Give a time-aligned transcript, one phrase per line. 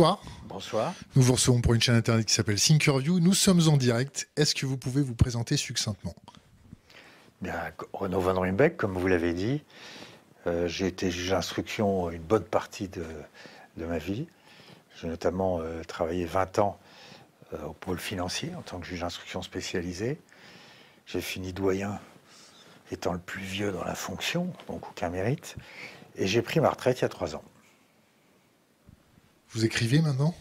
[0.00, 0.22] Bonsoir.
[0.44, 0.94] Bonsoir.
[1.14, 3.20] Nous vous recevons pour une chaîne internet qui s'appelle Thinkerview.
[3.20, 4.30] Nous sommes en direct.
[4.34, 6.14] Est-ce que vous pouvez vous présenter succinctement?
[7.42, 7.54] Bien,
[7.92, 9.62] Renaud Van Ruymbeck, comme vous l'avez dit,
[10.46, 13.04] euh, j'ai été juge d'instruction une bonne partie de,
[13.76, 14.26] ma vie.
[14.98, 16.78] J'ai notamment euh, travaillé 20 ans
[17.52, 20.18] euh, au pôle financier en tant que juge d'instruction spécialisé.
[21.04, 22.00] J'ai fini doyen
[22.90, 25.56] étant le plus vieux dans la fonction, donc aucun mérite.
[26.16, 27.44] Et j'ai pris ma retraite il y a trois ans.
[29.52, 30.34] Vous écrivez maintenant?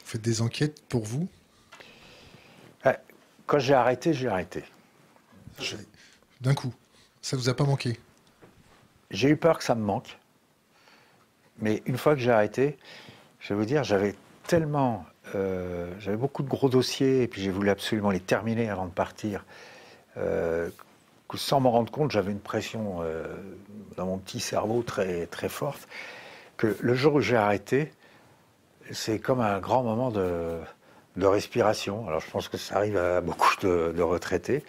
[0.00, 1.28] Vous faites des enquêtes pour vous?
[3.46, 4.64] Quand j'ai arrêté, j'ai arrêté.
[6.40, 6.74] D'un coup,
[7.22, 7.98] ça vous a pas manqué?
[9.12, 10.18] J'ai eu peur que ça me manque.
[11.60, 12.76] Mais une fois que j'ai arrêté,
[13.38, 14.16] je vais vous dire, j'avais
[14.48, 15.06] tellement.
[15.36, 18.92] Euh, j'avais beaucoup de gros dossiers et puis j'ai voulu absolument les terminer avant de
[18.92, 19.44] partir.
[20.16, 20.68] Euh,
[21.28, 23.32] que sans m'en rendre compte, j'avais une pression euh,
[23.96, 25.86] dans mon petit cerveau très, très forte.
[26.56, 27.92] Que le jour où j'ai arrêté,
[28.92, 30.60] c'est comme un grand moment de,
[31.16, 32.06] respiration.
[32.08, 34.64] Alors je pense que ça arrive à beaucoup de, retraités.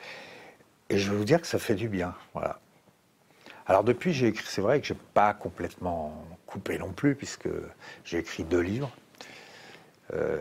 [0.90, 2.16] Et je vais vous dire que ça fait du bien.
[2.34, 2.60] Voilà.
[3.66, 7.50] Alors depuis, j'ai écrit, c'est vrai que je n'ai pas complètement coupé non plus, puisque
[8.06, 8.92] j'ai écrit deux livres.
[10.14, 10.40] Euh,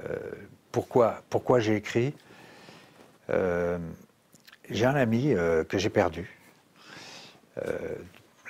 [0.70, 2.14] pourquoi pourquoi j'ai écrit?
[3.30, 3.78] Euh,
[4.70, 6.32] J'ai un ami euh, que j'ai perdu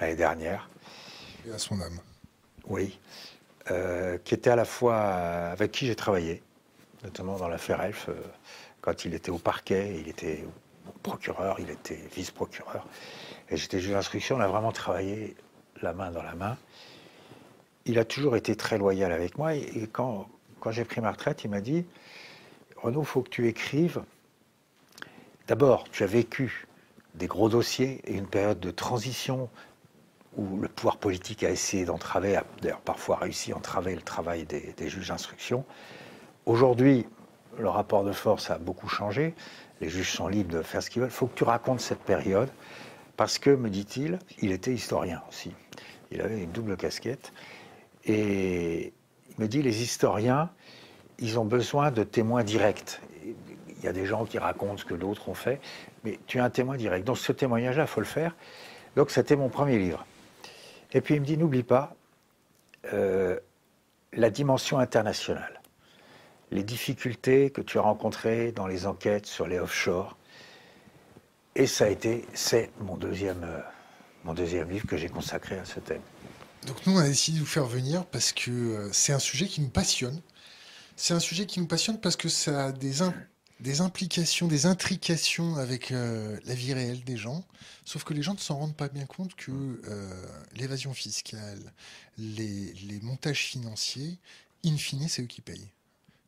[0.01, 0.69] l'année dernière.
[1.47, 2.01] Et à son âme.
[2.67, 2.99] Oui.
[3.73, 6.41] Euh, qui était à la fois avec qui j'ai travaillé,
[7.03, 8.15] notamment dans l'affaire Elf, euh,
[8.81, 10.45] quand il était au parquet, il était
[11.03, 12.87] procureur, il était vice-procureur,
[13.51, 15.35] et j'étais juge d'instruction, on a vraiment travaillé
[15.83, 16.57] la main dans la main.
[17.87, 20.29] Il a toujours été très loyal avec moi, et, quand,
[20.61, 21.85] quand j'ai pris ma retraite, il m'a dit,
[22.77, 24.01] Renaud, il faut que tu écrives.
[25.49, 26.69] D'abord, tu as vécu
[27.17, 29.51] des gros dossiers et une période de transition
[30.37, 34.89] où le pouvoir politique a essayé d'entraver, d'ailleurs parfois réussi à entraver le travail des,
[34.89, 35.65] juges d'instruction.
[36.45, 37.07] Aujourd'hui,
[37.59, 39.35] le rapport de force a beaucoup changé.
[39.81, 41.11] Les juges sont libres de faire ce qu'ils veulent.
[41.11, 42.51] Il faut que tu racontes cette période,
[43.17, 45.53] parce que, me dit-il, il était historien aussi.
[46.11, 47.33] Il avait une double casquette.
[48.05, 48.93] Et
[49.31, 50.51] il me dit, les historiens,
[51.19, 53.01] ils ont besoin de témoins directs.
[53.25, 55.61] Il y a des gens qui racontent ce que d'autres ont fait,
[56.05, 57.07] mais tu es un témoin direct.
[57.07, 58.35] Donc ce témoignage-là, il faut le faire.
[58.97, 60.05] Donc c'était mon premier livre.
[60.93, 61.97] Et puis il me dit, n'oublie pas
[62.93, 63.39] euh,
[64.13, 65.61] la dimension internationale,
[66.51, 70.17] les difficultés que tu as rencontrées dans les enquêtes sur les offshore.
[71.55, 73.61] Et ça a été, c'est mon deuxième, euh,
[74.25, 76.03] mon deuxième livre que j'ai consacré à ce thème.
[76.67, 79.47] Donc nous, on a décidé de vous faire venir parce que euh, c'est un sujet
[79.47, 80.21] qui nous passionne.
[80.97, 83.03] C'est un sujet qui nous passionne parce que ça a des,
[83.61, 87.45] des implications, des intrications avec euh, la vie réelle des gens.
[87.85, 90.11] Sauf que les gens ne s'en rendent pas bien compte que euh,
[90.55, 91.73] l'évasion fiscale,
[92.19, 94.19] les, montages financiers,
[94.65, 95.69] in fine, c'est eux qui payent.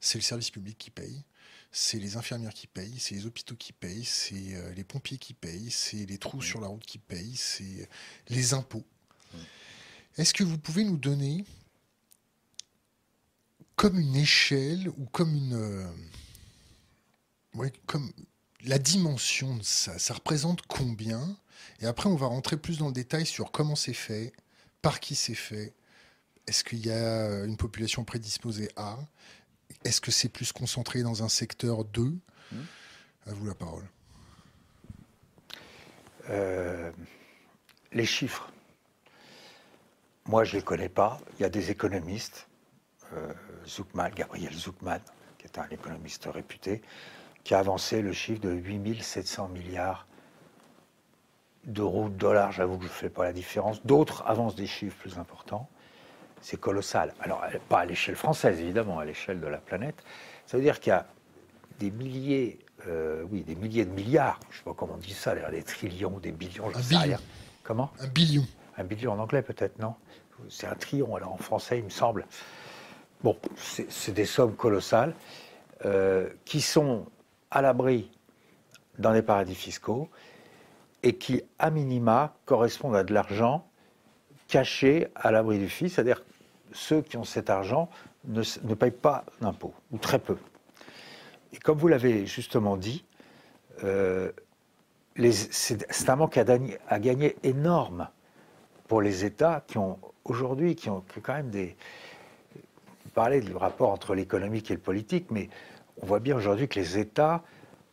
[0.01, 1.23] C'est le service public qui paye.
[1.71, 5.35] C'est les infirmières qui payent, c'est les hôpitaux qui payent, c'est euh, les pompiers qui
[5.35, 7.89] payent, c'est les trous sur la route qui payent, c'est
[8.31, 8.87] les impôts.
[10.17, 11.45] Est-ce que vous pouvez nous donner
[13.77, 15.93] comme une échelle ou comme une
[17.55, 18.11] oui, comme
[18.65, 21.37] la dimension de ça, ça représente combien?
[21.81, 24.33] Et après, on va rentrer plus dans le détail sur comment c'est fait,
[24.83, 25.75] par qui c'est fait.
[26.47, 28.99] Est-ce qu'il y a une population prédisposée à?
[29.85, 32.57] Est-ce que c'est plus concentré dans un secteur 2 mmh.
[33.27, 33.85] À vous la parole.
[36.31, 36.91] Euh,
[37.93, 38.51] les chiffres.
[40.27, 41.21] Moi, je ne les connais pas.
[41.39, 42.49] Il y a des économistes,
[43.15, 43.33] euh,
[44.15, 45.01] Gabriel Zuckman,
[45.39, 46.83] qui est un économiste réputé,
[47.49, 50.07] qui a avancé le chiffre de 8700 milliards
[51.65, 52.53] d'euros, de dollars.
[52.53, 53.83] J'avoue que je ne fais pas la différence.
[53.87, 55.67] D'autres avancent des chiffres plus importants.
[56.43, 57.15] C'est colossal.
[57.23, 59.95] Alors, pas à l'échelle française, évidemment, à l'échelle de la planète.
[60.45, 61.07] Ça veut dire qu'il y a
[61.79, 65.15] des milliers, euh, oui, des milliers de milliards, je ne sais pas comment on dit
[65.15, 67.17] ça, des trillions, des billions, je un sais billion.
[67.17, 67.21] Rien.
[67.63, 67.91] Comment?
[68.01, 68.47] Un billion.
[68.77, 69.95] Un billion en anglais, peut-être, non?
[70.51, 72.27] C'est un trillion, alors en français, il me semble.
[73.23, 75.15] Bon, c'est des sommes colossales
[75.87, 77.07] euh, qui sont
[77.51, 78.11] à l'abri
[78.99, 80.09] dans les paradis fiscaux
[81.03, 83.65] et qui, à minima, correspondent à de l'argent
[84.49, 86.25] caché à l'abri du fisc, c'est-à-dire
[86.73, 87.89] ceux qui ont cet argent
[88.25, 90.37] ne, ne payent pas d'impôts, ou très peu.
[91.53, 93.05] Et comme vous l'avez justement dit,
[93.85, 94.33] euh,
[95.51, 96.45] c'est un manque à,
[96.89, 98.09] à, gagner énorme
[98.87, 101.77] pour les États qui ont aujourd'hui, qui ont, quand même des...
[102.55, 105.49] Vous parlez du rapport entre l'économique et le politique, mais
[106.03, 107.43] on voit bien aujourd'hui que les États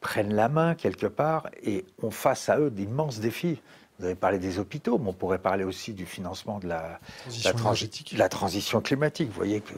[0.01, 3.61] prennent la main quelque part et ont face à eux d'immenses défis.
[3.99, 7.49] Vous avez parlé des hôpitaux, mais on pourrait parler aussi du financement de la Transition
[7.49, 8.15] la, transi- énergétique.
[8.17, 9.29] la transition climatique.
[9.29, 9.73] Vous voyez que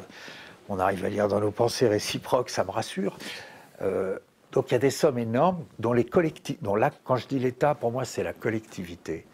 [0.69, 3.17] on arrive à lire dans nos pensées réciproques, ça me rassure.
[3.81, 4.17] Euh,
[4.51, 7.39] donc il y a des sommes énormes dont les collectifs, dont là, quand je dis
[7.39, 9.25] l'État, pour moi, c'est la collectivité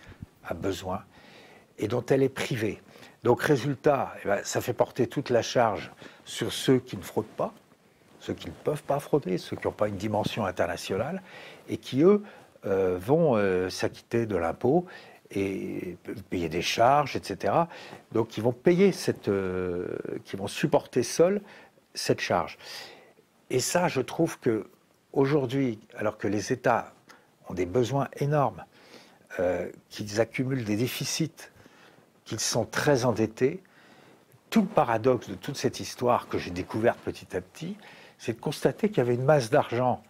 [0.45, 1.01] a besoin
[1.79, 2.81] et dont elle est privée.
[3.23, 5.91] Donc résultat, eh ben, ça fait porter toute la charge
[6.25, 7.53] sur ceux qui ne fraudent pas,
[8.23, 11.21] ceux qui ne peuvent pas frauder, ceux qui n'ont pas une dimension internationale
[11.67, 12.23] et qui, eux,
[12.65, 14.85] euh, vont euh, s'acquitter de l'impôt
[15.31, 15.97] et
[16.29, 17.53] payer des charges, etc.
[18.11, 21.41] Donc ils vont payer cette, euh, qui vont supporter seuls
[21.93, 22.57] cette charge.
[23.49, 24.67] Et ça, je trouve que
[25.11, 26.93] aujourd'hui, alors que les États
[27.49, 28.63] ont des besoins énormes,
[29.39, 31.49] euh, qu'ils accumulent des déficits,
[32.23, 33.61] qu'ils sont très endettés,
[34.49, 37.75] tout le paradoxe de toute cette histoire que j'ai découverte petit à petit,
[38.23, 40.01] c'est de constater qu'il y avait une masse d'argent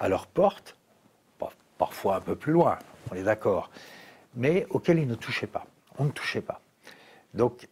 [0.00, 0.76] à leur porte,
[1.38, 2.76] par- parfois un peu plus loin,
[3.12, 3.70] on est d'accord,
[4.34, 5.64] mais auquel ils ne touchaient pas.
[5.96, 6.60] On ne touchait pas.
[7.34, 7.68] Donc,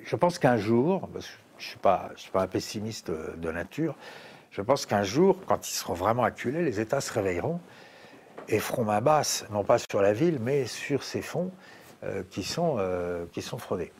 [0.00, 1.22] je pense qu'un jour, je ne
[1.58, 3.96] suis, pas- un pessimiste de nature,
[4.52, 7.58] je pense qu'un jour, quand ils seront vraiment acculés, les États se réveilleront
[8.48, 11.50] et feront main basse, non pas sur la ville, mais sur ces fonds
[12.04, 13.90] euh, euh, qui sont fraudés.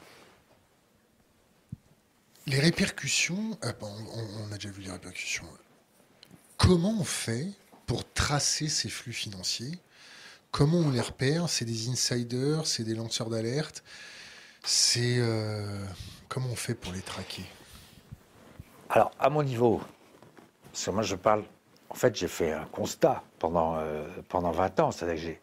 [2.48, 5.46] Les répercussions, bon, on, a déjà vu les répercussions.
[6.56, 7.48] Comment on fait
[7.87, 9.81] pour tracer ces flux financiers?
[10.52, 11.48] Comment on les repère?
[11.48, 13.82] C'est des insiders, c'est des lanceurs d'alerte
[14.62, 15.84] C'est euh,
[16.28, 17.43] comment on fait pour les traquer?
[18.90, 19.81] Alors, à mon niveau,
[20.72, 21.43] parce moi je parle,
[21.90, 25.34] en fait j'ai fait un constat pendant, euh, pendant 20 ans, c'est-à-dire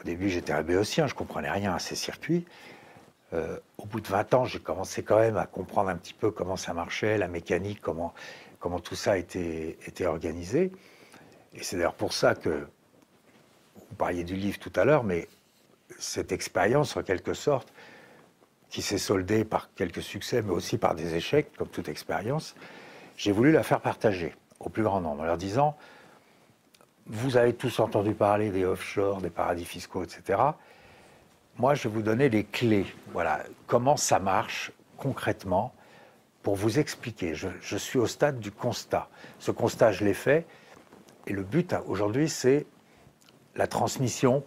[0.00, 2.44] au début j'étais un béotien, je comprenais rien à ces circuits.
[3.32, 6.30] Euh, au bout de 20 ans, j'ai commencé quand même à comprendre un petit peu
[6.30, 8.14] comment ça marchait, la mécanique, comment,
[8.82, 10.72] tout ça était, était organisé.
[11.54, 12.66] Et c'est d'ailleurs pour ça que,
[13.88, 15.28] vous parliez du livre tout à l'heure, mais
[15.98, 17.72] cette expérience, en quelque sorte,
[18.68, 22.54] qui s'est soldée par quelques succès, mais aussi par des échecs, comme toute expérience,
[23.16, 25.76] j'ai voulu la faire partager au plus grand nombre, en leur disant,
[27.06, 30.40] vous avez tous entendu parler des offshore, des paradis fiscaux, etc.
[31.58, 32.86] Moi, je vais vous donner les clés.
[33.12, 35.72] Voilà, comment ça marche concrètement
[36.42, 37.34] pour vous expliquer.
[37.34, 39.08] Je, suis au stade du constat.
[39.38, 40.46] Ce constat, je l'ai fait.
[41.26, 42.66] Et le but hein, aujourd'hui, c'est
[43.56, 44.44] la transmission,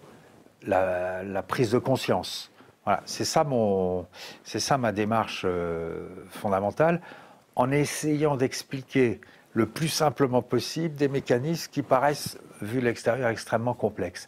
[0.61, 2.51] la, prise de conscience.
[2.85, 4.05] Voilà, c'est ça, mon,
[4.43, 7.01] c'est ça ma démarche euh, fondamentale,
[7.55, 9.19] en essayant d'expliquer
[9.53, 14.27] le plus simplement possible des mécanismes qui paraissent, vu l'extérieur, extrêmement complexes,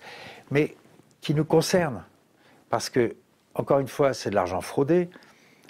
[0.50, 0.75] mais
[1.22, 2.04] qui nous concernent.
[2.72, 3.16] Parce que,
[3.54, 5.10] encore une fois, c'est de l'argent fraudé,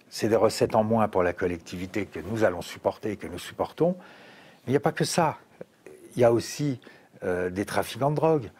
[0.09, 3.39] c'est des recettes en moins pour la collectivité que nous allons supporter et que nous
[3.39, 3.95] supportons.
[3.97, 5.39] Mais il n'y a pas que ça.
[6.15, 6.79] Il y a aussi
[7.23, 8.51] euh, des trafiquants de drogue.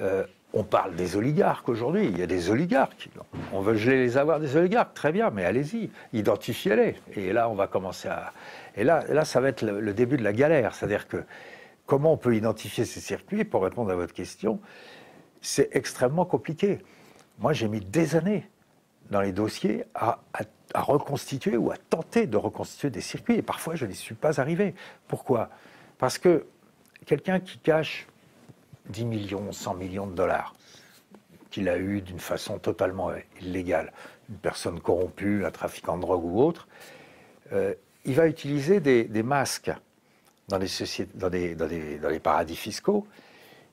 [0.00, 2.06] Euh, on parle des oligarques aujourd'hui.
[2.06, 3.10] Il y a des oligarques.
[3.52, 4.94] On veut geler les avoirs des oligarques.
[4.94, 6.96] Très bien, mais allez-y, identifiez-les.
[7.14, 8.32] Et là, on va commencer à.
[8.74, 10.74] Et là, ça va être le, le début de la galère.
[10.74, 11.22] C'est-à-dire que
[11.86, 13.44] comment on peut identifier ces circuits?
[13.44, 14.58] Pour répondre à votre question,
[15.40, 16.80] c'est extrêmement compliqué.
[17.38, 18.48] Moi, j'ai mis des années
[19.10, 20.18] dans les dossiers à,
[20.74, 23.36] reconstituer ou à tenter de reconstituer des circuits.
[23.36, 24.74] Et parfois, je n'y suis pas arrivé.
[25.06, 25.48] Pourquoi?
[25.98, 26.46] Parce que
[27.06, 28.06] quelqu'un qui cache
[28.90, 30.54] 10 millions, 100 millions de dollars,
[31.50, 33.10] qu'il a eu d'une façon totalement
[33.40, 33.92] illégale,
[34.28, 36.68] une personne corrompue, un trafiquant de drogue ou autre,
[37.52, 37.72] euh,
[38.04, 39.70] il va utiliser des, masques
[40.48, 41.68] dans des- dans
[42.08, 43.06] les paradis fiscaux.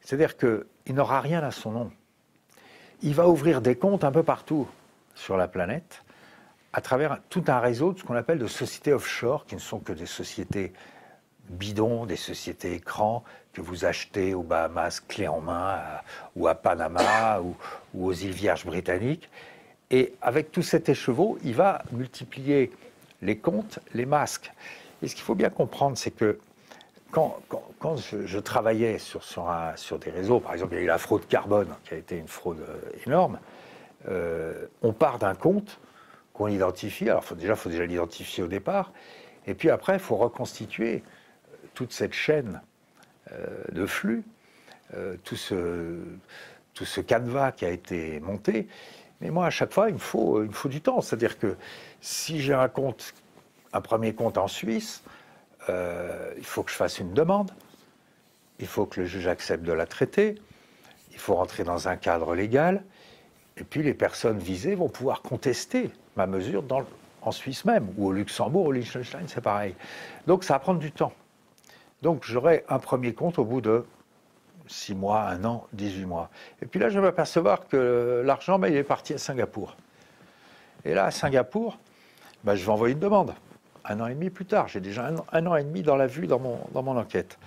[0.01, 1.91] C'est-à-dire qu'il n'aura rien à son nom.
[3.01, 4.67] Il va ouvrir des comptes un peu partout
[5.15, 6.03] sur la planète
[6.73, 9.79] à travers tout un réseau de ce qu'on appelle de sociétés offshore, qui ne sont
[9.79, 10.73] que des sociétés
[11.49, 13.23] bidons, des sociétés écrans
[13.53, 16.03] que vous achetez aux Bahamas clé en main, à-
[16.35, 17.55] ou à Panama, ou,
[17.93, 19.29] ou aux îles Vierges britanniques.
[19.89, 22.71] Et avec tout cet écheveau, il va multiplier
[23.21, 24.51] les comptes, les masques.
[25.01, 26.39] Et ce qu'il faut bien comprendre, c'est que
[27.79, 31.73] quand, je, travaillais sur, des réseaux, par exemple, il y a eu la fraude carbone,
[31.85, 33.39] qui a été une fraude euh, énorme,
[34.09, 35.79] euh, on part d'un compte
[36.33, 37.09] qu'on identifie.
[37.09, 38.91] Alors déjà, il faut déjà l'identifier au départ.
[39.47, 42.61] Et puis après, il faut reconstituer euh, toute cette chaîne
[43.71, 44.23] de flux,
[45.23, 45.97] tout, ce,
[46.75, 48.67] tout canevas qui a été monté.
[49.19, 51.01] Mais moi, à chaque fois, il me faut, il me faut du temps.
[51.01, 51.55] C'est-à-dire que
[52.01, 53.15] si j'ai un compte,
[53.73, 55.01] un premier compte en Suisse,
[55.69, 57.51] euh, il faut que je fasse une demande,
[58.59, 60.35] il faut que le juge accepte de la traiter,
[61.11, 62.83] il faut rentrer dans un cadre légal,
[63.57, 66.63] et puis les personnes visées vont pouvoir contester ma mesure
[67.21, 69.75] en Suisse même, ou au Luxembourg, au Liechtenstein, c'est pareil.
[70.27, 71.13] Donc ça va prendre du temps.
[72.01, 73.85] Donc j'aurai un premier compte au bout de
[74.67, 76.29] 6 mois, 1 an, 18 mois.
[76.61, 79.75] Et puis là, je vais m'apercevoir que l'argent, ben, il est parti à Singapour.
[80.83, 81.77] Et là, à Singapour,
[82.43, 83.33] ben, je vais envoyer une demande.
[83.87, 86.27] Un an et demi plus tard, j'ai déjà un, an et demi dans la vue
[86.27, 87.37] dans mon, dans mon enquête.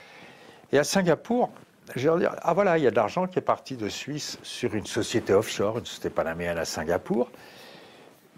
[0.72, 1.50] Et à Singapour,
[1.96, 4.38] je vais dire, ah voilà, il y a de l'argent qui est parti de Suisse
[4.42, 7.30] sur une société offshore, une société panaméenne à Singapour.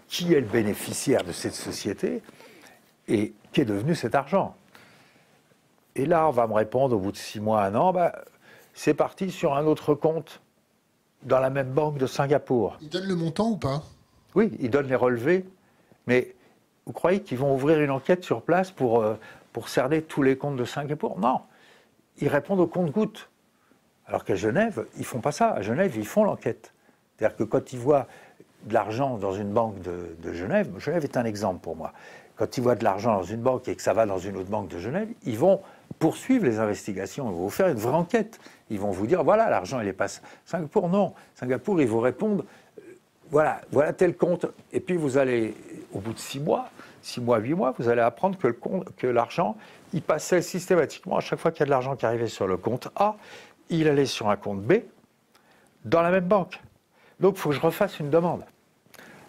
[0.07, 2.21] Qui est le bénéficiaire de cette société
[3.07, 4.55] et qui est devenu cet argent
[5.95, 8.13] Et là, on va me répondre au bout de six mois, un an, bah,
[8.73, 10.41] c'est parti sur un autre compte
[11.23, 12.77] dans la même banque de Singapour.
[12.81, 13.83] Ils donnent le montant ou pas?
[14.35, 15.45] Oui, ils donnent les relevés,
[16.07, 16.35] mais
[16.85, 19.15] vous croyez qu'ils vont ouvrir une enquête sur place pour, euh,
[19.67, 21.19] cerner tous les comptes de Singapour?
[21.19, 21.41] Non,
[22.19, 23.29] ils répondent au compte-gouttes.
[24.07, 25.51] Alors qu'à Genève, ils font pas ça.
[25.51, 26.73] À Genève, ils font l'enquête.
[27.17, 28.07] C'est-à-dire que quand ils voient
[28.65, 31.93] de l'argent dans une banque de, Genève, Genève est un exemple pour moi.
[32.35, 34.49] Quand ils voient de l'argent dans une banque et que ça va dans une autre
[34.49, 35.61] banque de Genève, ils vont
[35.99, 38.39] poursuivre les investigations, ils vont vous faire une vraie enquête.
[38.69, 40.07] Ils vont vous dire, voilà, l'argent, il est pas
[40.45, 40.89] Singapour.
[40.89, 42.43] Non, Singapour, ils vous répondent,
[42.79, 42.81] euh,
[43.29, 44.47] voilà, voilà tel compte.
[44.73, 45.53] Et puis vous allez,
[45.93, 46.69] au bout de six mois,
[47.01, 49.57] six mois, huit mois, vous allez apprendre que, l'argent,
[49.93, 52.57] il passait systématiquement, à chaque fois qu'il y a de l'argent qui arrivait sur le
[52.57, 53.15] compte A,
[53.69, 54.73] il allait sur un compte B
[55.85, 56.61] dans la même banque.
[57.19, 58.43] Donc il faut que je refasse une demande.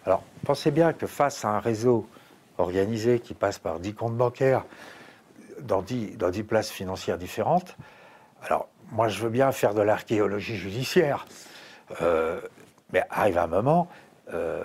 [0.05, 2.07] Alors pensez bien que face à un réseau
[2.57, 4.65] organisé qui passe par 10 comptes bancaires
[5.61, 7.77] dans 10, dans places financières différentes,
[8.43, 11.25] alors moi je veux bien faire de l'archéologie judiciaire,
[12.01, 12.41] euh,
[12.91, 13.87] mais arrive un moment,
[14.31, 14.63] euh,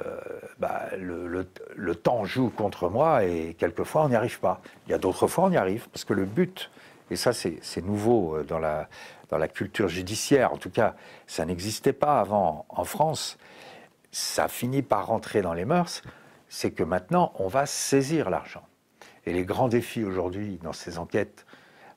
[0.59, 4.61] bah, le, temps joue contre moi et quelquefois on n'y arrive pas.
[4.87, 6.71] Il y a d'autres fois on y arrive, parce que le but,
[7.11, 8.89] et ça c'est nouveau euh, dans la,
[9.31, 10.95] dans la culture judiciaire, en tout cas,
[11.27, 13.37] ça n'existait pas avant en France,
[14.13, 16.03] ça finit par rentrer dans les mœurs,
[16.49, 18.65] c'est que maintenant, on va saisir l'argent.
[19.27, 21.45] Et les grands défis aujourd'hui dans ces enquêtes,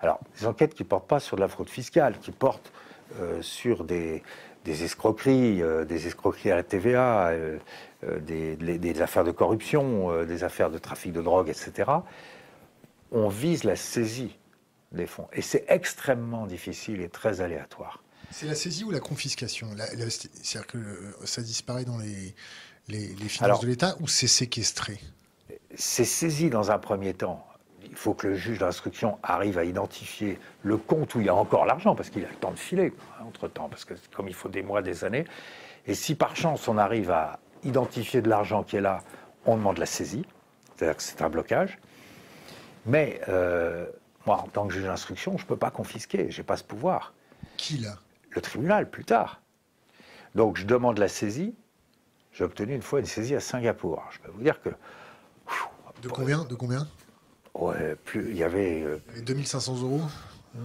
[0.01, 2.71] alors, des enquêtes qui ne portent pas sur de la fraude fiscale, qui portent
[3.19, 4.23] euh, sur des,
[4.65, 7.57] escroqueries, euh, des escroqueries à la TVA, euh,
[8.19, 11.91] des, des, affaires de corruption, des affaires de trafic de drogue, etc.,
[13.11, 14.37] on vise la saisie
[14.91, 15.27] des fonds.
[15.33, 18.03] Et c'est extrêmement difficile et très aléatoire.
[18.31, 19.69] C'est la saisie ou la confiscation?
[19.77, 22.33] C'est-à-dire que euh, ça disparaît dans les,
[22.87, 24.99] les, finances de l'État ou c'est séquestré?
[25.75, 27.45] C'est saisi dans un premier temps.
[27.83, 31.35] Il faut que le juge d'instruction arrive à identifier le compte où il y a
[31.35, 32.93] encore l'argent, parce qu'il a le temps de filer
[33.25, 35.25] entre-temps, parce que comme il faut des mois, des années.
[35.87, 39.01] Et si par chance on arrive à identifier de l'argent qui est là,
[39.45, 40.25] on demande la saisie,
[40.75, 41.79] c'est-à-dire que c'est un blocage.
[42.85, 43.85] Mais euh,
[44.25, 46.63] moi, en tant que juge d'instruction, je ne peux pas confisquer, je n'ai pas ce
[46.63, 47.13] pouvoir.
[47.57, 47.97] Qui là?
[48.29, 49.41] Le tribunal, plus tard.
[50.35, 51.53] Donc je demande la saisie.
[52.31, 54.03] J'ai obtenu une fois une saisie à Singapour.
[54.11, 54.69] Je peux vous dire que.
[56.01, 56.45] De combien?
[56.45, 56.87] De combien?
[57.53, 58.29] Ouais, plus.
[58.29, 58.83] Il y avait.
[59.25, 60.01] 2500 euh, euros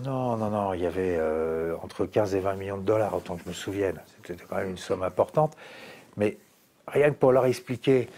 [0.04, 0.74] Non, non, non.
[0.74, 3.54] Il y avait euh, entre 15 et 20 millions de dollars, autant que je me
[3.54, 4.00] souvienne.
[4.24, 5.56] C'était quand même une somme importante.
[6.16, 6.38] Mais
[6.86, 8.08] rien que pour leur expliquer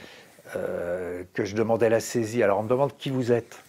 [0.57, 2.43] euh, que je demandais la saisie.
[2.43, 3.63] Alors on me demande qui vous êtes.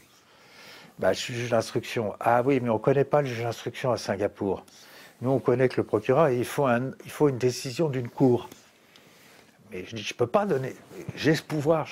[0.99, 2.13] Bah, je suis juge d'instruction.
[2.19, 4.65] Ah oui, mais on ne connaît pas le juge d'instruction à Singapour.
[5.21, 8.49] Nous, on connaît que le procureur, il faut, un, il faut une décision d'une cour.
[9.71, 10.75] Mais je dis, je ne peux pas donner.
[11.15, 11.87] J'ai ce pouvoir.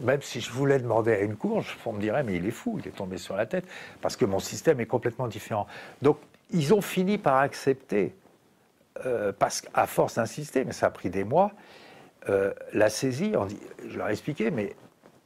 [0.00, 2.78] Même si je voulais demander à une cour, on me dirait, mais il est fou,
[2.80, 3.64] il est tombé sur la tête,
[4.00, 5.66] parce que mon système est complètement différent.
[6.02, 6.18] Donc,
[6.50, 8.14] ils ont fini par accepter,
[9.04, 11.52] euh, parce qu'à force d'insister, mais ça a pris des mois,
[12.28, 13.32] euh, la saisie.
[13.48, 14.74] dit, je leur ai expliqué, mais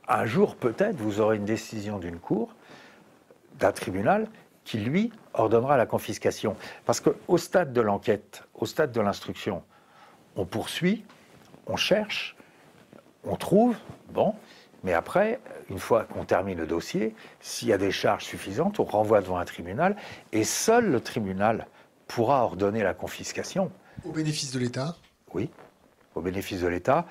[0.06, 2.54] un jour peut-être, vous aurez une décision d'une cour
[3.58, 4.26] d'un tribunal
[4.64, 6.56] qui, lui, ordonnera la confiscation.
[6.84, 9.62] Parce qu'au stade de l'enquête, au stade de l'instruction,
[10.37, 11.04] on poursuit,
[11.66, 12.36] on cherche,
[13.24, 13.76] on trouve,
[14.10, 14.34] bon,
[14.82, 18.84] mais après, une fois qu'on termine le dossier, s'il y a des charges suffisantes, on
[18.84, 19.96] renvoie devant un tribunal,
[20.32, 21.66] et seul le tribunal
[22.06, 23.70] pourra ordonner la confiscation.
[24.04, 24.96] Au bénéfice de l'État?
[25.34, 25.50] Oui,
[26.14, 27.06] au bénéfice de l'État,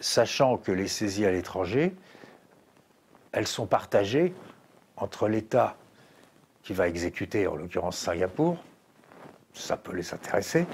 [0.00, 1.94] sachant que les saisies à l'étranger,
[3.32, 4.34] elles sont partagées
[4.96, 5.76] entre l'État
[6.62, 8.56] qui va exécuter, en l'occurrence Singapour,
[9.52, 10.66] ça peut les intéresser,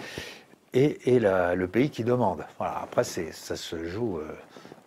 [0.72, 2.44] et, le pays qui demande.
[2.58, 4.32] Voilà, après, ça se joue euh,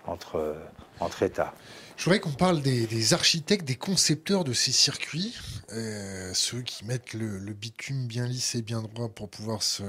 [0.05, 0.55] entre,
[0.99, 1.53] entre États.
[1.97, 5.35] Je voudrais qu'on parle des, architectes, des concepteurs de ces circuits,
[5.71, 9.83] euh, ceux qui mettent le, bitume bien lisse et bien droit pour pouvoir se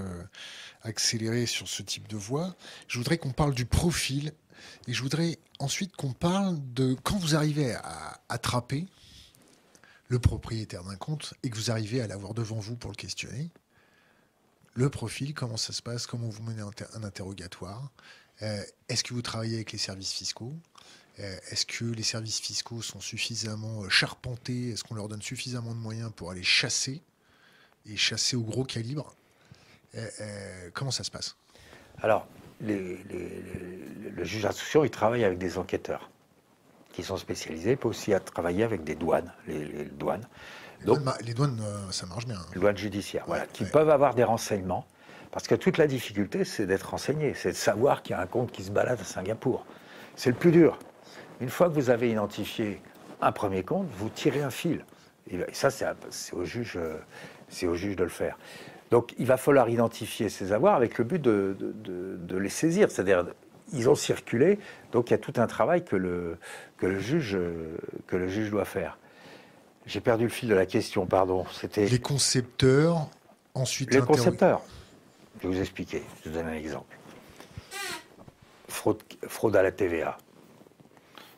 [0.83, 2.55] accélérer sur ce type de voie.
[2.89, 4.33] Je voudrais qu'on parle du profil
[4.87, 8.87] et je voudrais ensuite qu'on parle de quand vous arrivez à attraper
[10.09, 13.51] le propriétaire d'un compte et que vous arrivez à l'avoir devant vous pour le questionner,
[14.75, 17.91] le profil, comment ça se passe, comment vous menez un, interrogatoire,
[18.43, 20.55] euh, est-ce que vous travaillez avec les services fiscaux,
[21.21, 25.75] euh, est-ce que les services fiscaux sont suffisamment euh, charpentés, est-ce qu'on leur donne suffisamment
[25.75, 27.03] de moyens pour aller chasser
[27.87, 29.15] et chasser au gros calibre?
[30.73, 31.37] Comment ça se passe?
[32.03, 32.27] Alors,
[32.61, 36.11] le juge d'instruction, il travaille avec des enquêteurs
[36.95, 37.73] qui sont spécialisés.
[37.73, 40.27] Il peut aussi travailler avec des douanes, les, douanes.
[41.25, 42.37] Les douanes, euh, ça marche bien.
[42.37, 42.47] Hein.
[42.55, 44.87] Les douanes judiciaires, voilà, qui peuvent avoir des renseignements.
[45.31, 48.27] Parce que toute la difficulté, c'est d'être renseigné, c'est de savoir qu'il y a un
[48.27, 49.67] compte qui se balade à Singapour.
[50.15, 50.79] C'est le plus dur.
[51.41, 52.81] Une fois que vous avez identifié
[53.21, 54.85] un premier compte, vous tirez un fil.
[55.29, 55.87] Et ça, c'est
[56.35, 58.39] au juge, euh, au juge de le faire.
[58.91, 62.91] Donc, il va falloir identifier ces avoirs avec le but de, de les saisir.
[62.91, 63.25] C'est-à-dire,
[63.73, 64.59] ils ont circulé,
[64.93, 66.37] donc il y a tout un travail que le,
[66.77, 67.37] que le, juge,
[68.07, 68.99] que le juge doit faire.
[69.87, 71.45] J'ai perdu le fil de la question, pardon.
[71.53, 73.09] C'était les concepteurs,
[73.55, 74.63] ensuite les concepteurs.
[75.41, 76.03] Je vais vous expliquer.
[76.25, 76.97] Je vous donne un exemple.
[78.69, 80.17] Fraude, fraude à la TVA.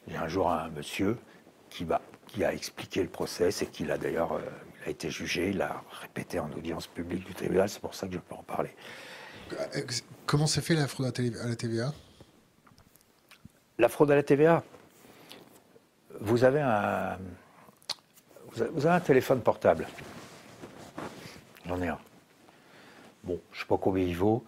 [0.06, 1.16] Il y a un jour un monsieur
[1.70, 4.40] qui, va, qui a expliqué le procès et qui a d'ailleurs euh,
[4.86, 8.14] a été jugé, il a répété en audience publique du TVA, c'est pour ça que
[8.14, 8.70] je peux en parler.
[9.52, 9.82] Euh,
[10.26, 11.92] comment s'est fait la fraude à la TVA
[13.78, 14.62] La fraude à la TVA,
[16.20, 17.18] vous avez un,
[18.56, 19.86] vous avez un téléphone portable.
[21.66, 21.98] J'en ai un.
[23.24, 24.44] Bon, je ne sais pas combien il vaut.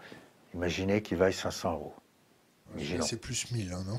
[0.54, 1.94] Imaginez qu'il vaille 500 euros.
[3.00, 3.98] C'est plus 1000, hein, non?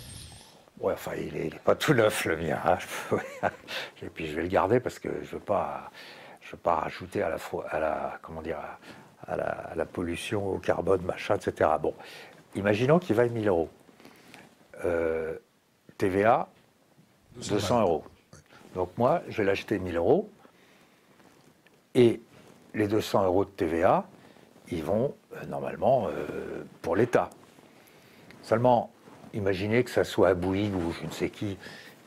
[0.79, 2.59] Ouais, enfin, il n'est pas tout neuf, le mien.
[2.63, 2.77] Hein.
[4.01, 5.91] Et puis, je vais le garder parce que je ne veux pas,
[6.39, 7.37] je veux pas rajouter à la,
[7.69, 8.57] à la, comment dire,
[9.27, 9.35] à
[9.75, 11.71] la, pollution, au carbone, machin, etc.
[11.81, 11.93] Bon,
[12.55, 13.69] imaginons qu'il vaille 1000 euros.
[14.85, 15.37] Euh,
[15.97, 16.47] TVA,
[17.35, 18.03] 200, euros.
[18.75, 20.29] Donc moi, je vais l'acheter 1000 euros.
[21.95, 22.21] Et
[22.73, 24.05] les 200 euros de TVA,
[24.71, 27.29] ils vont euh, normalement euh, pour l'État.
[28.43, 28.91] Seulement,
[29.33, 31.57] imaginez que ça soit Bouygues ou je ne sais qui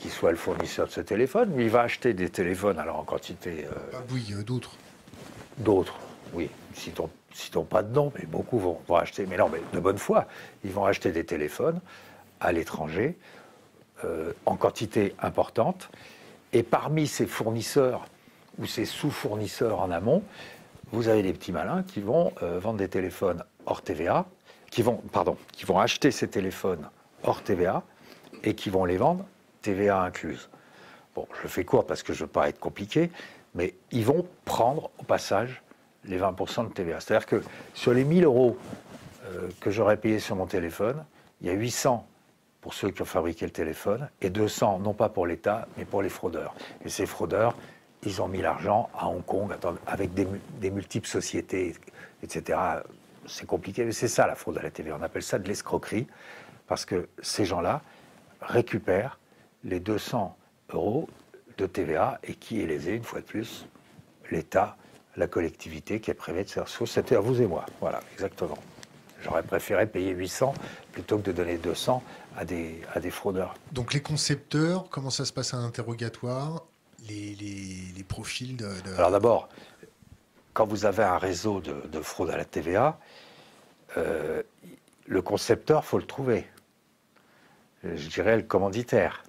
[0.02, 3.04] qui soit le fournisseur de ce téléphone, mais il va acheter des téléphones alors en
[3.04, 3.66] quantité.
[3.66, 4.72] Euh, Pas Bouygues, d'autres.
[5.58, 5.96] D'autres,
[6.34, 6.50] oui.
[6.74, 9.26] Citons, citons pas de nom, mais beaucoup vont, vont, acheter.
[9.26, 10.26] Mais non, mais de bonne foi,
[10.64, 11.80] ils vont acheter des téléphones
[12.40, 13.16] à l'étranger
[14.04, 15.88] euh, en quantité importante.
[16.52, 18.06] Et parmi ces fournisseurs
[18.58, 20.22] ou ces sous-fournisseurs en amont,
[20.92, 24.26] vous avez des petits malins qui vont euh, vendre des téléphones hors TVA,
[24.70, 26.88] qui vont, pardon, qui vont acheter ces téléphones
[27.22, 27.82] hors TVA
[28.44, 29.24] et qui vont les vendre
[29.62, 30.50] TVA incluse.
[31.14, 33.10] Bon, je fais court parce que je ne veux pas être compliqué,
[33.54, 35.62] mais ils vont prendre au passage
[36.04, 37.00] les 20% de TVA.
[37.00, 37.42] C'est-à-dire que
[37.74, 38.58] sur les 1000 euros
[39.26, 41.04] euh, que j'aurais payé sur mon téléphone,
[41.40, 42.06] il y a 800
[42.62, 46.00] pour ceux qui ont fabriqué le téléphone, et 200 non pas pour l'État, mais pour
[46.00, 46.54] les fraudeurs.
[46.84, 47.54] Et ces fraudeurs,
[48.04, 49.52] ils ont mis l'argent à Hong Kong
[49.86, 51.74] avec des, multiples sociétés,
[52.22, 52.58] etc.
[53.26, 54.92] C'est compliqué, mais c'est ça la fraude à la TV.
[54.92, 56.06] On appelle ça de l'escroquerie,
[56.68, 57.82] parce que ces gens-là
[58.40, 59.18] récupèrent
[59.64, 60.36] les 200
[60.70, 61.08] euros
[61.58, 63.66] de TVA, et qui est lésé, une fois de plus?
[64.30, 64.76] L'État,
[65.16, 66.86] la collectivité qui est prévue de faire ça.
[66.86, 67.66] C'était à vous et moi.
[67.80, 68.58] Voilà, exactement.
[69.22, 70.54] J'aurais préféré payer 800
[70.92, 72.02] plutôt que de donner 200
[72.36, 73.54] à des, à des fraudeurs.
[73.72, 76.64] Donc les concepteurs, comment ça se passe à l'interrogatoire
[77.08, 79.48] les, les, profils de, Alors d'abord,
[80.52, 82.98] quand vous avez un réseau de, fraude à la TVA,
[83.96, 84.42] euh,
[85.06, 86.46] le concepteur, faut le trouver.
[87.82, 89.24] Je dirais le commanditaire.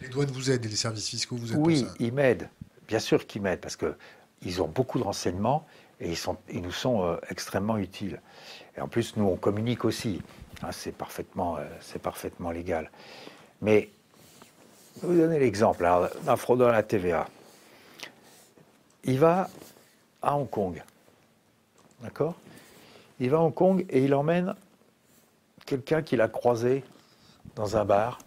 [0.00, 1.96] Les douanes vous aident et les services fiscaux vous aident Oui, pour ça.
[2.00, 2.48] ils m'aident.
[2.88, 5.64] Bien sûr qu'ils m'aident parce qu'ils ont beaucoup de renseignements
[6.00, 8.20] et ils, sont, ils nous sont euh, extrêmement utiles.
[8.76, 10.20] Et en plus, nous, on communique aussi.
[10.62, 12.90] Hein, c'est parfaitement, euh, légal.
[13.60, 13.90] Mais,
[14.96, 15.88] je vais vous donner l'exemple
[16.22, 17.26] d'un fraudeur à la TVA.
[19.04, 19.48] Il va
[20.20, 20.82] à Hong Kong.
[22.00, 22.34] D'accord?
[23.18, 24.54] Il va à Hong Kong et il emmène
[25.66, 26.84] quelqu'un qu'il a croisé
[27.54, 28.18] dans un bar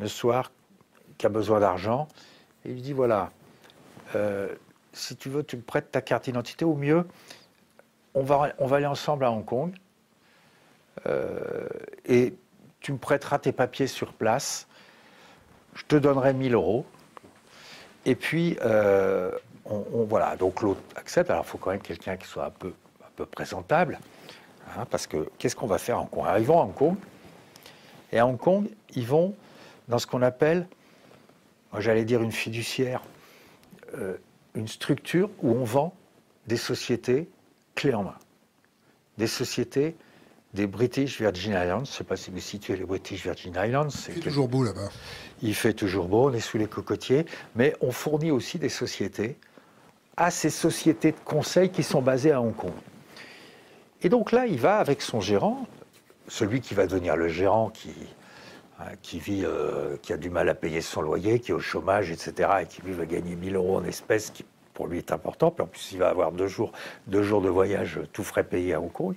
[0.00, 0.50] le soir,
[1.16, 2.08] qui a besoin d'argent.
[2.64, 3.32] Il lui dit voilà,
[4.14, 4.54] euh,
[4.92, 7.06] si tu veux, tu me prêtes ta carte d'identité, ou mieux,
[8.14, 9.78] on va, aller ensemble à Hong Kong, euh,
[12.04, 12.34] et
[12.80, 14.66] tu me prêteras tes papiers sur place,
[15.74, 16.84] je te donnerai 1000 euros,
[18.04, 19.30] et puis, euh,
[19.66, 22.72] voilà, donc l'autre accepte, alors il faut quand même quelqu'un qui soit un peu,
[23.32, 23.98] présentable,
[24.76, 26.24] hein, parce que qu'est-ce qu'on va faire à Hong Kong?
[26.26, 26.96] Arrivons à Hong Kong,
[28.12, 29.34] et à Hong Kong, ils vont
[29.88, 30.68] dans ce qu'on appelle,
[31.78, 33.02] j'allais dire une fiduciaire,
[33.94, 34.16] euh,
[34.54, 35.92] une structure où on vend
[36.46, 37.28] des sociétés
[37.74, 38.16] clés en main.
[39.18, 39.96] Des sociétés
[40.58, 41.84] des British Virgin Islands.
[41.84, 43.88] Je ne sais pas si vous situez les British Virgin Islands.
[43.90, 44.88] Il fait toujours beau là-bas.
[45.40, 47.26] Il fait toujours beau, on est sous les cocotiers.
[47.54, 49.36] Mais on fournit aussi des sociétés
[50.16, 52.72] à ces sociétés de conseil qui sont basées à Hong Kong.
[54.02, 55.64] Et donc là, il va avec son gérant,
[56.26, 57.94] celui qui va devenir le gérant qui,
[58.80, 61.60] hein, qui vit, euh, qui a du mal à payer son loyer, qui est au
[61.60, 64.32] chômage, etc., et qui lui va gagner 1000 euros en espèces,
[64.74, 65.52] pour lui est important.
[65.52, 66.72] Puis en plus, il va avoir deux jours,
[67.06, 69.14] deux jours de voyage tout frais payé à Hong Kong.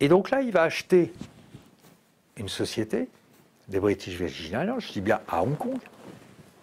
[0.00, 1.12] Et donc là, il va acheter
[2.36, 3.08] une société
[3.68, 5.78] des British Virgin Islands, je dis bien à Hong Kong.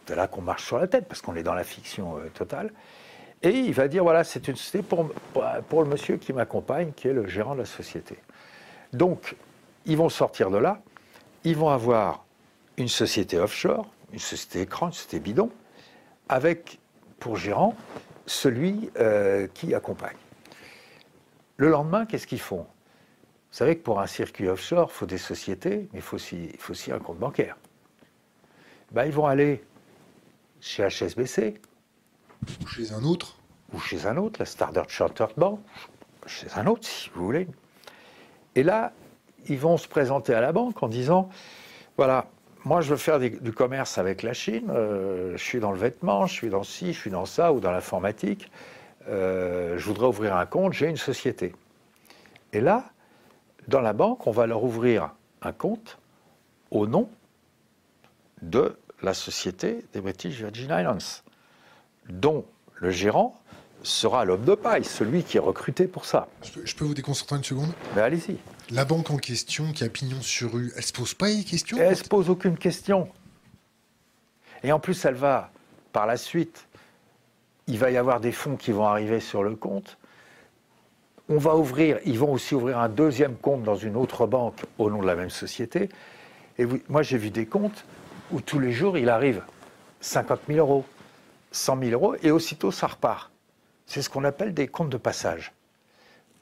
[0.06, 2.72] C'est là qu'on marche sur la tête parce qu'on est dans la fiction euh, totale.
[3.44, 7.14] Et il va dire voilà, c'est une société pour, le monsieur qui m'accompagne, qui est
[7.14, 8.18] le gérant de la société.
[8.94, 9.36] Donc,
[9.86, 10.82] ils vont sortir de là,
[11.44, 12.26] ils vont avoir
[12.78, 15.50] une société offshore, une société écran, une société bidon,
[16.30, 16.80] avec
[17.20, 17.76] pour gérant
[18.26, 20.18] celui euh, qui accompagne.
[21.58, 22.68] Le lendemain, qu'est-ce qu'ils font?
[23.52, 26.50] Vous savez que pour un circuit offshore, il faut des sociétés, mais il faut aussi,
[26.54, 27.58] il faut aussi un compte bancaire.
[28.92, 29.62] Ben, ils vont aller
[30.62, 31.56] chez HSBC.
[32.62, 33.38] Ou chez un autre.
[33.74, 35.60] Ou chez un autre, la Standard Chartered Bank,
[36.28, 37.48] chez un autre si vous voulez.
[38.56, 38.94] Et là,
[39.48, 41.30] ils vont se présenter à la banque en disant,
[41.98, 42.28] voilà,
[42.64, 44.70] moi, je veux faire du commerce avec la Chine.
[44.70, 47.60] Euh, je suis dans le vêtement, je suis dans ci, je suis dans ça, ou
[47.60, 48.50] dans l'informatique.
[49.10, 51.54] Euh, je voudrais ouvrir un compte, j'ai une société.
[52.54, 52.92] Et là,
[53.68, 55.98] dans la banque, on va leur ouvrir un compte
[56.72, 57.10] au nom
[58.42, 61.24] de la société des British Virgin Islands,
[62.10, 62.46] dont
[62.76, 63.40] le gérant
[63.84, 66.28] sera l'homme de paille, celui qui est recruté pour ça.
[66.44, 67.72] Je peux, vous déconcentrer une seconde?
[67.96, 68.38] Mais allez-y.
[68.70, 71.78] La banque en question, qui a pignon sur rue, elle se pose pas les questions
[71.80, 73.10] Elle se pose aucune question.
[74.64, 75.52] Et en plus, elle va,
[75.92, 76.68] par la suite,
[77.68, 79.98] il va y avoir des fonds qui vont arriver sur le compte.
[81.34, 84.90] On va ouvrir, ils vont aussi ouvrir un deuxième compte dans une autre banque au
[84.90, 85.88] nom de la même société.
[86.58, 87.86] Et moi, j'ai vu des comptes
[88.34, 89.42] où tous les jours, il arrive
[90.02, 90.84] 50 000 euros,
[91.54, 93.32] 100 000 euros, et aussitôt, ça repart.
[93.86, 95.54] C'est ce qu'on appelle des comptes de passage.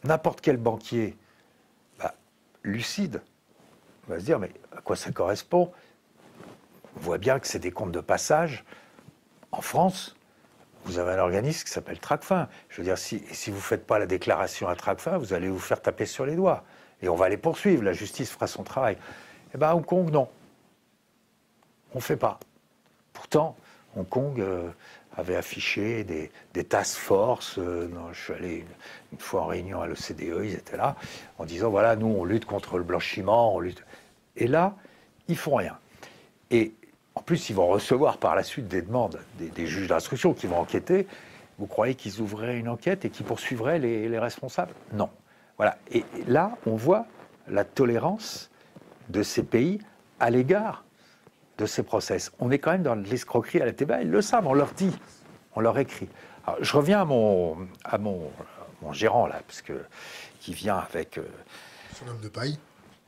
[0.05, 1.15] N'importe quel banquier
[1.99, 2.15] bah,
[2.63, 3.21] lucide
[4.07, 5.71] va se dire, mais à quoi ça correspond?
[6.97, 8.65] On voit bien que c'est des comptes de passage.
[9.51, 10.15] En France,
[10.85, 12.47] vous avez un organisme qui s'appelle Tracfin.
[12.69, 15.59] Je veux dire, si, vous ne faites pas la déclaration à Tracfin, vous allez vous
[15.59, 16.63] faire taper sur les doigts.
[17.01, 18.97] Et on va les poursuivre, la justice fera son travail.
[19.53, 20.27] Eh bien, à Hong Kong, non.
[21.93, 22.39] On ne fait pas.
[23.13, 23.55] Pourtant,
[23.95, 24.69] Hong Kong, euh,
[25.19, 27.57] avait affiché des, des task force.
[27.57, 28.65] Euh, je suis allé
[29.11, 30.95] une, fois en réunion à l'OCDE, ils étaient là,
[31.37, 33.55] en disant voilà, nous, on lutte contre le blanchiment.
[33.55, 33.83] On lutte...
[34.35, 34.75] Et là,
[35.27, 35.77] ils font rien.
[36.51, 36.73] Et
[37.15, 40.59] en plus, ils vont recevoir par la suite des demandes des, juges d'instruction qui vont
[40.59, 41.07] enquêter.
[41.57, 44.73] Vous croyez qu'ils ouvriraient une enquête et qu'ils poursuivraient les, les responsables?
[44.93, 45.09] Non.
[45.57, 45.77] Voilà.
[45.91, 47.05] Et là, on voit
[47.47, 48.49] la tolérance
[49.09, 49.79] de ces pays
[50.19, 50.85] à l'égard
[51.57, 52.31] de ces process.
[52.39, 54.97] On est quand même dans l'escroquerie à la TVA, ils le savent, on leur dit,
[55.55, 56.07] on leur écrit.
[56.61, 58.31] je reviens à mon,
[58.91, 59.41] gérant, là,
[60.39, 61.17] qui vient avec...
[61.17, 61.23] Euh,
[61.93, 62.57] son homme de paille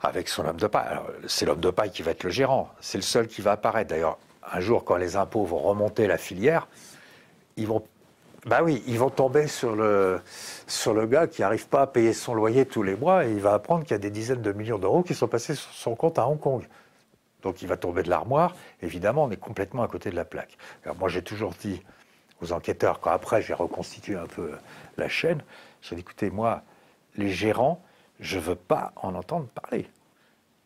[0.01, 0.97] Avec son homme de paille.
[1.27, 2.69] C'est l'homme de paille qui va être le gérant.
[2.79, 3.89] C'est le seul qui va apparaître.
[3.89, 4.17] D'ailleurs,
[4.51, 6.67] un jour, quand les impôts vont remonter la filière,
[7.57, 7.83] ils vont
[8.45, 10.19] bah oui, ils vont tomber sur le,
[10.65, 13.39] sur le gars qui n'arrive pas à payer son loyer tous les mois et il
[13.39, 15.93] va apprendre qu'il y a des dizaines de millions d'euros qui sont passés sur son
[15.93, 16.63] compte à Hong Kong.
[17.43, 18.55] Donc il va tomber de l'armoire.
[18.81, 20.57] Évidemment, on est complètement à côté de la plaque.
[20.83, 21.83] Alors moi, j'ai toujours dit
[22.41, 24.53] aux enquêteurs, quand après j'ai reconstitué un peu
[24.97, 25.43] la chaîne,
[25.83, 26.63] j'ai dit, écoutez, moi,
[27.17, 27.83] les gérants,
[28.21, 29.89] je ne veux pas en entendre parler.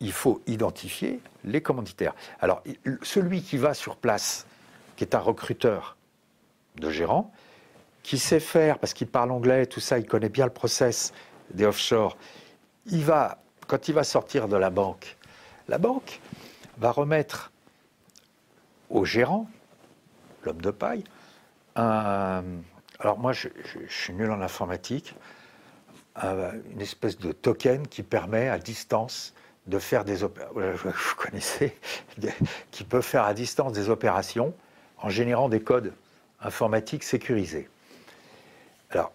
[0.01, 2.13] Il faut identifier les commanditaires.
[2.39, 2.61] Alors,
[3.01, 4.45] celui qui va sur place,
[4.97, 5.95] qui est un recruteur
[6.75, 7.31] de gérants,
[8.03, 11.13] qui sait faire, parce qu'il parle anglais, tout ça, il connaît bien le process
[11.51, 12.17] des offshore,
[12.85, 15.17] il va, quand il va sortir de la banque,
[15.67, 16.19] la banque,
[16.77, 17.51] va remettre
[18.89, 19.49] au gérant,
[20.43, 21.03] l'homme de paille,
[21.75, 22.43] un.
[22.99, 23.49] Alors moi, je,
[23.89, 25.15] suis nul en informatique,
[26.23, 29.33] une espèce de token qui permet à distance
[29.67, 30.53] de faire des opérations.
[30.83, 31.77] Vous connaissez,
[32.71, 34.53] qui peut faire à distance des opérations
[34.97, 35.93] en générant des codes
[36.39, 37.69] informatiques sécurisés.
[38.91, 39.11] Alors,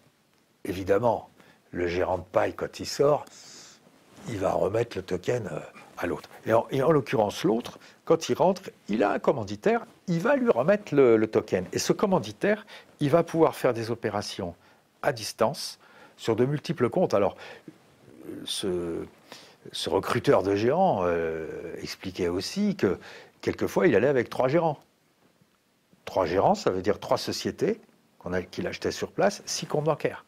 [0.65, 1.31] évidemment,
[1.71, 3.25] le gérant de paille, quand il sort,
[4.29, 5.61] il va remettre le token euh,
[5.97, 6.29] à l'autre.
[6.47, 10.95] Et en, l'occurrence, l'autre, quand il rentre, il a un commanditaire, il va lui remettre
[10.95, 11.67] le, token.
[11.73, 12.67] Et ce commanditaire,
[13.01, 14.55] il va pouvoir faire des opérations
[15.03, 15.79] à distance
[16.21, 17.15] sur de multiples comptes.
[17.15, 17.35] Alors,
[18.45, 19.07] ce,
[19.87, 22.99] recruteur de gérants euh, expliquait aussi que
[23.41, 24.79] quelquefois, il allait avec trois gérants.
[26.05, 27.81] Trois gérants, ça veut dire trois sociétés
[28.51, 30.27] qu'il achetait sur place, six comptes bancaires.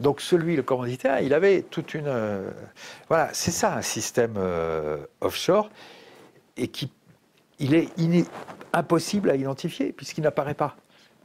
[0.00, 2.08] Donc celui, le commanditaire, il avait toute une...
[2.08, 2.50] Euh,
[3.06, 5.70] voilà, c'est ça un système euh, offshore
[6.56, 6.90] et qui
[7.60, 8.26] il est,
[8.72, 10.76] impossible à identifier puisqu'il n'apparaît pas.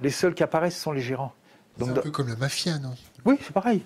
[0.02, 1.34] Les seuls qui apparaissent sont les gérants.
[1.80, 2.96] C'est un peu comme la mafia, non?
[3.26, 3.84] Oui, c'est pareil.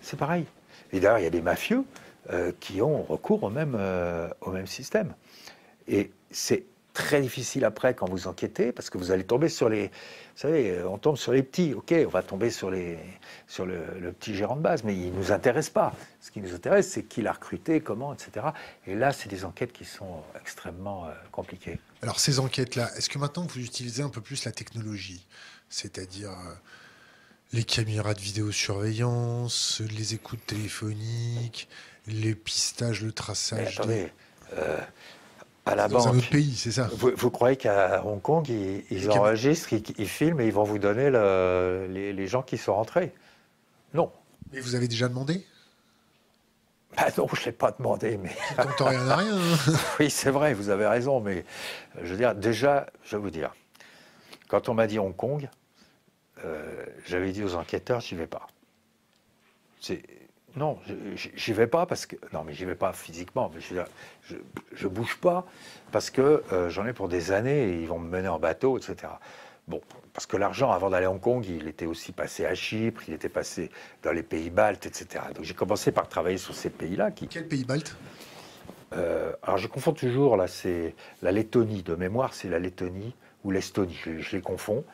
[0.00, 0.46] C'est pareil.
[0.92, 1.84] Et d'ailleurs, il y a des mafieux
[2.30, 3.78] euh, qui ont recours au même,
[4.40, 5.14] au même système.
[5.88, 9.86] Et c'est très difficile après quand vous enquêtez, parce que vous allez tomber sur les...
[9.86, 12.98] Vous savez, on tombe sur les petits, ok, on va tomber sur, les,
[13.46, 15.94] sur le, petit gérant de base, mais il ne nous intéresse pas.
[16.20, 18.46] Ce qui nous intéresse, c'est qui l'a recruté, comment, etc.
[18.86, 21.78] Et là, c'est des enquêtes qui sont extrêmement euh, compliquées.
[22.02, 25.26] Alors ces enquêtes-là, est-ce que maintenant vous utilisez un peu plus la technologie?
[25.68, 26.30] C'est-à-dire...
[26.30, 26.54] Euh,
[27.52, 31.68] les caméras de vidéosurveillance, les écoutes téléphoniques,
[32.06, 33.78] les pistages, le traçage.
[33.78, 34.10] attendez,
[34.56, 34.78] euh,
[35.66, 36.14] à la dans banque.
[36.14, 36.88] un autre pays, c'est ça.
[36.92, 42.26] Vous, croyez qu'à Hong Kong, ils, enregistrent, ils, filment et ils vont vous donner les,
[42.26, 43.12] gens qui sont rentrés?
[43.94, 44.10] Non.
[44.52, 45.46] Mais vous avez déjà demandé?
[46.96, 48.28] Bah non, je ne l'ai pas demandé, mais.
[48.76, 49.36] Qui rien à rien.
[49.36, 49.72] Hein.
[50.00, 51.44] oui, c'est vrai, vous avez raison, mais
[52.02, 53.54] je veux dire, déjà, je vais vous dire,
[54.48, 55.48] quand on m'a dit Hong Kong,
[56.44, 58.46] euh, j'avais dit aux enquêteurs, j'y vais pas.
[60.54, 60.78] Non,
[61.14, 62.16] j'y vais pas parce que.
[62.32, 64.36] Non, mais j'y vais pas physiquement, mais je,
[64.74, 65.46] je, bouge pas
[65.92, 68.76] parce que euh, j'en ai pour des années et ils vont me mener en bateau,
[68.76, 69.14] etc.
[69.68, 69.80] Bon,
[70.12, 73.14] parce que l'argent, avant d'aller à Hong Kong, il était aussi passé à Chypre, il
[73.14, 73.70] était passé
[74.02, 75.24] dans les pays baltes, etc.
[75.34, 77.12] Donc j'ai commencé par travailler sur ces pays-là.
[77.12, 77.28] Qui...
[77.28, 77.96] Quels pays baltes
[78.92, 83.50] euh, Alors je confonds toujours, là, c'est la Lettonie, de mémoire, c'est la Lettonie ou
[83.50, 84.84] l'Estonie, je, les confonds.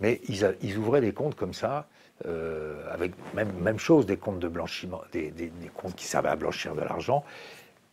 [0.00, 1.88] Mais ils, ouvraient des comptes comme ça,
[2.26, 5.32] euh, avec même, même chose, des comptes de blanchiment, des,
[5.74, 7.24] comptes qui servaient à blanchir de l'argent.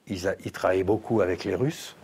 [0.07, 1.95] Ils, travaillaient beaucoup avec les Russes.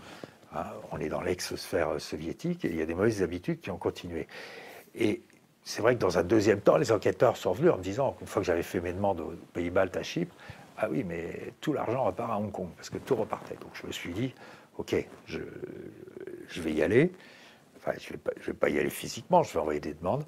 [0.55, 3.77] Hein, on est dans l'ex-sphère soviétique et il y a des mauvaises habitudes qui ont
[3.77, 4.27] continué.
[4.95, 5.21] Et
[5.63, 8.27] c'est vrai que dans un deuxième temps, les enquêteurs sont venus en me disant, une
[8.27, 10.35] fois que j'avais fait mes demandes aux pays baltes à Chypre,
[10.77, 13.55] ah oui, mais tout l'argent repart à Hong Kong, parce que tout repartait.
[13.61, 14.33] Donc je me suis dit,
[14.79, 14.95] ok,
[15.27, 15.41] je
[16.61, 17.11] vais y aller.
[17.81, 20.23] Enfin, je ne vais, pas y aller physiquement, je vais envoyer des demandes,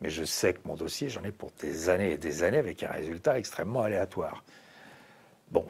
[0.00, 2.82] mais je sais que mon dossier, j'en ai pour des années et des années avec
[2.82, 4.42] un résultat extrêmement aléatoire.
[5.52, 5.64] Bon,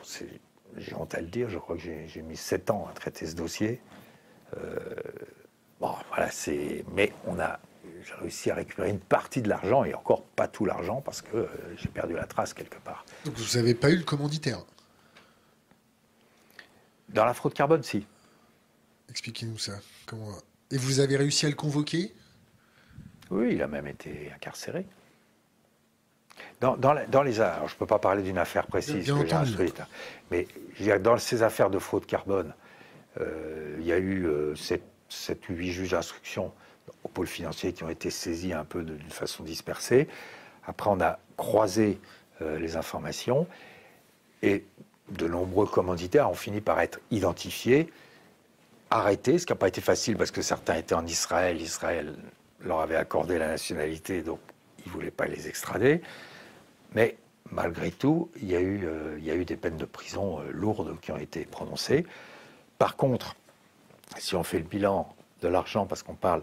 [0.78, 3.34] j'ai honte à le dire, je crois que j'ai mis sept ans à traiter ce
[3.34, 3.80] dossier.
[4.56, 4.84] Euh,
[5.78, 6.84] bon, voilà, c'est.
[6.94, 7.60] Mais on a.
[8.04, 11.36] J'ai réussi à récupérer une partie de l'argent et encore pas tout l'argent parce que
[11.36, 11.46] euh,
[11.76, 13.04] j'ai perdu la trace quelque part.
[13.24, 14.64] Donc vous n'avez pas eu le commanditaire?
[17.08, 18.06] Dans la fraude carbone, si.
[19.08, 19.72] Expliquez-nous ça.
[20.06, 20.32] Comment
[20.70, 22.12] et vous avez réussi à le convoquer?
[23.30, 24.86] Oui, il a même été incarcéré.
[26.60, 29.86] Dans, les arts, je ne peux pas parler d'une affaire précise que j'ai instruite, hein.
[30.30, 30.46] mais
[31.00, 32.54] dans ces affaires de fraude carbone,
[33.20, 34.82] euh, il y a eu 7,
[35.48, 36.52] ou 8 juges d'instruction
[37.04, 40.08] au pôle financier qui ont été saisis un peu d'une façon dispersée.
[40.66, 41.98] Après, on a croisé
[42.42, 43.46] euh, les informations
[44.42, 44.64] et
[45.10, 47.90] de nombreux commanditaires ont fini par être identifiés
[48.96, 51.60] arrêtés, ce qui n'a pas été facile parce que certains étaient en Israël.
[51.60, 52.14] Israël
[52.60, 54.40] leur avait accordé la nationalité, donc
[54.80, 56.02] ils ne voulaient pas les extrader.
[56.94, 57.16] Mais
[57.50, 61.16] malgré tout, il y a eu, euh, des peines de prison euh, lourdes qui ont
[61.16, 62.06] été prononcées.
[62.78, 63.36] Par contre,
[64.18, 66.42] si on fait le bilan de l'argent, parce qu'on parle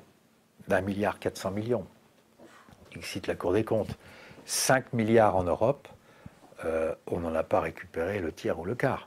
[0.68, 1.86] d'un milliard 400 millions,
[2.96, 3.98] il cite la Cour des comptes,
[4.46, 5.88] 5 milliards en Europe,
[6.66, 9.06] euh, on n'en a pas récupéré le tiers ou le quart.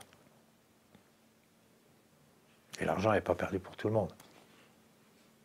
[2.79, 4.13] Et l'argent n'est pas perdu pour tout le monde.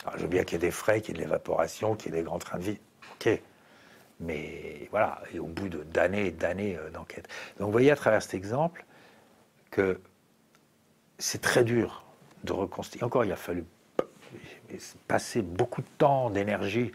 [0.05, 2.13] Alors, je veux bien qu'il y ait des frais, qu'il y ait de l'évaporation, qu'il
[2.13, 2.79] y ait des grands trains de vie.
[3.15, 3.41] OK.
[4.21, 7.29] Mais voilà, et au bout d'années et d'années euh, d'enquête.
[7.59, 8.85] Donc vous voyez à travers cet exemple
[9.71, 10.01] que
[11.19, 12.05] c'est très dur
[12.45, 13.05] de reconstituer.
[13.05, 13.65] Encore, il a fallu
[15.09, 16.93] passer beaucoup de temps, d'énergie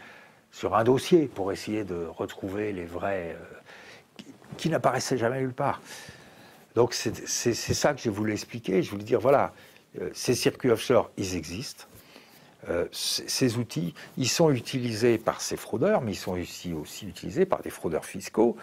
[0.52, 4.24] sur un dossier pour essayer de retrouver les vrais euh,
[4.58, 5.82] qui, n'apparaissaient jamais nulle part.
[6.76, 8.84] Donc c'est ça que j'ai voulu expliquer.
[8.84, 9.54] Je voulais dire, voilà,
[10.14, 11.86] ces circuits offshore, ils existent.
[12.70, 17.46] Euh, ces outils, ils sont utilisés par ces fraudeurs, mais ils sont aussi, aussi utilisés
[17.46, 18.58] par des fraudeurs fiscaux.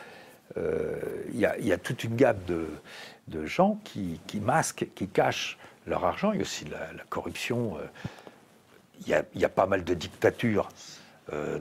[0.59, 0.97] Euh,
[1.33, 6.33] il y, a toute une gamme de, gens qui, masquent, qui cachent leur argent.
[6.33, 7.79] Il y a aussi la, corruption.
[9.07, 10.69] il, y a, pas mal de dictatures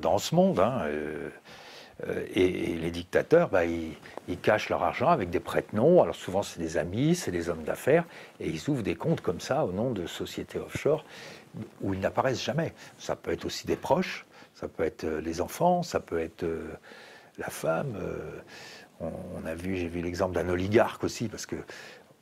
[0.02, 0.60] dans ce monde.
[0.60, 0.86] Hein,
[2.08, 3.96] euh, et, les dictateurs, bah, ils,
[4.42, 6.02] cachent leur argent avec des prête-noms.
[6.02, 8.06] Alors souvent, c'est des amis, c'est des hommes d'affaires,
[8.40, 11.06] et ils ouvrent des comptes comme ça au nom de sociétés offshore
[11.82, 12.74] où ils n'apparaissent jamais.
[12.98, 14.26] Ça peut être aussi des proches,
[14.56, 16.74] ça peut être euh, les enfants, ça peut être euh,
[17.38, 17.96] la femme.
[19.00, 21.56] on, a vu, j'ai vu l'exemple d'un oligarque aussi, parce que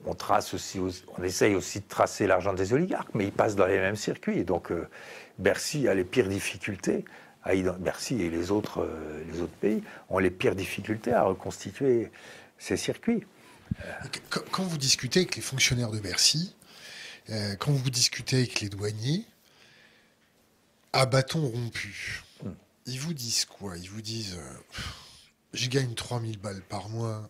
[0.05, 3.67] on trace aussi, on essaye aussi de tracer l'argent des oligarques, mais ils passent dans
[3.67, 4.39] les mêmes circuits.
[4.39, 4.71] Et donc
[5.37, 7.05] Bercy a les pires difficultés
[7.43, 12.11] Bercy et les autres, euh, les autres pays ont les pires difficultés à reconstituer
[12.57, 13.23] ces circuits.
[14.51, 16.55] Quand vous discutez avec les fonctionnaires de Bercy,
[17.29, 19.25] euh, quand vous discutez avec les douaniers,
[20.93, 22.51] à bâton rompu, hmm.
[22.85, 23.77] ils vous disent quoi?
[23.77, 24.79] Ils vous disent euh,
[25.53, 27.29] je gagne 3000 balles par mois,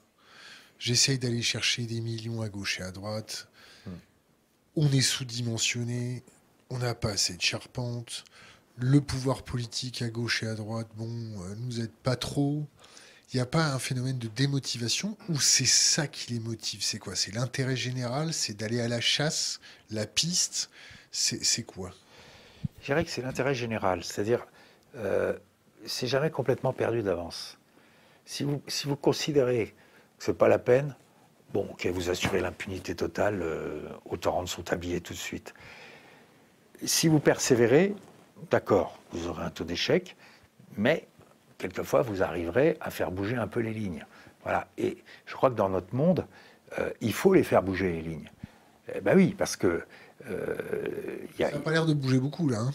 [0.79, 3.47] j'essaye d'aller chercher des millions à gauche et à droite,
[3.85, 3.91] hmm.
[4.77, 6.23] on est sous-dimensionné,
[6.69, 8.23] on n'a pas assez de charpente,
[8.81, 12.65] le pouvoir politique à gauche et à droite, bon, euh, nous aide pas trop.
[13.31, 16.81] Il n'y a pas un phénomène de démotivation ou c'est ça qui les motive?
[16.81, 17.15] C'est quoi?
[17.15, 18.33] C'est l'intérêt général?
[18.33, 19.61] C'est d'aller à la chasse?
[19.89, 20.69] La piste?
[21.11, 21.91] C'est quoi?
[22.81, 24.03] Je dirais que c'est l'intérêt général.
[24.03, 24.45] C'est-à-dire,
[24.97, 25.37] euh,
[25.85, 27.57] c'est jamais complètement perdu d'avance.
[28.25, 29.75] Si vous, si vous considérez
[30.17, 30.95] que ce n'est pas la peine,
[31.53, 35.53] bon, ok, vous assurez l'impunité totale, euh, autant rendre son tablier tout de suite.
[36.83, 37.95] Si vous persévérez,
[38.49, 40.15] d'accord, vous aurez un taux d'échec,
[40.77, 41.07] mais
[41.57, 44.05] quelquefois vous arriverez à faire bouger un peu les lignes.
[44.43, 44.67] Voilà.
[44.77, 46.25] Et je crois que dans notre monde,
[46.79, 48.31] euh, il faut les faire bouger les lignes.
[48.93, 49.83] Eh ben oui, parce que.
[50.29, 50.55] Euh,
[51.37, 52.59] ça n'a pas l'air de bouger beaucoup là.
[52.59, 52.71] Hein.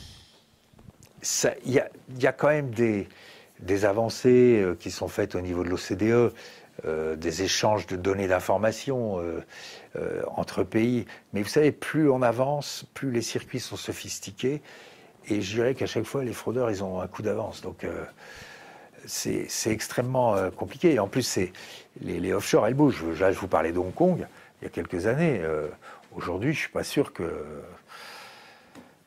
[1.65, 1.81] Il y,
[2.21, 3.09] y, a, quand même des,
[3.61, 6.33] des avancées euh, qui sont faites au niveau de l'OCDE.
[7.17, 9.19] des échanges de données d'information
[10.37, 11.07] entre pays.
[11.33, 14.61] Mais vous savez, plus on avance, plus les circuits sont sophistiqués
[15.29, 17.61] et je dirais qu'à chaque fois, les fraudeurs, ils ont un coup d'avance.
[17.61, 18.05] Donc, euh,
[19.07, 20.95] c'est extrêmement euh, compliqué.
[20.95, 21.39] Et en plus,
[22.01, 23.05] les, offshore, elles bougent.
[23.19, 24.27] Là, je vous parlais de Hong Kong
[24.61, 25.41] il y a quelques années.
[25.43, 25.69] Euh,
[26.15, 27.45] aujourd'hui, je ne suis pas sûr que,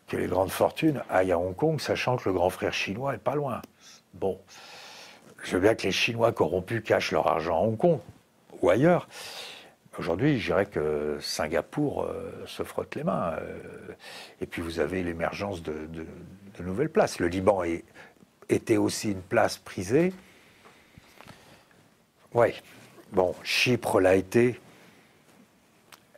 [0.08, 3.20] que les grandes fortunes aillent à Hong Kong, sachant que le grand frère chinois est
[3.20, 3.62] pas loin.
[4.14, 4.40] Bon,
[5.44, 8.00] je veux bien que les Chinois corrompus cachent leur argent à Hong Kong
[8.62, 9.08] ou ailleurs.
[10.00, 13.34] Aujourd'hui, je dirais que Singapour euh, se frotte les mains.
[13.34, 13.58] Euh,
[14.40, 15.76] et puis vous avez l'émergence de,
[16.62, 17.20] nouvelles places.
[17.20, 17.64] Le Liban
[18.48, 20.14] était aussi une place prisée.
[22.34, 22.54] Oui.
[23.12, 24.58] Bon, Chypre l'a été.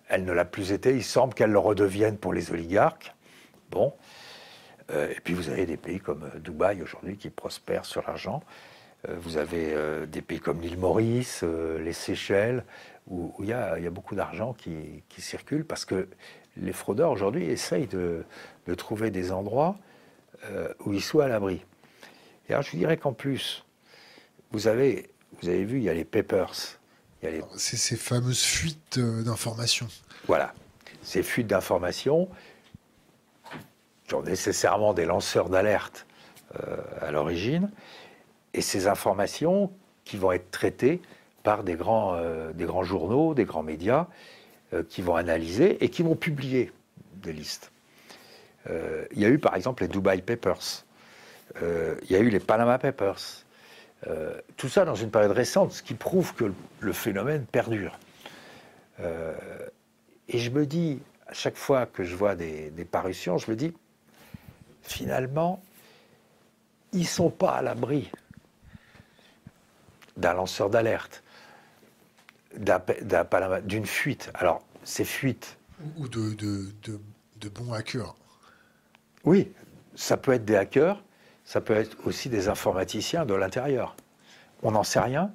[0.09, 0.95] Elle ne l'a plus été.
[0.95, 3.15] Il semble qu'elle le redevienne pour les oligarques.
[3.71, 3.95] Bon.
[4.91, 8.43] Euh, et puis vous avez des pays comme Dubaï aujourd'hui qui prospèrent sur l'argent.
[9.07, 12.63] vous avez des pays comme l'île Maurice, les Seychelles,
[13.07, 16.07] où il y, a, beaucoup d'argent qui, circule parce que
[16.57, 18.23] les fraudeurs aujourd'hui essayent de,
[18.77, 19.75] trouver des endroits
[20.45, 21.63] euh, où ils soient à l'abri.
[22.47, 23.65] Et alors je dirais qu'en plus,
[24.51, 25.09] vous avez,
[25.41, 26.53] vous avez vu, il y a les papers.
[27.55, 29.87] C'est ces fameuses fuites euh, d'informations.
[30.27, 30.53] Voilà,
[31.03, 32.29] ces fuites d'informations
[34.07, 36.05] qui ont nécessairement des lanceurs d'alerte
[36.59, 37.69] euh, à l'origine,
[38.53, 39.71] et ces informations
[40.03, 41.01] qui vont être traitées
[41.43, 44.07] par des grands, euh, des grands journaux, des grands médias,
[44.73, 46.71] euh, qui vont analyser et qui vont publier
[47.15, 47.71] des listes.
[48.69, 50.85] Euh, il y a eu par exemple les Dubai Papers,
[51.61, 53.43] il y a eu les Panama Papers,
[54.55, 57.99] tout ça dans une période récente, ce qui prouve que le phénomène perdure.
[58.99, 63.57] et je me dis, à chaque fois que je vois des, des parutions, je me
[63.57, 63.73] dis,
[64.81, 65.61] finalement,
[66.93, 68.09] ils ne sont pas à l'abri
[70.15, 71.20] d'un lanceur d'alerte
[72.57, 74.31] d'une fuite.
[74.33, 75.57] Alors, ces fuites.
[75.97, 78.15] Ou de, de, bons hackers.
[79.23, 79.51] Oui,
[79.95, 81.01] ça peut être des hackers,
[81.43, 83.95] ça peut être aussi des informaticiens de l'intérieur.
[84.63, 85.31] On n'en sait rien.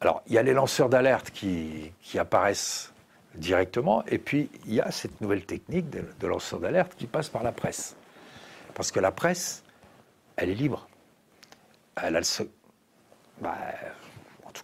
[0.00, 2.92] Alors, il y a les lanceurs d'alerte qui, apparaissent
[3.36, 7.42] directement, et puis il y a cette nouvelle technique de, lanceurs d'alerte qui passe par
[7.42, 7.96] la presse.
[8.74, 9.62] Parce que la presse,
[10.36, 10.88] elle est libre.
[12.02, 12.50] Elle a le,
[13.40, 13.56] bah,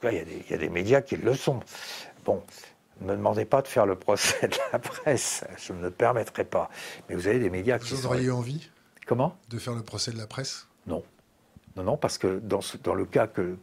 [0.08, 1.60] cas, il y, a des, médias qui le sont.
[2.24, 2.42] Bon,
[3.00, 6.44] ne me demandez pas de faire le procès de la presse, je ne me permettrai
[6.44, 6.70] pas.
[7.08, 8.70] Mais vous avez des médias qui Vous auriez envie
[9.06, 9.38] Comment?
[9.48, 10.66] De faire le procès de la presse?
[10.86, 11.04] Non.
[11.76, 13.56] Non, non, parce que dans, dans le cas que,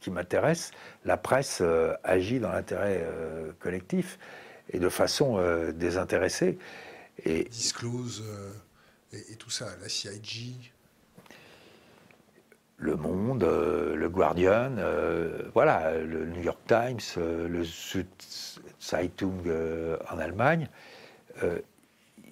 [0.00, 0.70] qui m'intéresse,
[1.04, 4.18] la presse euh, agit dans l'intérêt euh, collectif
[4.70, 6.58] et de façon euh, désintéressée.
[7.24, 8.24] Et, Disclose
[9.12, 10.72] et, et, tout ça, la CIG.
[12.82, 17.62] Le Monde, euh, le Guardian, euh, voilà, le New York Times, euh, le
[18.80, 19.44] Zeitung
[20.10, 20.68] en Allemagne,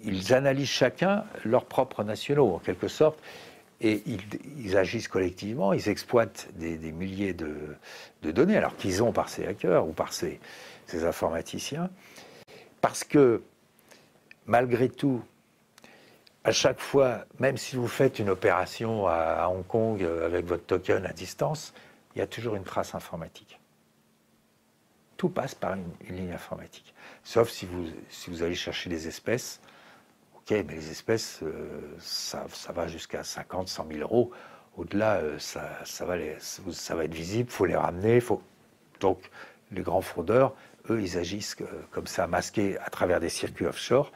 [0.02, 3.18] ils analysent chacun leurs propres nationaux, en quelque sorte,
[3.80, 4.02] et
[4.58, 7.76] ils, agissent collectivement, ils exploitent des, milliers de,
[8.22, 10.40] données, alors qu'ils ont par ces hackers ou par ces
[11.04, 11.90] informaticiens,
[12.80, 13.40] parce que
[14.46, 15.22] malgré tout,
[16.44, 20.64] à chaque fois, même si vous faites une opération à, Hong Kong euh, avec votre
[20.64, 21.74] token à distance,
[22.14, 23.60] il y a toujours une trace informatique.
[25.16, 26.94] Tout passe par une, ligne informatique.
[27.24, 29.60] Sauf si vous, allez chercher des espèces.
[30.34, 34.30] Ok, mais les espèces, euh, ça, va jusqu'à 50, 100 000 euros.
[34.78, 38.22] Au-delà, euh, ça, va être visible, il faut les ramener.
[39.00, 39.30] Donc,
[39.72, 40.54] les grands fraudeurs,
[40.88, 41.56] eux, ils agissent
[41.90, 44.10] comme ça, masqués à travers des circuits offshore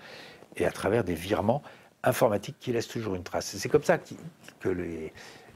[0.56, 1.62] et à travers des virements
[2.04, 3.56] informatique qui laisse toujours une trace.
[3.56, 3.98] C'est comme ça
[4.60, 5.12] que les,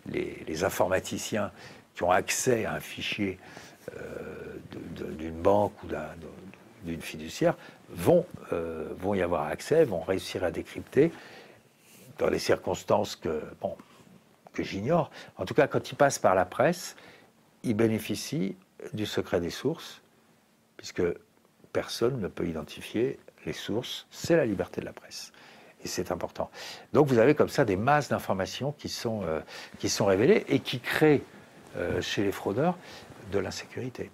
[0.06, 1.52] les, informaticiens
[1.94, 3.38] qui ont accès à un fichier
[3.96, 4.56] euh,
[5.16, 5.88] d'une banque ou
[6.84, 7.56] d'une fiduciaire
[7.90, 11.12] vont, euh, vont y avoir accès, vont réussir à décrypter
[12.18, 13.76] dans des circonstances que, bon,
[14.52, 15.10] que j'ignore.
[15.36, 16.96] En tout cas, quand il passe par la presse,
[17.62, 18.56] il bénéficie
[18.92, 20.00] du secret des sources,
[20.76, 21.02] puisque
[21.72, 24.06] personne ne peut identifier les sources.
[24.10, 25.32] C'est la liberté de la presse.
[25.84, 26.50] Et c'est important.
[26.92, 29.40] Donc vous avez comme ça des masses d'informations qui, sont euh,
[29.78, 31.22] qui sont révélées et qui créent
[31.76, 32.76] euh, chez les fraudeurs
[33.30, 34.10] de l'insécurité.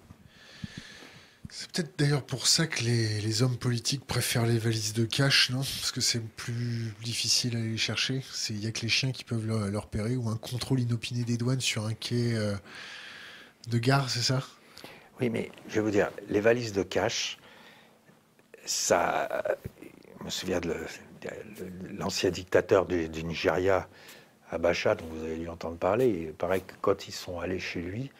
[1.49, 5.59] C'est peut-être d'ailleurs pour ça que les, hommes politiques préfèrent les valises de cash, non?
[5.59, 8.23] Parce que c'est plus difficile à aller les chercher.
[8.49, 11.23] Il n'y a que les chiens qui peuvent leur, leur repérer ou un contrôle inopiné
[11.23, 12.55] des douanes sur un quai euh,
[13.69, 14.41] de gare, c'est ça?
[15.21, 17.37] Oui, mais je vais vous dire, les valises de cash,
[18.65, 19.43] ça.
[20.19, 20.75] Je me souviens de
[21.97, 23.87] l'ancien dictateur du, Nigeria,
[24.51, 26.07] Abacha, dont vous avez dû entendre parler.
[26.07, 28.11] Il paraît que quand ils sont allés chez lui,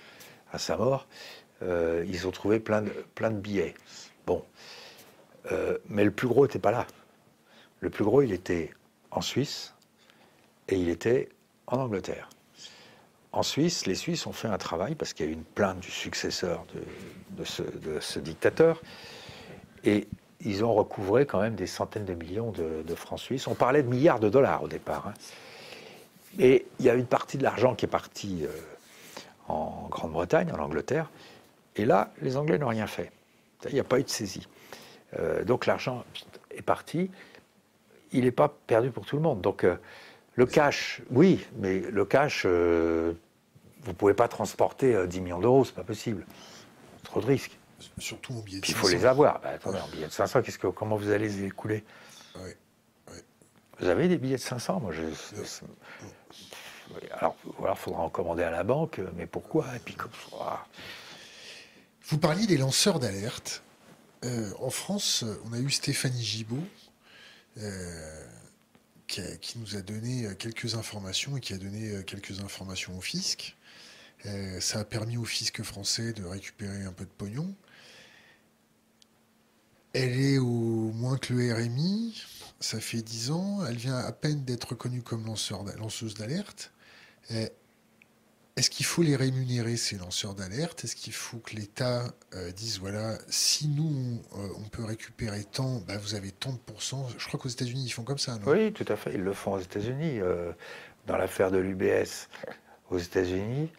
[0.51, 1.07] à sa mort,
[1.63, 2.91] euh, ils ont trouvé plein de,
[3.21, 3.75] de billets.
[4.25, 4.43] Bon.
[5.51, 6.87] Euh, mais le plus gros n'était pas là.
[7.79, 8.71] Le plus gros, il était
[9.11, 9.73] en Suisse
[10.67, 11.29] et il était
[11.67, 12.29] en Angleterre.
[13.31, 15.81] En Suisse, les Suisses ont fait un travail parce qu'il y a eu une plainte
[15.81, 16.65] du successeur
[17.31, 18.81] de, ce, dictateur.
[19.83, 20.07] Et
[20.41, 23.47] ils ont recouvré quand même des centaines de millions de, francs suisses.
[23.47, 25.07] On parlait de milliards de dollars au départ.
[25.07, 25.13] Hein.
[26.39, 28.49] Et il y a une partie de l'argent qui est partie euh,
[29.47, 31.09] en Grande-Bretagne, en Angleterre,
[31.77, 33.11] et là, les Anglais n'ont rien fait.
[33.67, 34.47] Il n'y a pas eu de saisie.
[35.17, 36.03] Euh, donc l'argent
[36.51, 37.09] est parti.
[38.11, 39.41] Il n'est pas perdu pour tout le monde.
[39.41, 39.75] Donc euh,
[40.35, 45.75] le cash, oui, mais le cash, vous ne pouvez pas transporter 10 millions d'euros, c'est
[45.75, 46.25] pas possible.
[47.03, 47.57] Trop de risques.
[47.97, 48.77] Surtout en billets de 500.
[48.77, 49.41] Il faut les avoir.
[49.41, 51.83] Bah, attendez, en billets de 500, que, comment vous allez les écouler
[53.79, 55.03] Vous avez des billets de 500 Moi, je,
[57.11, 59.65] alors, il faudra en commander à la banque, mais pourquoi?
[59.75, 60.65] Et puis, comme ça,
[62.07, 63.63] vous parliez des lanceurs d'alerte.
[64.23, 66.63] Euh, en France, on a eu Stéphanie Gibault,
[67.57, 68.25] euh,
[69.07, 73.55] qui, nous a donné quelques informations et qui a donné quelques informations au fisc.
[74.25, 77.53] Euh, ça a permis au fisc français de récupérer un peu de pognon.
[79.97, 82.21] Elle est au moins que le RMI,
[82.59, 86.73] ça fait 10 ans, elle vient à peine d'être reconnue comme lanceuse d'alerte.
[87.29, 90.83] Est-ce qu'il faut les rémunérer, ces lanceurs d'alerte?
[90.83, 95.79] Est-ce qu'il faut que l'État euh, dise, voilà, si nous, euh, on peut récupérer tant,
[95.87, 97.07] bah, vous avez tant de pourcents?
[97.17, 98.51] Je crois qu'aux États-Unis, ils font comme ça, non?
[98.51, 99.13] Oui, tout à fait.
[99.13, 100.19] Ils le font aux États-Unis.
[100.19, 100.51] Euh,
[101.07, 102.27] dans l'affaire de l'UBS
[102.89, 103.69] aux États-Unis,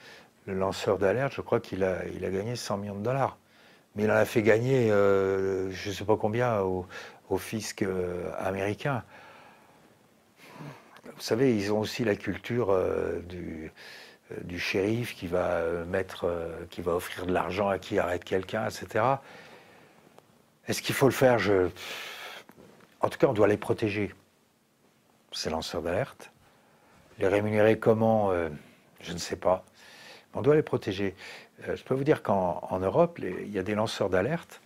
[0.46, 3.38] le lanceur d'alerte, je crois qu'il a, a gagné 100 millions de dollars.
[3.96, 6.86] Mais il en a fait gagner, je ne sais pas combien, au,
[7.38, 7.84] fisc
[8.38, 9.02] américain.
[11.04, 12.76] Vous savez, ils ont aussi la culture
[13.26, 13.72] du
[14.32, 17.98] euh, du shérif qui va euh, mettre, euh, qui va offrir de l'argent à qui
[17.98, 19.04] arrête quelqu'un, etc.
[20.66, 21.38] Est-ce qu'il faut le faire?
[23.00, 24.12] En tout cas, on doit les protéger.
[25.30, 26.32] Ces lanceurs d'alerte.
[27.18, 28.32] Les rémunérer comment?
[29.00, 29.64] Je ne sais pas.
[30.34, 31.14] On doit les protéger.
[31.62, 34.60] Je peux vous dire qu'en Europe, il y a des lanceurs d'alerte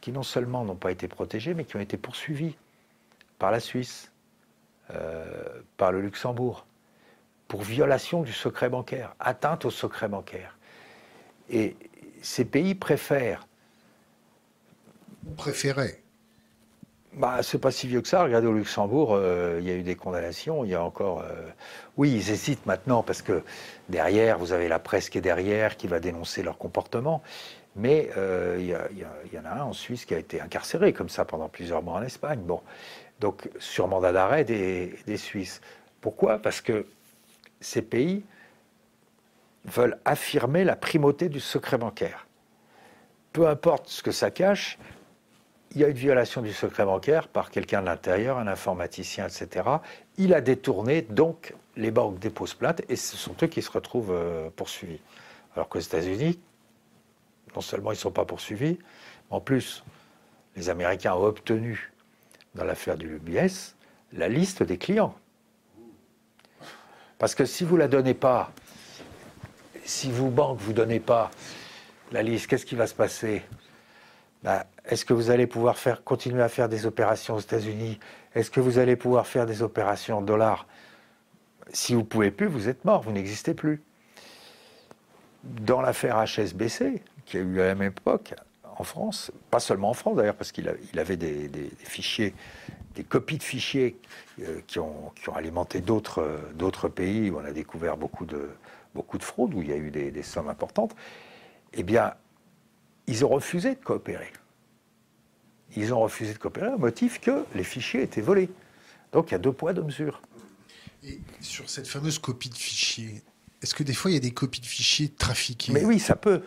[0.00, 2.56] qui non seulement n'ont pas été protégés, mais qui ont été poursuivis
[3.38, 4.12] par la Suisse,
[5.76, 6.66] par le Luxembourg
[7.48, 10.56] pour violation du secret bancaire, atteinte au secret bancaire.
[11.48, 11.76] Et
[12.22, 13.46] ces pays préfèrent.
[15.36, 16.02] Préféraient.
[17.16, 18.22] Bah, c'est pas si vieux que ça.
[18.22, 20.64] Regardez au Luxembourg, euh, il y a eu des condamnations.
[20.64, 21.20] Il y a encore.
[21.20, 21.48] Euh,
[21.96, 23.42] oui, ils hésitent maintenant parce que
[23.88, 27.22] derrière, vous avez la presse qui est derrière, qui va dénoncer leur comportement.
[27.74, 28.66] Mais euh, il
[29.32, 31.94] y, en a un en Suisse qui a été incarcéré comme ça pendant plusieurs mois
[31.94, 32.40] en Espagne.
[32.40, 32.60] Bon,
[33.18, 35.62] donc sur mandat d'arrêt des, des Suisses.
[36.02, 36.38] Pourquoi?
[36.38, 36.86] Parce que
[37.60, 38.24] ces pays
[39.64, 42.26] veulent affirmer la primauté du secret bancaire.
[43.32, 44.78] Peu importe ce que ça cache,
[45.76, 49.68] il y a une violation du secret bancaire par quelqu'un de l'intérieur, un informaticien, etc.
[50.16, 54.10] Il a détourné, donc les banques déposent plainte et ce sont eux qui se retrouvent
[54.10, 55.00] euh, poursuivis.
[55.54, 56.40] Alors qu'aux États-Unis,
[57.54, 58.78] non seulement ils ne sont pas poursuivis,
[59.28, 59.84] en plus,
[60.56, 61.92] les Américains ont obtenu,
[62.54, 63.76] dans l'affaire du UBS,
[64.14, 65.14] la liste des clients.
[67.18, 68.50] Parce que si vous ne la donnez pas,
[69.84, 71.30] si vous, banque, vous ne donnez pas
[72.12, 73.42] la liste, qu'est-ce qui va se passer?
[74.42, 77.98] Ben, Est-ce que vous allez pouvoir continuer à faire des opérations aux États-Unis?
[78.34, 80.66] Est-ce que vous allez pouvoir faire des opérations en dollars?
[81.72, 83.82] Si vous ne pouvez plus, vous êtes mort, vous n'existez plus.
[85.42, 88.34] Dans l'affaire HSBC, qui a eu à la même époque
[88.78, 92.34] en France, pas seulement en France d'ailleurs, parce qu'il avait des, fichiers
[92.94, 93.96] des copies de fichiers
[94.40, 98.48] euh, qui, ont, alimenté d'autres pays où on a découvert beaucoup de
[99.20, 100.94] fraudes, où il y a eu des, sommes importantes,
[101.74, 102.14] eh bien,
[103.06, 104.32] ils ont refusé de coopérer.
[105.74, 108.50] Ils ont refusé de coopérer au motif que les fichiers étaient volés.
[109.12, 110.22] Donc il y a deux poids, deux mesures.
[111.02, 113.22] Et sur cette fameuse copie de fichier,
[113.62, 115.72] est-ce que des fois il y a des copies de fichiers trafiquées?
[115.72, 116.42] Mais oui, ça peut.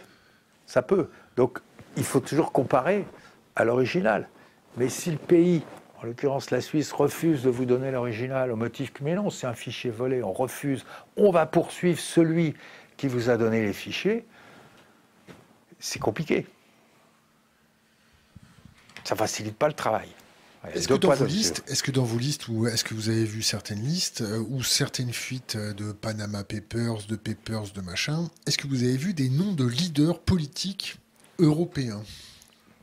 [0.65, 1.09] Ça peut.
[1.35, 1.59] Donc,
[1.97, 3.05] il faut toujours comparer
[3.55, 4.29] à l'original.
[4.77, 5.63] Mais si le pays,
[6.01, 9.47] en l'occurrence la Suisse, refuse de vous donner l'original au motif que, mais non, c'est
[9.47, 10.85] un fichier volé, on refuse,
[11.17, 12.53] on va poursuivre celui
[12.97, 14.25] qui vous a donné les fichiers,
[15.79, 16.45] c'est compliqué.
[19.09, 20.07] Ça facilite pas le travail.
[20.71, 23.25] Est-ce que, dans vos listes, est-ce que dans vos listes, ou est-ce que vous avez
[23.25, 28.29] vu certaines listes, euh, ou certaines fuites euh, de Panama Papers, de Papers, de machin,
[28.45, 30.99] est-ce que vous avez vu des noms de leaders politiques
[31.39, 32.03] européens?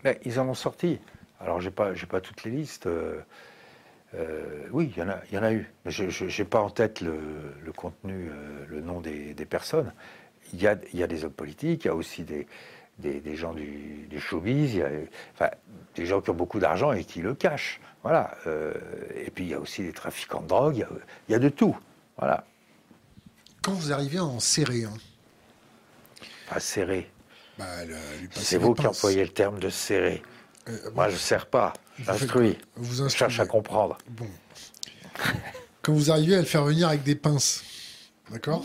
[0.03, 0.99] Mais Ils en ont sorti.
[1.39, 2.89] Alors, j'ai pas, pas toutes les listes.
[2.89, 3.21] Euh,
[4.73, 5.71] oui, il y, en a, y en a eu.
[5.85, 8.33] Mais je n'ai pas en tête le, contenu,
[8.67, 9.93] le nom des, personnes.
[10.53, 12.49] Il y a, y a, des hommes politiques, il y a aussi des,
[12.99, 14.89] des, gens du, showbiz, a,
[15.35, 15.51] enfin,
[15.95, 17.81] des gens qui ont beaucoup d'argent et qui le cachent.
[18.03, 18.37] Voilà.
[18.47, 18.73] Euh,
[19.15, 20.87] et puis il y a aussi des trafiquants de drogue,
[21.29, 21.77] il y a, de tout.
[22.17, 22.45] Voilà.
[23.63, 24.95] Quand vous arrivez en serré, hein,
[26.49, 27.11] Pas serré.
[27.59, 27.67] Bah,
[28.33, 30.23] C'est vous qui employez le terme de serré.
[30.69, 32.59] Euh, Moi, je ne sers pas, j'instruis.
[32.81, 33.99] Je cherche à comprendre.
[34.09, 34.29] Bon.
[35.83, 37.63] Quand vous arrivez à le faire venir avec des pinces,
[38.31, 38.65] d'accord?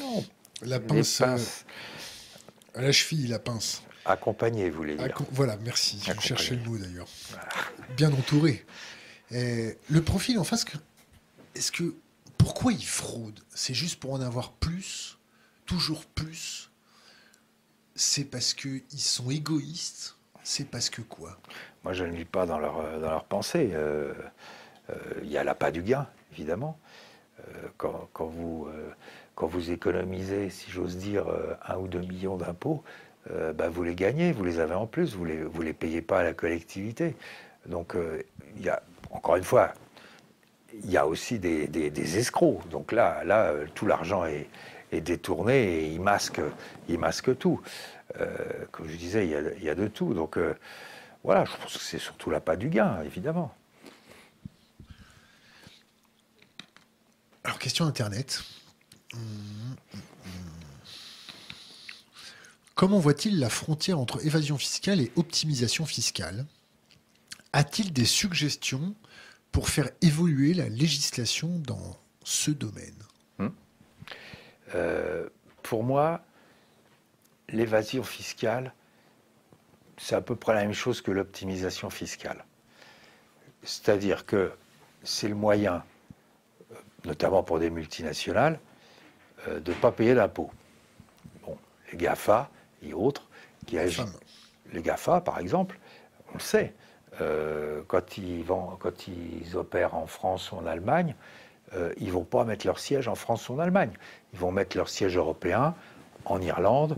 [0.61, 1.21] La pince.
[1.21, 1.37] Euh,
[2.75, 3.83] à la cheville, la pince.
[4.05, 5.15] Accompagné, vous voulez dire.
[5.31, 6.01] voilà, merci.
[6.03, 7.07] Je cherchais le mot d'ailleurs.
[7.95, 8.65] Bien entouré.
[9.31, 10.65] le profil en face,
[11.55, 11.93] est-ce que
[12.37, 15.17] pourquoi ils fraudent C'est juste pour en avoir plus,
[15.65, 16.71] toujours plus?
[17.95, 20.15] C'est parce qu'ils sont égoïstes?
[20.43, 21.37] C'est parce que quoi?
[21.83, 23.71] Moi, je ne lis pas dans leur, dans leur pensée.
[23.73, 24.13] Euh,
[24.89, 26.79] euh, il y a l'appât du gain, évidemment.
[27.39, 28.67] Euh, quand, quand, vous,
[29.35, 31.25] quand vous économisez, si j'ose dire,
[31.65, 32.83] un ou deux millions d'impôts,
[33.29, 36.19] euh, bah, vous les gagnez, vous les avez en plus, vous ne les, payez pas
[36.19, 37.15] à la collectivité.
[37.67, 38.23] Donc, euh,
[38.57, 39.73] il y a, encore une fois,
[40.83, 42.67] il y a aussi des, escrocs.
[42.69, 44.47] Donc là, là euh, tout l'argent est,
[44.91, 47.61] détourné et ils masquent tout.
[48.73, 50.13] comme je disais, il il y a de tout.
[50.13, 50.37] Donc
[51.23, 53.55] voilà, je pense que c'est surtout la pas du gain, évidemment.
[57.45, 58.43] Alors, question Internet.
[59.13, 59.21] Hum,
[59.93, 60.01] hum.
[62.81, 66.47] Comment voit-il la frontière entre évasion fiscale et optimisation fiscale?
[67.53, 68.95] A-t-il des suggestions
[69.51, 72.97] pour faire évoluer la législation dans ce domaine?
[73.37, 73.49] Hmm?
[74.73, 75.29] euh,
[75.61, 76.23] Pour moi,
[77.49, 78.73] l'évasion fiscale,
[79.97, 82.43] c'est à peu près la même chose que l'optimisation fiscale.
[83.61, 84.53] C'est-à-dire que
[85.03, 85.83] c'est le moyen,
[86.71, 86.75] euh,
[87.05, 88.59] notamment pour des multinationales,
[89.47, 90.49] euh, de ne pas payer d'impôts.
[91.43, 91.55] Bon,
[91.91, 92.49] les GAFA,
[92.81, 93.27] et autres
[93.65, 94.19] qui agissent.
[94.73, 95.79] Les GAFA, par exemple,
[96.29, 96.73] on le sait,
[97.19, 101.15] euh, quand, ils vont, quand ils opèrent en France ou en Allemagne,
[101.73, 103.91] euh, ils ne vont pas mettre leur siège en France ou en Allemagne.
[104.33, 105.75] Ils vont mettre leur siège européen
[106.25, 106.97] en Irlande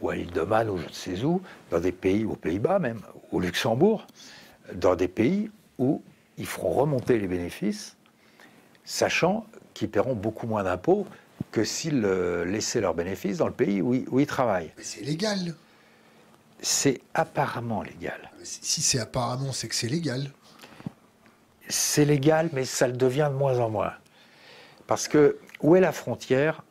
[0.00, 2.78] ou à l'île de Man ou je ne sais où, dans des pays, aux Pays-Bas
[2.78, 3.00] même,
[3.32, 4.06] au Luxembourg,
[4.74, 6.02] dans des pays où
[6.38, 7.96] ils feront remonter les bénéfices,
[8.84, 11.06] sachant qu'ils paieront beaucoup moins d'impôts
[11.52, 14.72] que s'ils euh, laissaient leurs bénéfices dans le pays où ils, travaillent.
[14.76, 15.54] Mais c'est légal.
[16.60, 18.30] C'est apparemment légal.
[18.42, 20.30] Si c'est apparemment, c'est que c'est légal.
[21.68, 23.92] C'est légal, mais ça le devient de moins en moins.
[24.86, 26.62] Parce que où est la frontière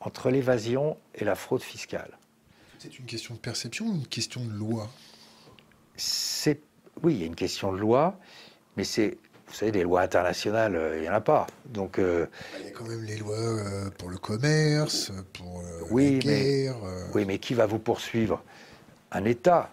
[0.00, 2.18] entre l'évasion et la fraude fiscale?
[2.78, 4.90] C'est une question de perception ou une question de loi?
[5.96, 6.60] C'est
[7.02, 8.18] oui, il y a une question de loi,
[8.76, 9.16] mais c'est
[9.52, 11.46] vous savez, des lois internationales, euh, il n'y en a pas.
[11.66, 12.26] Donc, euh,
[12.58, 16.76] il y a quand même les lois euh, pour le commerce, pour oui, la guerre.
[17.14, 18.42] Oui, mais qui va vous poursuivre?
[19.10, 19.70] Un État,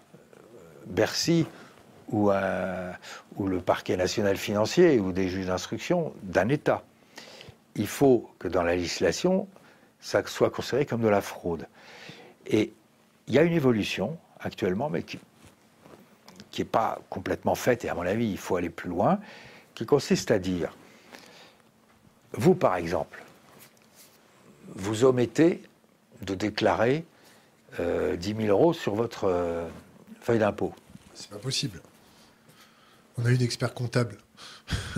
[0.86, 1.46] Bercy,
[2.08, 2.30] ou,
[3.36, 6.82] ou le parquet national financier, ou des juges d'instruction d'un État.
[7.74, 9.48] Il faut que dans la législation,
[10.00, 11.66] ça soit considéré comme de la fraude.
[12.46, 12.74] Et
[13.28, 15.18] il y a une évolution actuellement, mais qui
[16.58, 19.20] n'est pas complètement faite, et à mon avis, il faut aller plus loin
[19.80, 20.76] qui consiste à dire,
[22.32, 23.24] vous par exemple,
[24.74, 25.62] vous omettez
[26.20, 27.06] de déclarer
[27.78, 29.66] 10 euh, 000 euros sur votre euh,
[30.20, 30.74] feuille d'impôt.
[31.14, 31.80] C'est pas possible.
[33.16, 34.18] On a une expert comptable.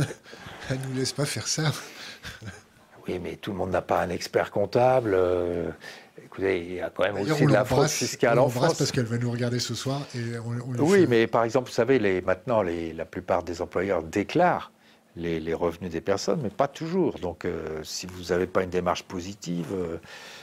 [0.69, 1.71] Elle nous laisse pas faire ça.
[3.07, 5.13] oui, mais tout le monde n'a pas un expert comptable.
[5.15, 5.71] Euh,
[6.33, 8.75] écoutez, il y a quand même aussi de la fraude fiscale en France.
[8.75, 10.01] parce qu'elle va nous regarder ce soir.
[10.15, 10.39] Et
[10.79, 14.73] oui, mais par exemple, vous savez, les, maintenant, les, la plupart des employeurs déclarent
[15.17, 17.19] les, revenus des personnes, mais pas toujours.
[17.19, 19.99] Donc, euh, si vous n'avez pas une démarche positive, euh,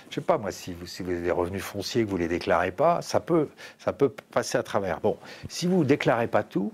[0.10, 2.24] je sais pas moi, si vous, si vous avez des revenus fonciers que vous ne
[2.24, 5.00] les déclarez pas, ça peut, ça peut passer à travers.
[5.00, 5.18] Bon,
[5.48, 6.72] si vous ne déclarez pas tout.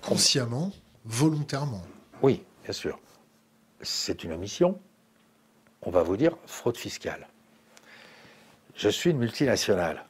[0.00, 0.72] Consciemment,
[1.04, 1.82] volontairement.
[2.22, 2.98] Oui, bien sûr.
[3.82, 4.78] C'est une omission.
[5.82, 7.28] on va vous dire fraude fiscale.
[8.78, 10.04] Je suis une multinationale.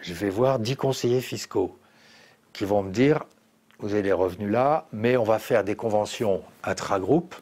[0.00, 1.78] Je vais voir 10 conseillers fiscaux
[2.52, 3.22] qui vont me dire,
[3.78, 7.36] vous avez les revenus là, mais on va faire des conventions intra-groupes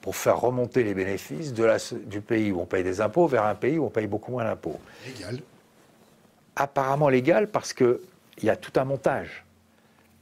[0.00, 3.44] pour faire remonter les bénéfices de la, du pays où on paye des impôts vers
[3.44, 4.80] un pays où on paye beaucoup moins d'impôts.
[5.06, 5.38] Légal.
[6.56, 8.00] Apparemment légal parce qu'il
[8.42, 9.44] y a tout un montage,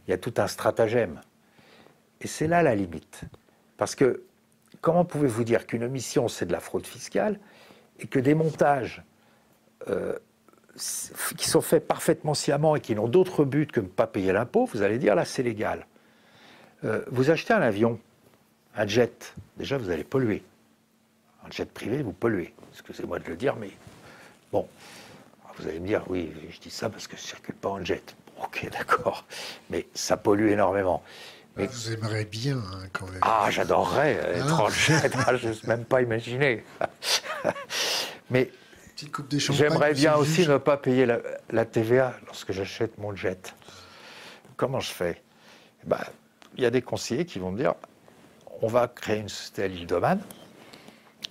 [0.06, 1.18] il y a tout un stratagème.
[2.20, 3.22] Et c'est là la limite.
[3.78, 4.22] Parce que
[4.82, 7.40] comment pouvez-vous dire qu'une mission, c'est de la fraude fiscale
[8.00, 9.02] et que des montages
[9.88, 10.18] euh,
[11.36, 14.32] qui sont faits parfaitement sciemment et qui n'ont d'autre but que de ne pas payer
[14.32, 15.86] l'impôt, vous allez dire là, c'est légal.
[16.84, 17.98] Euh, vous achetez un avion,
[18.76, 20.42] un jet, déjà vous allez polluer.
[21.46, 22.54] Un jet privé, vous polluez.
[22.72, 23.70] Excusez-moi de le dire, mais
[24.52, 24.68] bon.
[25.58, 27.84] Vous allez me dire, oui, je dis ça parce que je ne circule pas en
[27.84, 28.14] jet.
[28.42, 29.26] Ok, d'accord.
[29.68, 31.02] Mais ça pollue énormément.
[31.56, 31.66] Mais...
[31.66, 33.20] Vous aimeriez bien hein, quand même.
[33.22, 35.10] Ah, j'adorerais être en jet.
[35.26, 36.64] Ah, je n'ose même pas imaginer.
[38.30, 38.50] Mais
[39.50, 41.06] j'aimerais bien aussi ne pas payer
[41.50, 43.54] la, TVA lorsque j'achète mon jet.
[44.56, 45.22] Comment je fais?
[45.84, 46.00] Ben,
[46.56, 47.74] Il y a des conseillers qui vont me dire
[48.62, 50.20] on va créer une société à l'île d'Oman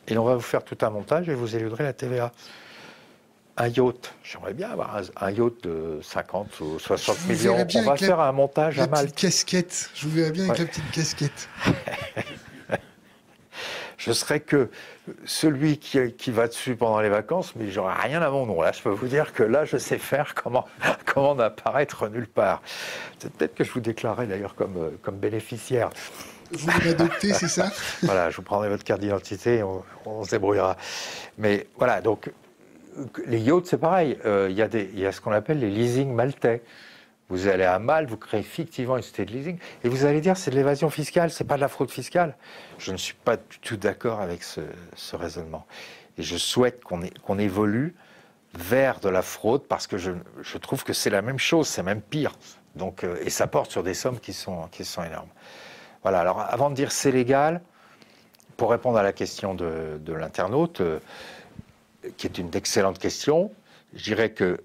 [0.08, 2.32] et on va vous faire tout un montage et vous éluderez la TVA.
[3.58, 7.68] Un yacht, j'aimerais bien avoir un, yacht de 50 ou 60 millions.
[7.76, 9.14] On va faire un montage à Malte.
[9.16, 11.50] casquette, je vous verrais bien avec la petite casquette.
[14.00, 14.70] je serais que
[15.26, 18.62] celui qui, qui, va dessus pendant les vacances, mais j'aurais rien à mon nom.
[18.62, 20.66] Là, je peux vous dire que là, je sais faire comment,
[21.06, 22.64] comment n'apparaître nulle part.
[23.20, 25.90] C'est peut-être que je vous déclarerai d'ailleurs comme, euh, comme bénéficiaire.
[26.52, 27.72] Vous m'adoptez, c'est ça?
[28.02, 29.84] Voilà, je vous prendrai votre carte d'identité et on,
[30.24, 30.78] se débrouillera.
[31.38, 32.32] Mais voilà, donc
[33.26, 34.18] les yachts, c'est pareil.
[34.26, 36.64] Euh, il y, y, a ce qu'on appelle les leasing maltais.
[37.30, 40.36] Vous allez à Mal, vous créez fictivement une société de leasing, et vous allez dire
[40.36, 42.36] c'est de l'évasion fiscale, c'est pas de la fraude fiscale.
[42.80, 44.62] Je ne suis pas du tout d'accord avec ce,
[45.14, 45.66] raisonnement.
[46.18, 47.96] Et je souhaite qu'on évolue
[48.56, 50.12] vers de la fraude parce que je,
[50.58, 52.34] trouve que c'est la même chose, c'est même pire.
[52.76, 55.30] Donc, euh, et ça porte sur des sommes qui sont, qui sont énormes.
[56.02, 57.62] Voilà, alors avant de dire c'est légal,
[58.58, 61.00] pour répondre à la question de, l'internaute, euh,
[62.18, 63.52] qui est une excellente question,
[63.94, 64.62] je dirais que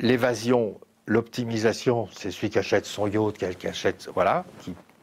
[0.00, 3.66] l'évasion L'optimisation, c'est celui qui achète son yacht, qui
[4.14, 4.44] voilà,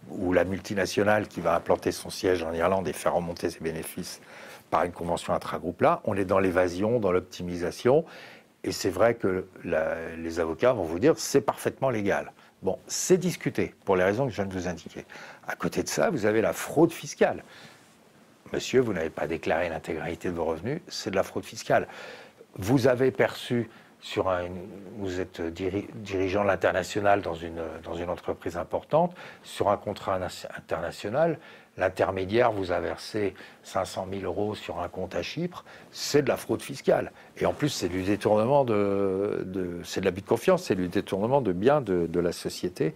[0.10, 4.22] ou la multinationale qui va implanter son siège en Irlande et faire remonter ses bénéfices
[4.70, 6.02] par une convention intra-groupe là.
[6.06, 8.06] On est dans l'évasion, dans l'optimisation.
[8.64, 12.32] Et c'est vrai que les avocats vont vous dire c'est parfaitement légal.
[12.64, 15.06] Bon, c'est discuté pour les raisons que je viens de vous indiquer.
[15.48, 17.44] À côté de ça, vous avez la fraude fiscale.
[18.52, 21.88] Monsieur, vous n'avez pas déclaré l'intégralité de vos revenus, c'est de la fraude fiscale.
[22.56, 23.70] Vous avez perçu
[24.00, 24.48] sur un,
[24.98, 30.20] vous êtes dirigeant de l'international dans une, dans une entreprise importante, sur un contrat
[30.58, 31.40] international,
[31.78, 33.34] l'intermédiaire vous a versé
[33.64, 37.12] 500 000 euros sur un compte à Chypre, c'est de la fraude fiscale.
[37.38, 40.88] Et en plus, c'est du détournement de, de c'est de l'abus de confiance, c'est du
[40.88, 42.96] détournement de biens de, de la société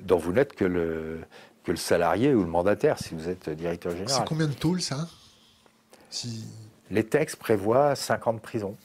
[0.00, 1.20] dont vous n'êtes que le,
[1.64, 4.14] que le salarié ou le mandataire si vous êtes directeur général.
[4.14, 5.08] C'est combien de tôles ça?
[6.10, 6.44] Si...
[6.90, 8.76] Les textes prévoient 50 ans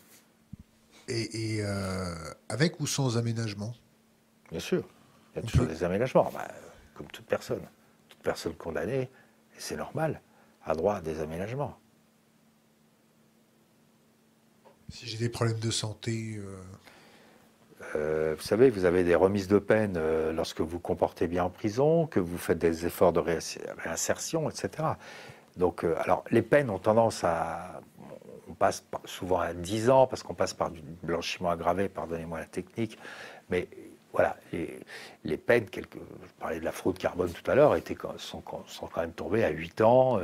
[1.07, 2.13] Et, euh,
[2.49, 3.73] avec ou sans aménagement?
[4.51, 4.83] Bien sûr.
[5.35, 6.29] Il y a toujours des aménagements.
[6.33, 6.47] Bah,
[6.95, 7.61] comme toute personne.
[8.09, 9.09] Toute personne condamnée, et
[9.57, 10.21] c'est normal,
[10.65, 11.77] a droit à des aménagements.
[14.89, 16.37] Si j'ai des problèmes de santé.
[16.37, 16.57] Euh,
[17.95, 19.99] euh, vous savez, vous avez des remises de peine
[20.31, 24.89] lorsque vous comportez bien en prison, que vous faites des efforts de réinsertion, etc.
[25.57, 27.81] Donc, alors, les peines ont tendance à
[28.57, 32.97] passe souvent à 10 ans parce qu'on passe par du blanchiment aggravé, pardonnez-moi la technique,
[33.49, 33.67] mais
[34.13, 34.35] voilà,
[35.23, 37.77] les, peines, quelques, je parlais de la fraude carbone tout à l'heure,
[38.17, 40.19] sont, sont, quand même tombées à 8 ans,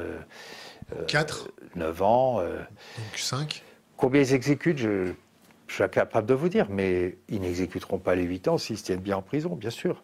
[1.07, 2.39] 4, euh, 9 euh, ans.
[2.39, 2.57] Euh.
[2.57, 3.63] Donc 5
[3.95, 5.13] Combien ils exécutent, je,
[5.67, 8.84] je, suis incapable de vous dire, mais ils n'exécuteront pas les 8 ans s'ils se
[8.84, 10.01] tiennent bien en prison, bien sûr.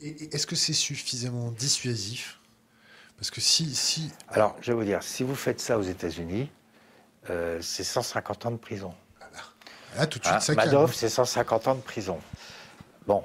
[0.00, 2.38] Et est-ce que c'est suffisamment dissuasif?
[3.16, 4.12] Parce que si, si...
[4.28, 6.50] Alors, je vais vous dire, si vous faites ça aux États-Unis,
[7.30, 8.94] euh, c'est 150 ans de prison.
[9.96, 12.18] Là, tout de suite, hein, Madoff, c'est 150 ans de prison.
[13.06, 13.24] Bon,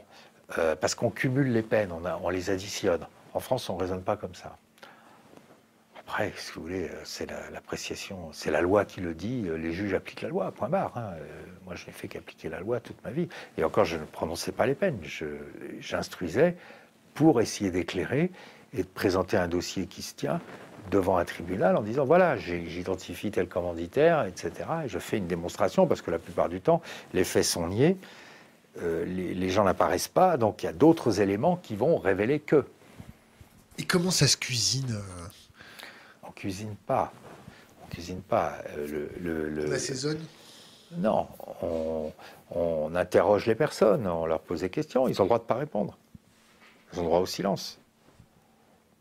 [0.57, 3.05] euh, parce qu'on cumule les peines, on, les additionne.
[3.33, 4.57] En France, on ne raisonne pas comme ça.
[5.99, 9.93] Après, si vous voulez, euh, c'est l'appréciation, c'est la loi qui le dit, les juges
[9.93, 10.97] appliquent la loi, point barre.
[10.97, 11.13] Hein.
[11.65, 13.27] Moi, je n'ai fait qu'appliquer la loi toute ma vie.
[13.57, 14.99] Et encore, je ne prononçais pas les peines,
[15.79, 16.55] j'instruisais
[17.13, 18.31] pour essayer d'éclairer
[18.73, 20.41] et de présenter un dossier qui se tient
[20.91, 24.51] devant un tribunal en disant voilà, j'identifie tel commanditaire, etc.
[24.85, 26.81] Et je fais une démonstration parce que la plupart du temps,
[27.13, 27.97] les faits sont niés,
[28.81, 32.65] euh, les, gens n'apparaissent pas, donc il y a d'autres éléments qui vont révéler que.
[33.77, 34.99] Et comment ça se cuisine
[36.23, 37.11] On cuisine pas.
[37.89, 38.57] cuisine pas.
[38.75, 40.19] Le, le, on assaisonne?
[40.97, 41.27] Non,
[42.51, 45.07] on, interroge les personnes, on leur pose des questions.
[45.07, 45.97] Ils ont le droit de ne pas répondre.
[46.91, 47.79] Ils ont le droit au silence.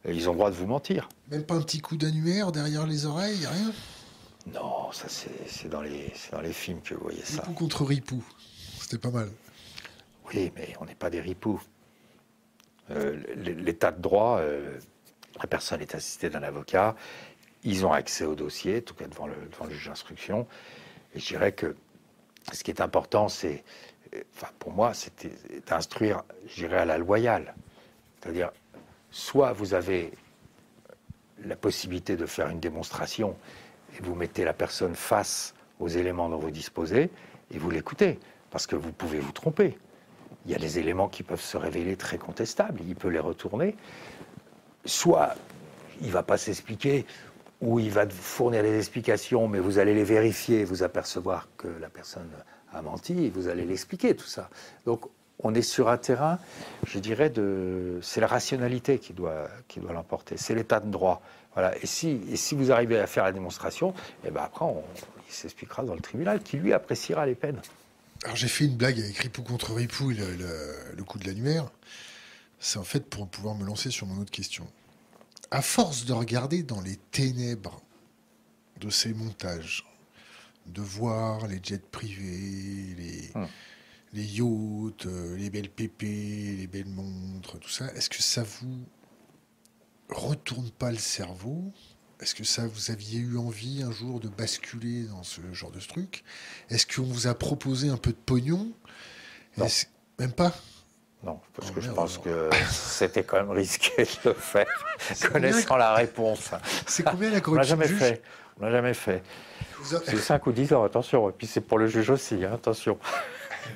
[0.05, 1.09] Et ils ont le droit de vous mentir.
[1.33, 3.73] Même pas un petit coup d'annuaire derrière les oreilles, rien
[4.53, 7.41] Non, ça c'est dans, les, dans les films que vous voyez ça.
[7.41, 8.23] Ripou contre Ripou,
[8.79, 9.31] c'était pas mal.
[10.29, 11.59] Oui, mais on n'est pas des ripoux.
[12.91, 14.79] Euh, l'état de droit, euh,
[15.41, 16.97] la personne est assistée d'un avocat,
[17.65, 20.47] ils ont accès au dossier, en tout cas devant le, devant le juge d'instruction.
[21.15, 21.75] Et je dirais que
[22.53, 23.65] ce qui est important, c'est,
[24.37, 25.27] enfin, pour moi, c'est
[25.67, 27.55] d'instruire, je dirais, à la loyale.
[28.21, 28.51] C'est-à-dire,
[29.11, 30.13] soit vous avez
[31.45, 33.37] la possibilité de faire une démonstration
[33.97, 37.11] et vous mettez la personne face aux éléments dont vous disposez
[37.51, 38.19] et vous l'écoutez,
[38.51, 39.77] parce que vous pouvez vous tromper.
[40.47, 43.77] Il y a des éléments qui peuvent se révéler très contestables, il peut les retourner.
[44.85, 45.35] Soit
[46.01, 47.07] il ne va pas s'expliquer,
[47.61, 51.89] ou il va fournir des explications, mais vous allez les vérifier, vous apercevoir que la
[51.89, 52.29] personne
[52.73, 54.51] a menti, vous allez l'expliquer, tout ça.
[54.85, 55.05] Donc
[55.43, 56.39] on est sur un terrain,
[56.87, 61.23] je dirais, de, c'est la rationalité qui doit, qui doit l'emporter, c'est l'état de droit.
[61.55, 61.77] Voilà.
[61.83, 63.91] Et, si, et si vous arrivez à faire la démonstration,
[64.25, 64.83] et eh ben après, on,
[65.29, 67.61] il s'expliquera dans le tribunal, qui lui appréciera les peines.
[68.25, 70.37] Alors j'ai fait une blague avec Ripou contre Ripou, le,
[70.97, 71.71] le, coup de l'annuaire.
[72.61, 74.67] C'est en fait pour pouvoir me lancer sur mon autre question.
[75.51, 77.83] À force de regarder dans les ténèbres
[78.81, 79.85] de ces montages,
[80.67, 83.49] de voir les jets privés, les, hum.
[84.13, 88.85] Les yachts, euh, les belles pépées, les belles montres, tout ça, est-ce que ça vous
[90.11, 91.73] retourne pas le cerveau?
[92.21, 95.81] Est-ce que ça, vous aviez eu envie un jour de basculer dans ce genre de
[95.81, 96.23] truc?
[96.71, 98.71] Est-ce qu'on vous a proposé un peu de pognon?
[100.19, 100.53] Même pas?
[101.25, 104.67] Non, parce oh, que je pense que c'était quand même risqué de le faire,
[105.33, 106.51] connaissant la réponse.
[106.87, 108.23] C'est combien la corruption On l'a jamais fait.
[108.61, 109.23] On l'a jamais fait.
[109.85, 111.31] C'est 5 ou 10 ans, attention.
[111.31, 112.99] Et puis c'est pour le juge aussi, hein, attention.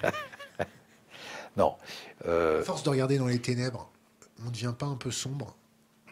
[1.56, 1.76] non.
[2.26, 2.60] Euh...
[2.60, 3.90] À force de regarder dans les ténèbres,
[4.42, 5.56] on ne devient pas un peu sombre?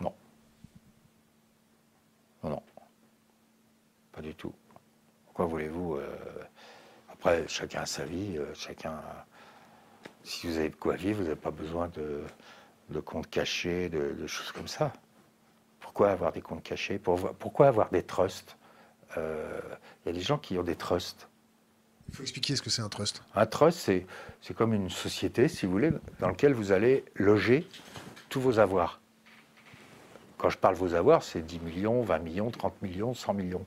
[0.01, 0.15] Non,
[2.43, 2.63] non.
[4.13, 4.53] Pas du tout.
[5.27, 6.17] Pourquoi voulez-vous euh,
[7.11, 9.01] Après, chacun a sa vie, euh, chacun.
[10.23, 12.23] Si vous avez de quoi vivre, vous n'avez pas besoin de,
[12.91, 14.93] de comptes cachés, de, choses comme ça.
[15.81, 16.99] Pourquoi avoir des comptes cachés?
[16.99, 18.57] Pourquoi avoir des trusts?
[19.17, 19.61] Euh,
[20.05, 21.29] Il y a des gens qui ont des trusts.
[22.15, 23.25] Il faut expliquer ce que c'est un trust.
[23.35, 23.91] Un trust,
[24.41, 25.91] c'est comme une société, si vous voulez,
[26.21, 27.67] dans laquelle vous allez loger
[28.29, 29.01] tous vos avoirs.
[30.39, 33.67] Quand je parle vos avoirs, c'est 10 millions, 20 millions, 30 millions, 100 millions.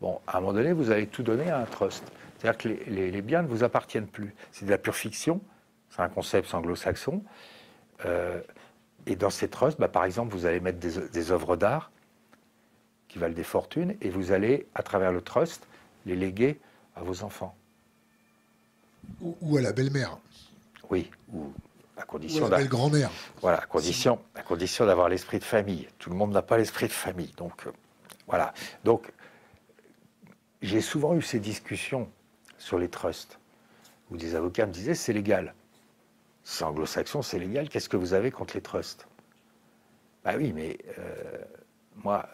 [0.00, 2.04] Bon, à un moment donné, vous allez tout donner à un trust.
[2.38, 4.36] C'est-à-dire que les, biens ne vous appartiennent plus.
[4.52, 5.40] C'est de la pure fiction,
[5.88, 7.24] c'est un concept anglo-saxon.
[8.04, 8.40] Euh,
[9.06, 11.90] et dans ces trusts, bah, par exemple, vous allez mettre des, œuvres d'art
[13.08, 15.66] qui valent des fortunes et vous allez, à travers le trust,
[16.06, 16.60] les léguer
[16.94, 17.56] à vos enfants.
[19.20, 20.18] Ou, à la belle-mère.
[20.88, 21.52] Oui, ou
[21.96, 22.48] à condition.
[23.40, 25.88] Voilà, à condition, à condition d'avoir l'esprit de famille.
[25.98, 27.72] Tout le monde n'a pas l'esprit de famille, donc euh,
[28.26, 28.54] voilà.
[28.84, 29.12] Donc
[30.62, 32.08] j'ai souvent eu ces discussions
[32.58, 33.38] sur les trusts
[34.10, 35.54] où des avocats me disaient c'est légal.
[36.42, 37.68] C'est anglo-saxon, c'est légal.
[37.68, 39.06] Qu'est-ce que vous avez contre les trusts?
[40.24, 41.38] Bah oui, mais euh,
[41.96, 42.28] moi,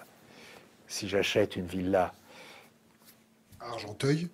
[0.86, 2.14] si j'achète une villa
[3.60, 4.28] à Argenteuil.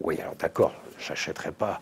[0.00, 1.80] Oui, alors d'accord, j'achèterai pas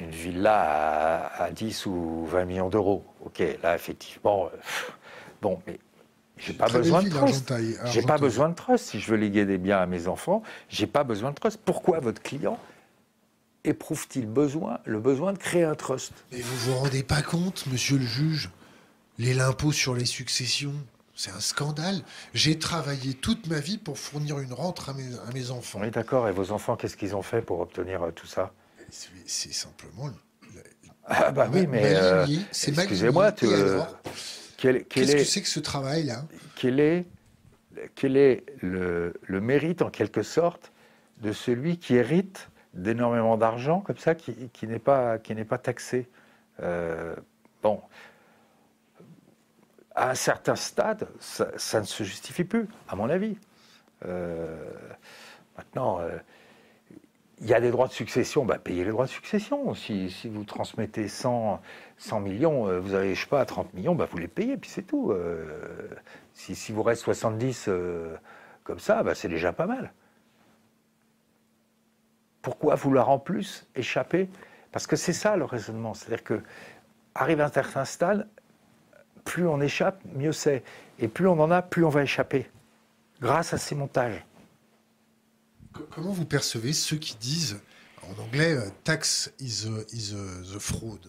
[0.00, 3.04] une villa à, 10 ou 20 millions d'euros.
[3.24, 4.56] Ok, là, effectivement, euh,
[5.42, 5.78] bon, mais
[6.38, 7.54] j'ai pas besoin de trust.
[7.86, 8.86] J'ai pas besoin de trust.
[8.86, 11.60] Si je veux léguer des biens à mes enfants, j'ai pas besoin de trust.
[11.64, 12.58] Pourquoi votre client
[13.64, 16.12] éprouve-t-il besoin, le besoin de créer un trust?
[16.32, 18.50] Mais vous vous rendez pas compte, monsieur le juge
[19.18, 20.74] Les l'impôt sur les successions,
[21.14, 22.02] c'est un scandale.
[22.32, 25.80] J'ai travaillé toute ma vie pour fournir une rente à mes, à mes enfants.
[25.80, 26.28] Oui, d'accord.
[26.28, 28.52] Et vos enfants, qu'est-ce qu'ils ont fait pour obtenir euh, tout ça
[29.26, 30.10] c'est simplement.
[31.06, 37.06] Ah bah oui, mais euh, excusez-moi, qu'est-ce que c'est que ce travail-là Quel est,
[37.94, 40.72] quel est le, mérite en quelque sorte
[41.20, 46.08] de celui qui hérite d'énormément d'argent comme ça, qui, n'est pas qui n'est pas taxé?
[46.62, 47.14] Euh,
[47.64, 47.80] Bon,
[49.94, 53.36] à un certain stade, ça, ne se justifie plus, à mon avis.
[54.04, 54.56] Euh,
[55.56, 56.00] maintenant
[57.40, 59.74] il y a des droits de succession, bah, payez les droits de succession.
[59.74, 61.60] Si, vous transmettez 100,
[61.98, 64.70] 100 millions, euh, vous avez, je sais pas, 30 millions, bah, vous les payez, puis
[64.70, 65.10] c'est tout.
[65.10, 65.88] Euh,
[66.34, 68.16] si, vous reste 70 euh,
[68.62, 69.92] comme ça, bah, c'est déjà pas mal.
[72.42, 74.28] Pourquoi vouloir en plus échapper?
[74.70, 75.94] Parce que c'est ça le raisonnement.
[75.94, 76.42] C'est-à-dire que,
[77.14, 78.28] arrive un certain stade,
[79.24, 80.62] plus on échappe, mieux c'est.
[80.98, 82.50] Et plus on en a, plus on va échapper,
[83.20, 84.24] grâce à ces montages.
[85.90, 87.60] Comment vous percevez ceux qui disent,
[88.02, 91.00] en anglais, euh, tax is, is the fraud?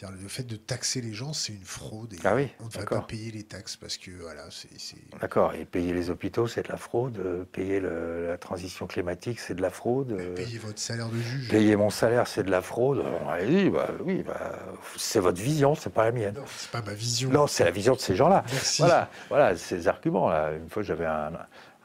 [0.00, 2.14] Le fait de taxer les gens, c'est une fraude.
[2.14, 4.96] Et ah oui, on ne va pas payer les taxes parce que voilà, c'est.
[5.20, 5.54] D'accord.
[5.54, 7.18] Et payer les hôpitaux, c'est de la fraude.
[7.18, 10.12] Euh, payer la transition climatique, c'est de la fraude.
[10.12, 11.50] Euh, payer votre salaire de juge.
[11.50, 13.04] Payer mon salaire, c'est de la fraude.
[13.46, 14.58] oui, bah, oui bah,
[14.96, 16.34] c'est votre vision, c'est pas la mienne.
[16.34, 17.30] Non, c'est pas ma vision.
[17.30, 18.44] Non, c'est la vision de ces gens-là.
[18.50, 18.82] Merci.
[18.82, 20.52] Voilà, voilà ces arguments-là.
[20.52, 21.32] Une fois, j'avais un,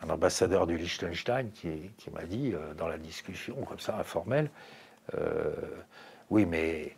[0.10, 4.50] ambassadeur du Liechtenstein qui, qui m'a dit, euh, dans la discussion, comme ça, informelle,
[6.30, 6.97] oui, mais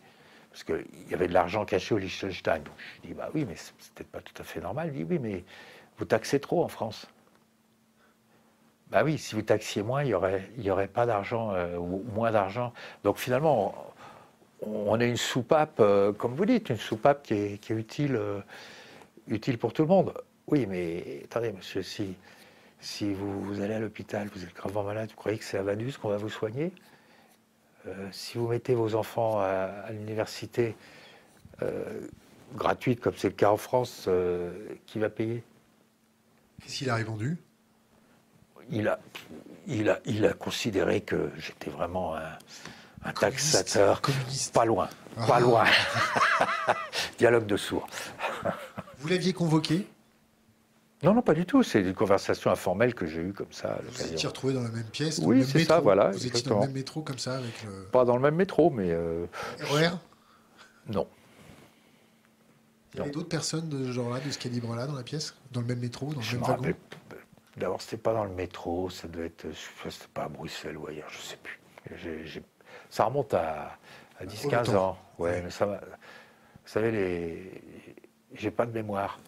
[0.50, 2.62] parce qu'il y avait de l'argent caché au Liechtenstein.
[2.96, 4.90] Je dis, bah oui, mais c'est peut-être pas tout à fait normal.
[4.92, 5.44] Il dit, oui, mais
[5.98, 7.06] vous taxez trop en France.
[8.90, 12.04] Bah oui, si vous taxiez moins, il n'y aurait, y aurait pas d'argent euh, ou
[12.12, 12.72] moins d'argent.
[13.04, 13.72] Donc finalement,
[14.62, 18.40] on, a une soupape, euh, comme vous dites, une soupape qui est, utile, euh,
[19.28, 20.12] utile pour tout le monde.
[20.48, 22.16] Oui, mais attendez, monsieur, si,
[23.14, 25.92] vous, vous allez à l'hôpital, vous êtes gravement malade, vous croyez que c'est à Vadus
[25.92, 26.72] qu'on va vous soigner?
[28.12, 30.76] Si vous mettez vos enfants à, l'université
[31.62, 32.00] euh,
[32.54, 34.52] gratuite, comme c'est le cas en France, euh,
[34.86, 35.42] qui va payer?
[36.62, 37.38] Qu'est-ce qu'il a répondu?
[38.70, 39.00] Il a,
[39.66, 44.00] il, a, il a considéré que j'étais vraiment un, taxateur.
[44.00, 44.54] Communiste.
[44.54, 45.40] Pas loin, pas ah.
[45.40, 45.64] loin.
[47.18, 47.88] Dialogue de sourds.
[48.98, 49.86] Vous l'aviez convoqué?
[51.02, 51.62] Non, non, pas du tout.
[51.62, 53.78] C'est une conversation informelle que j'ai eue comme ça.
[53.90, 56.10] Vous étiez retrouvés dans la même pièce Oui, c'est ça, voilà.
[56.10, 58.90] Vous étiez dans le même métro comme ça avec Pas dans le même métro, mais...
[58.90, 59.26] Euh...
[59.60, 59.90] RER
[60.88, 61.06] Non.
[62.92, 65.34] Il y avait d'autres personnes de ce genre-là, de ce calibre-là, dans la pièce?
[65.52, 66.74] Dans le même métro, dans le même wagon?
[67.56, 69.46] D'abord, c'était pas dans le métro, ça devait être...
[69.88, 71.60] C'était pas à Bruxelles ou ailleurs, je sais plus.
[72.90, 73.78] Ça remonte à,
[74.18, 74.98] à 10-15 ans.
[75.18, 75.76] Ouais, mais ça va...
[75.76, 77.62] Vous savez, les...
[78.34, 79.18] j'ai pas de mémoire.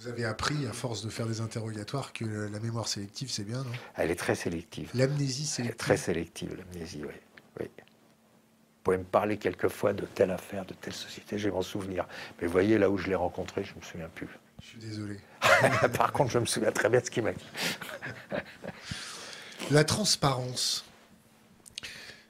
[0.00, 3.64] Vous avez appris, à force de faire des interrogatoires, que la mémoire sélective, c'est bien,
[3.64, 3.70] non?
[3.96, 4.90] Elle est très sélective.
[4.94, 7.14] L'amnésie sélective Très sélective, l'amnésie, oui.
[7.58, 7.66] oui.
[7.76, 12.06] Vous pouvez me parler quelquefois de telle affaire, de telle société, je vais m'en souvenir.
[12.40, 14.28] Mais vous voyez, là où je l'ai rencontré, je ne me souviens plus.
[14.62, 15.18] Je suis désolé.
[15.98, 17.44] Par contre, je me souviens très bien de ce qu'il m'a dit.
[19.72, 20.84] la transparence.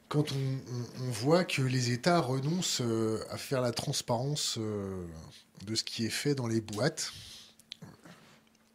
[0.09, 5.05] Quand on, voit que les États renoncent euh, à faire la transparence euh,
[5.67, 7.13] de ce qui est fait dans les boîtes,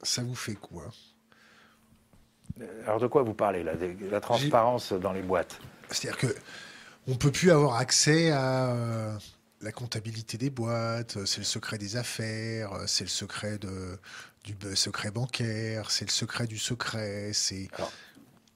[0.04, 0.86] ça vous fait quoi?
[2.86, 3.74] Alors de quoi vous parlez là?
[4.12, 5.60] La transparence dans les boîtes?
[5.90, 6.36] C'est-à-dire que
[7.08, 9.18] on peut plus avoir accès à euh,
[9.62, 13.98] la comptabilité des boîtes, c'est le secret des affaires, c'est le secret de,
[14.44, 17.70] du secret bancaire, c'est le secret du secret, c'est...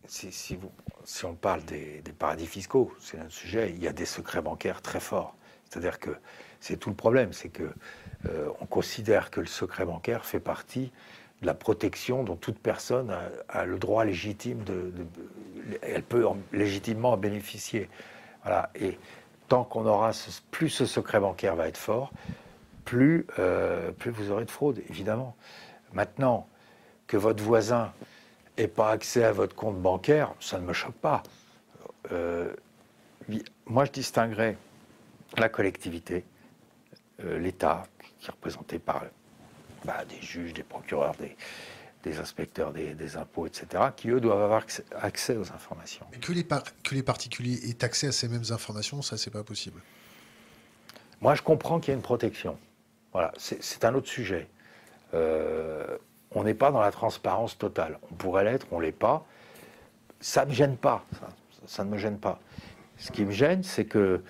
[0.07, 0.71] Si, si, vous,
[1.03, 4.81] si on parle des, paradis fiscaux, c'est un sujet, il y a des secrets bancaires
[4.81, 5.35] très forts.
[5.69, 6.11] C'est-à-dire que
[6.61, 7.69] c'est tout le problème, c'est que
[8.25, 10.91] euh, on considère que le secret bancaire fait partie
[11.41, 13.15] la protection dont toute personne
[13.49, 14.91] a, le droit légitime de,
[15.81, 17.89] elle peut légitimement en bénéficier.
[18.43, 18.69] Voilà.
[18.75, 18.97] Et
[19.47, 20.11] tant qu'on aura
[20.51, 22.11] plus ce secret bancaire va être fort,
[22.85, 25.35] plus, euh, plus vous aurez de fraude, évidemment.
[25.93, 26.47] Maintenant,
[27.05, 27.93] que votre voisin
[28.57, 31.23] n'ait pas accès à votre compte bancaire, ça ne me choque pas.
[32.11, 32.53] Euh,
[33.65, 34.57] moi, je distinguerais
[35.37, 36.23] la collectivité,
[37.23, 37.83] euh, l'État,
[38.19, 39.03] qui est représenté par
[39.87, 41.15] bah, des juges, des procureurs,
[42.03, 44.63] des, inspecteurs des, impôts, etc., qui, eux, doivent avoir
[45.01, 46.05] accès aux informations.
[46.11, 49.43] Mais que les, que les particuliers aient accès à ces mêmes informations, ça, c'est pas
[49.43, 49.81] possible.
[51.21, 52.57] Moi, je comprends qu'il y a une protection.
[53.13, 54.47] Voilà, c'est un autre sujet.
[55.13, 55.97] Euh,
[56.31, 57.97] on n'est pas dans la transparence totale.
[58.11, 59.25] On pourrait l'être, on l'est pas.
[60.19, 61.05] Ça ne me gêne pas.
[61.65, 62.39] ça, ne me gêne pas.
[62.97, 64.21] Ce qui me gêne, c'est que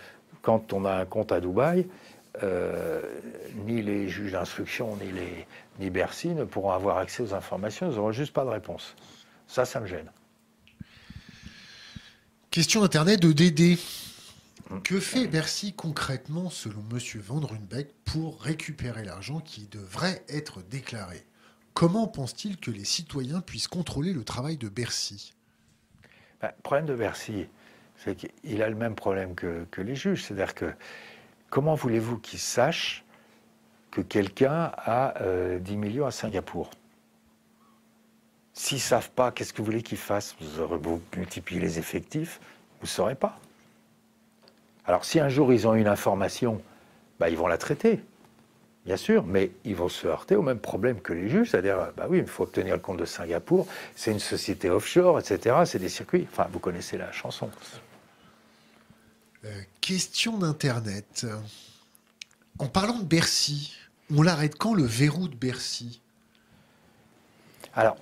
[0.41, 1.87] quand on a un compte à Dubaï,
[2.43, 3.01] euh,
[3.65, 5.47] ni les juges d'instruction, ni, les,
[5.79, 8.95] ni Bercy ne pourront avoir accès aux informations, ils n'auront juste pas de réponse.
[9.47, 10.11] Ça, ça me gêne.
[12.51, 13.77] Question Internet de Dédé.
[14.83, 16.99] Que fait Bercy concrètement, selon M.
[17.21, 21.23] Van Runbeck, pour récupérer l'argent qui devrait être déclaré?
[21.73, 25.33] Comment pense-t-il que les citoyens puissent contrôler le travail de Bercy?
[26.41, 27.45] Ben, Le problème de Bercy,
[28.03, 30.23] c'est qu'il a le même problème que, que les juges.
[30.23, 30.73] C'est-à-dire que
[31.49, 33.03] comment voulez-vous qu'ils sachent
[33.91, 36.69] que quelqu'un a 10 euh, millions à Singapour?
[38.53, 40.35] S'ils ne savent pas, qu'est-ce que vous voulez qu'ils fassent?
[40.41, 42.39] Vous aurez beau multiplier les effectifs,
[42.79, 43.39] vous ne saurez pas.
[44.85, 46.61] Alors si un jour ils ont une information,
[47.19, 47.99] bah, ils vont la traiter,
[48.85, 52.07] bien sûr, mais ils vont se heurter au même problème que les juges, c'est-à-dire, bah
[52.09, 55.89] oui, il faut obtenir le compte de Singapour, c'est une société offshore, etc., c'est des
[55.89, 57.49] circuits, enfin, vous connaissez la chanson.
[59.45, 61.25] Euh, question d'Internet.
[62.59, 63.75] En parlant de Bercy,
[64.15, 66.01] on l'arrête quand le verrou de Bercy?
[67.75, 67.97] Alors,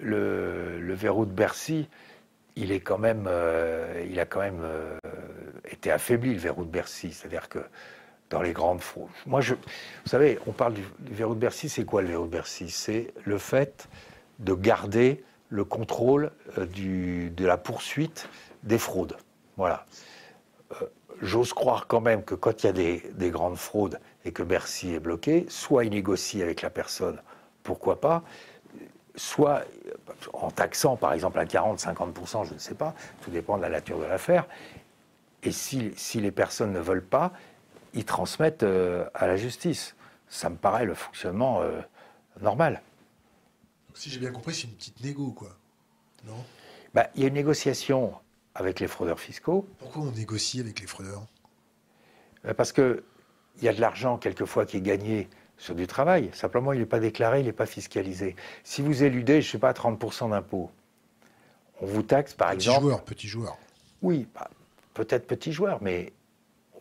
[0.00, 1.86] le, verrou de Bercy,
[2.56, 4.96] il est quand même, euh, il a quand même euh,
[5.70, 7.12] été affaibli le verrou de Bercy.
[7.12, 7.58] C'est-à-dire que
[8.30, 9.10] dans les grandes fraudes.
[9.26, 9.56] Moi, vous
[10.06, 11.68] savez, on parle du, verrou de Bercy.
[11.68, 12.70] C'est quoi le verrou de Bercy?
[12.70, 13.88] C'est le fait
[14.38, 18.28] de garder le contrôle de la poursuite
[18.62, 19.16] des fraudes.
[19.56, 19.84] Voilà.
[20.72, 20.86] Euh,
[21.22, 24.42] J'ose croire quand même que quand il y a des, des grandes fraudes et que
[24.42, 27.20] Bercy est bloqué, soit il négocie avec la personne,
[27.62, 28.22] pourquoi pas,
[29.16, 29.64] soit
[30.32, 33.98] en taxant par exemple à 40-50%, je ne sais pas, tout dépend de la nature
[33.98, 34.46] de l'affaire.
[35.42, 37.32] Et si, si les personnes ne veulent pas,
[37.92, 39.94] ils transmettent euh, à la justice.
[40.28, 41.80] Ça me paraît le fonctionnement euh,
[42.40, 42.82] normal.
[43.94, 45.50] Si j'ai bien compris, c'est une petite négo, quoi.
[46.24, 46.44] Non?
[46.94, 48.14] Bah, il y a une négociation
[48.54, 51.22] avec les fraudeurs fiscaux, Pourquoi on négocie avec les fraudeurs?
[52.46, 53.02] Euh, parce qu'il
[53.62, 55.28] y a de l'argent quelquefois qui est gagné
[55.58, 56.30] sur du travail.
[56.32, 58.34] Simplement, il n'est pas déclaré, il n'est pas fiscalisé.
[58.64, 60.70] Si vous éludez, je ne sais pas, 30% d'impôts,
[61.80, 62.80] on vous taxe par Petit exemple.
[62.82, 63.58] joueur, petit joueur.
[64.02, 64.48] Oui, bah,
[64.94, 66.12] peut-être petit joueur, mais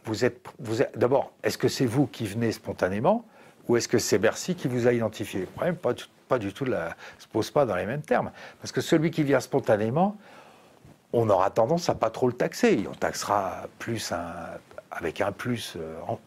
[0.05, 3.25] vous êtes, vous êtes- d'abord, est-ce que c'est vous qui venez spontanément
[3.67, 5.41] ou est-ce que c'est Bercy qui vous a identifié?
[5.41, 8.31] Le problème, pas, du- pas du tout, la, se pose pas dans les mêmes termes.
[8.61, 10.17] Parce que celui qui vient spontanément,
[11.13, 12.85] on aura tendance à pas trop le taxer.
[12.89, 14.57] On taxera plus un-
[14.91, 15.73] avec un plus.
[15.77, 16.19] euh, en-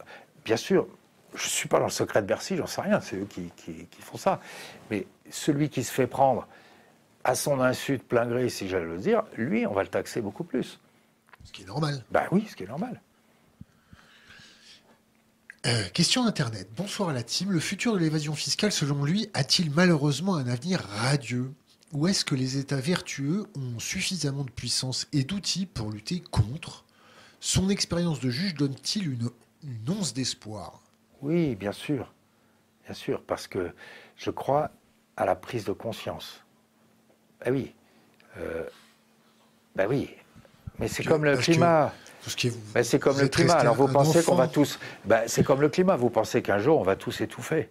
[0.45, 0.87] bien sûr,
[1.35, 3.87] je suis pas dans le secret de Bercy, j'en sais rien, c'est eux qui, qui-
[3.87, 4.41] qui font ça.
[4.91, 6.47] Mais celui qui se fait prendre
[7.25, 10.21] à son insu de plein gré, si j'allais le dire, lui, on va le taxer
[10.21, 10.79] beaucoup plus.
[11.45, 12.05] Ce qui est normal.
[12.11, 13.01] Ben oui, ce qui est normal.
[15.67, 16.69] Euh, question Internet.
[16.77, 17.53] Bonsoir à la team.
[17.53, 21.53] Le futur de l'évasion fiscale, selon lui, a-t-il malheureusement un avenir radieux?
[21.93, 26.85] Ou est-ce que les États vertueux ont suffisamment de puissance et d'outils pour lutter contre?
[27.41, 29.29] Son expérience de juge donne-t-il une,
[29.65, 30.81] une once d'espoir?
[31.21, 32.13] Oui, bien sûr.
[32.87, 33.73] Bien sûr, parce que
[34.17, 34.71] je crois
[35.17, 36.41] à la prise de conscience.
[37.45, 37.75] Ah oui.
[38.39, 38.65] Euh,
[39.77, 40.11] ben oui.
[40.79, 41.93] Mais c'est comme le climat.
[42.27, 43.55] Ce Ben, c'est comme le climat.
[43.55, 44.79] Alors vous pensez qu'on va tous.
[45.05, 45.97] Ben, c'est comme le climat.
[45.97, 47.69] Vous pensez qu'un jour on va tous étouffer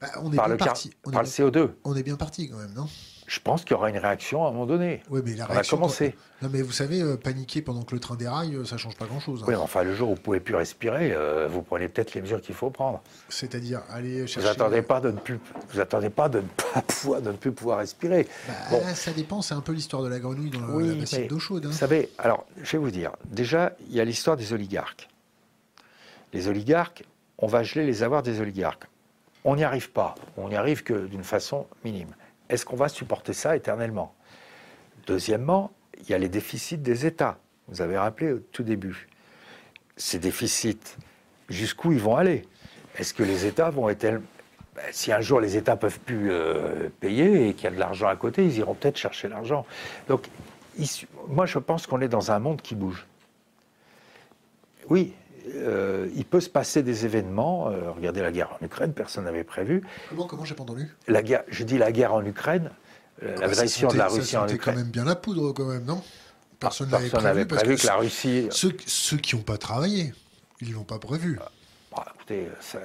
[0.00, 0.90] Bah, on est par, bien le, car- parti.
[1.04, 1.70] On, par est le bien- CO2.
[1.84, 2.88] on est bien parti quand même, non?
[3.28, 5.02] Je pense qu'il y aura une réaction à un moment donné.
[5.10, 5.76] Oui, mais la On a réaction.
[5.78, 6.14] commencé.
[6.42, 9.06] Non, mais vous savez, euh, paniquer pendant que le train déraille, euh, ça change pas
[9.06, 9.40] grand-chose.
[9.42, 9.46] hein.
[9.48, 12.22] Oui, mais enfin, le jour où vous pouvez plus respirer, euh, vous prenez peut-être les
[12.22, 13.02] mesures qu'il faut prendre.
[13.28, 14.48] C'est-à-dire aller Vous chercher.
[14.48, 17.50] attendez pas de ne plus, vous attendez pas de ne pas pouvoir, de ne plus
[17.50, 18.28] pouvoir respirer.
[18.46, 18.82] Bah, Bon.
[18.94, 21.66] Ça dépend, c'est un peu l'histoire de la grenouille dans Oui, la bassine d'eau chaude.
[21.66, 21.70] hein.
[21.70, 25.08] Vous savez, alors, je vais vous dire, déjà, il y a l'histoire des oligarques.
[26.32, 27.04] Les oligarques,
[27.38, 28.84] on va geler les avoirs des oligarques.
[29.44, 30.14] On n'y arrive pas.
[30.36, 32.08] On n'y arrive que d'une façon minime.
[32.48, 34.14] Est-ce qu'on va supporter ça éternellement?
[35.06, 37.38] Deuxièmement, il y a les déficits des États.
[37.68, 39.08] Vous avez rappelé au tout début.
[39.96, 40.96] Ces déficits,
[41.48, 42.46] jusqu'où ils vont aller?
[42.96, 44.20] Est-ce que les États vont être...
[44.74, 47.78] ben, si un jour les États peuvent plus euh, payer et qu'il y a de
[47.78, 49.66] l'argent à côté, ils iront peut-être chercher l'argent.
[50.08, 50.28] Donc,
[51.28, 53.06] moi, je pense qu'on est dans un monde qui bouge.
[54.88, 55.14] Oui,
[55.54, 57.68] euh, il peut se passer des événements.
[57.68, 59.82] euh, regardez la guerre en Ukraine, personne n'avait prévu.
[60.08, 60.88] Comment, comment j'ai pas entendu?
[61.08, 62.70] La guerre, je dis la guerre en Ukraine,
[63.22, 64.76] euh, Ah bah, ça l'agression de la Russie ça en sentait quand Ukraine.
[64.76, 66.02] même bien la poudre, quand même, non?
[66.58, 68.48] Personne Ah, n'avait prévu, n'avait parce prévu que que la Russie.
[68.50, 70.12] ceux, ceux qui n'ont pas travaillé,
[70.60, 71.38] ils l'ont pas prévu.
[71.94, 72.78] Bon, écoutez, ça-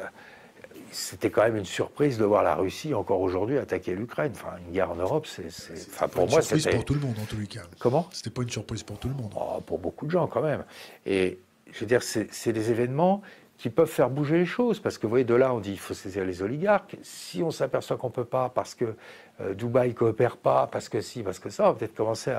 [0.92, 4.34] c'était quand même une surprise de voir la Russie encore aujourd'hui attaquer l'Ukraine.
[4.36, 5.48] Enfin, une guerre en Europe, c'est,
[5.90, 7.62] enfin, pour une moi, surprise c'était pour tout le monde, en tous les cas.
[7.80, 8.10] comment?
[8.12, 9.32] C'était pas une surprise pour tout le monde.
[9.38, 10.66] Oh, Pour beaucoup de gens, quand même.
[11.06, 11.40] Et
[11.72, 13.22] je veux dire, c'est, des événements
[13.58, 14.80] qui peuvent faire bouger les choses.
[14.80, 16.98] Parce que vous voyez, de là, on dit il faut saisir les oligarques.
[17.04, 18.96] Si on s'aperçoit qu'on ne peut pas parce que
[19.40, 22.34] euh, Dubaï ne coopère pas, parce que si, parce que ça, on va peut-être commencer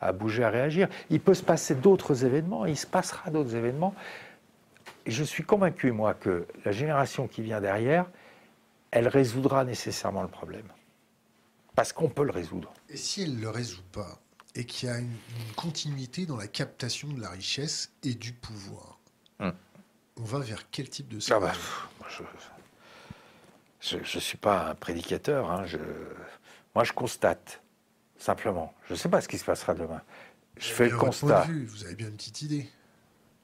[0.00, 0.88] à, bouger, à réagir.
[1.10, 3.94] Il peut se passer d'autres événements, il se passera d'autres événements.
[5.06, 8.06] Je suis convaincu, moi, que la génération qui vient derrière,
[8.90, 10.66] elle résoudra nécessairement le problème.
[11.74, 12.72] Parce qu'on peut le résoudre.
[12.88, 14.18] Et si elle ne le résout pas,
[14.56, 18.32] et qu'il y a une, une continuité dans la captation de la richesse et du
[18.32, 18.98] pouvoir,
[19.38, 19.50] Hmm.
[20.16, 21.52] on va vers quel type de Ah bah,
[23.80, 25.50] je ne suis pas un prédicateur.
[25.50, 25.76] hein, je-
[26.74, 27.60] moi, je constate,
[28.18, 28.74] simplement.
[28.88, 30.00] Je ne sais pas ce qui se passera demain.
[30.56, 31.46] Je fais le point constat.
[31.46, 32.68] de vue, vous avez bien une petite idée.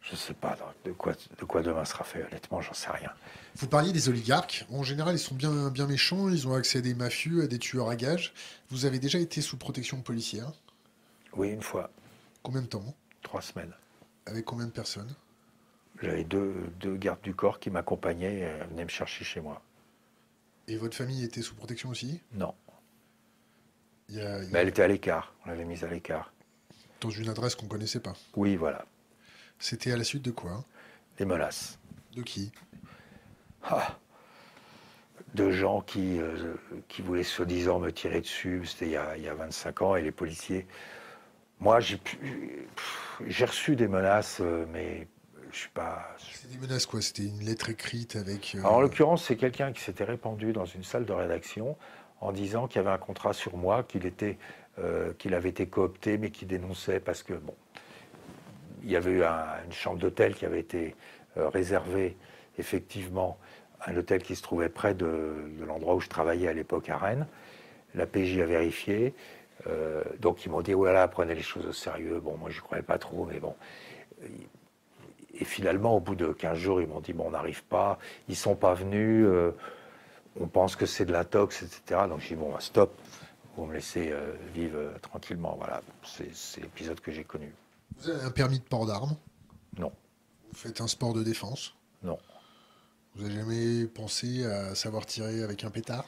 [0.00, 2.24] Je ne sais pas dans- de quoi, de quoi demain sera fait.
[2.24, 3.12] Honnêtement, j'en sais rien.
[3.56, 4.66] Vous parliez des oligarques.
[4.72, 6.28] En général, ils sont bien, bien méchants.
[6.30, 8.32] Ils ont accès à des mafieux, à des tueurs à gages.
[8.70, 10.50] Vous avez déjà été sous protection policière.
[11.34, 11.90] Oui, une fois,
[12.42, 13.72] Combien de temps trois semaines.
[14.26, 15.14] Avec combien de personnes
[16.02, 19.62] J'avais deux, deux gardes du corps qui m'accompagnaient et euh, venaient me chercher chez moi.
[20.66, 22.52] Et votre famille était sous protection aussi Non.
[24.08, 25.32] Il y a, il y a- Mais elle était à l'écart.
[25.44, 26.32] On l'avait mise à l'écart.
[27.00, 28.14] Dans une adresse qu'on connaissait pas.
[28.34, 28.84] Oui, voilà.
[29.60, 30.64] C'était à la suite de quoi
[31.18, 31.78] Des menaces.
[32.16, 32.50] De qui
[33.62, 33.96] Ah.
[35.34, 36.18] de gens qui,
[36.88, 38.62] qui voulaient soi-disant me tirer dessus.
[38.66, 40.66] C'était il, il, y a 25 ans et les policiers.
[41.62, 44.42] Moi, j'ai reçu des menaces,
[44.72, 45.06] mais
[45.52, 46.08] je suis pas.
[46.18, 48.56] C'est des menaces quoi C'était une lettre écrite avec.
[48.64, 51.76] en l'occurrence, c'est quelqu'un qui s'était répandu dans une salle de rédaction
[52.20, 54.38] en disant qu'il y avait un contrat sur moi, qu'il était,
[55.18, 57.54] qu'il avait été coopté, mais qui dénonçait parce que bon,
[58.82, 60.96] il y avait eu une chambre d'hôtel qui avait été
[61.36, 62.16] réservée
[62.58, 63.38] effectivement
[63.86, 65.32] un hôtel qui se trouvait près de,
[65.64, 67.28] l'endroit où je travaillais à l'époque à Rennes.
[67.94, 69.14] La PJ a vérifié.
[69.66, 72.20] Euh, donc ils m'ont dit, voilà, prenez les choses au sérieux.
[72.20, 73.54] Bon, moi, je croyais pas trop, mais bon.
[75.34, 77.98] Et finalement, au bout de 15 jours, ils m'ont dit, bon, on n'arrive pas,
[78.28, 79.52] ils ne sont pas venus, euh,
[80.40, 82.02] on pense que c'est de l'intox, etc.
[82.08, 82.92] Donc j'ai dit, bon, bah, stop,
[83.56, 85.54] vous me laissez euh, vivre tranquillement.
[85.58, 87.52] Voilà, c'est l'épisode que j'ai connu.
[87.98, 89.16] Vous avez un permis de port d'armes?
[89.78, 89.92] Non.
[90.50, 91.74] Vous faites un sport de défense?
[92.02, 92.18] Non.
[93.14, 96.04] Vous n'avez jamais pensé à savoir tirer avec un pétard?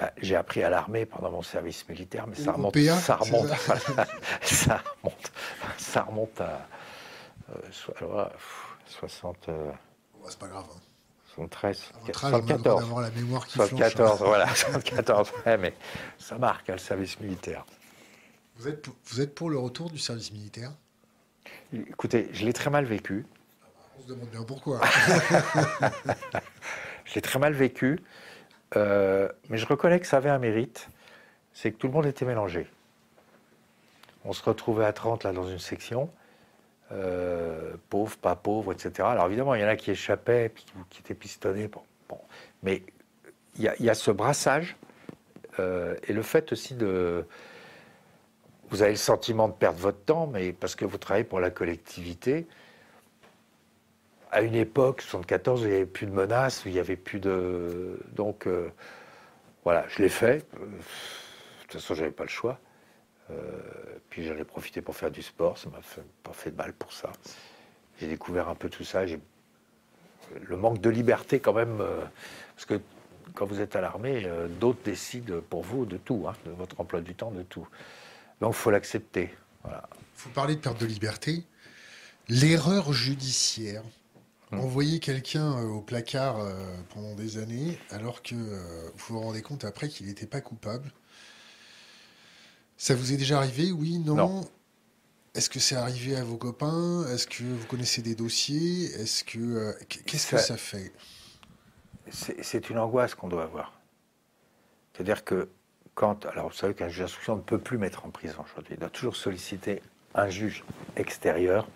[0.00, 3.48] Bah, J'ai appris à l'armée pendant mon service militaire, mais ça remonte, ça, remonte
[4.42, 5.32] ça, remonte,
[5.76, 6.66] ça remonte à
[7.50, 8.24] euh,
[8.86, 9.48] 60.
[9.48, 9.70] Euh,
[10.28, 10.64] c'est pas grave.
[11.34, 12.82] 73, 74.
[12.82, 15.74] Avoir la mémoire qui 74, flanche, voilà, 74, ouais, mais
[16.18, 17.64] ça marque hein, le service militaire.
[18.56, 20.72] Vous êtes, vous êtes pour le retour du service militaire?
[21.72, 23.24] Écoutez, je l'ai très mal vécu.
[23.96, 24.80] On se demande bien pourquoi.
[27.04, 28.00] je l'ai très mal vécu,
[28.76, 30.88] euh, mais je reconnais que ça avait un mérite,
[31.52, 32.66] c'est que tout le monde était mélangé.
[34.24, 36.10] On se retrouvait à 30 là dans une section,
[36.92, 39.08] euh, pauvres, pas pauvres, etc.
[39.08, 40.52] Alors évidemment, il y en a qui échappaient,
[40.90, 41.68] qui étaient pistonnés.
[41.68, 42.18] Bon,
[42.62, 42.82] Mais
[43.58, 44.76] il y, a, ce brassage
[45.58, 47.26] euh, et le fait aussi de...
[48.70, 51.50] Vous avez le sentiment de perdre votre temps, mais parce que vous travaillez pour la
[51.50, 52.46] collectivité,
[54.32, 57.20] à une époque, 74, où il n'y avait plus de menaces, il n'y avait plus
[57.20, 57.98] de.
[58.14, 58.68] Donc, euh,
[59.64, 60.46] voilà, je l'ai fait.
[60.54, 62.58] Euh, de toute façon, je n'avais pas le choix.
[63.30, 63.34] Euh,
[64.08, 65.80] puis j'en ai profité pour faire du sport, ça m'a
[66.22, 67.12] pas fait de mal pour ça.
[68.00, 69.04] J'ai découvert un peu tout ça.
[69.04, 71.82] Le manque de liberté, quand même,
[72.56, 72.80] parce que
[73.34, 74.28] quand vous êtes à l'armée,
[74.60, 77.68] d'autres décident pour vous de tout, hein, de votre emploi du temps, de tout.
[78.40, 79.30] Donc, il faut l'accepter.
[80.16, 81.44] Vous parlez de perte de liberté.
[82.28, 83.82] L'erreur judiciaire.
[84.52, 86.52] Envoyer quelqu'un euh, au placard euh,
[86.92, 90.90] pendant des années, alors que euh, vous vous rendez compte après qu'il n'était pas coupable.
[92.76, 94.44] Ça vous est déjà arrivé Oui, non,
[95.34, 97.06] Est-ce que c'est arrivé à vos copains?
[97.08, 98.86] Est-ce que vous connaissez des dossiers?
[99.00, 100.92] Est-ce que qu'est-ce que ça fait?
[102.10, 103.78] C'est une angoisse qu'on doit avoir.
[104.92, 105.48] C'est-à-dire que
[105.94, 108.74] quand, alors vous savez qu'un juge d'instruction ne peut plus mettre en prison aujourd'hui.
[108.74, 109.82] Il doit toujours solliciter
[110.14, 110.64] un juge
[110.96, 111.68] extérieur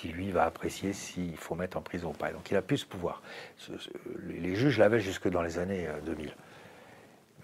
[0.00, 2.32] qui lui va apprécier s'il faut mettre en prison ou pas.
[2.32, 3.22] donc il a plus ce pouvoir.
[4.28, 6.28] les juges l'avaient jusque dans les années 2000.
[6.28, 6.32] Euh,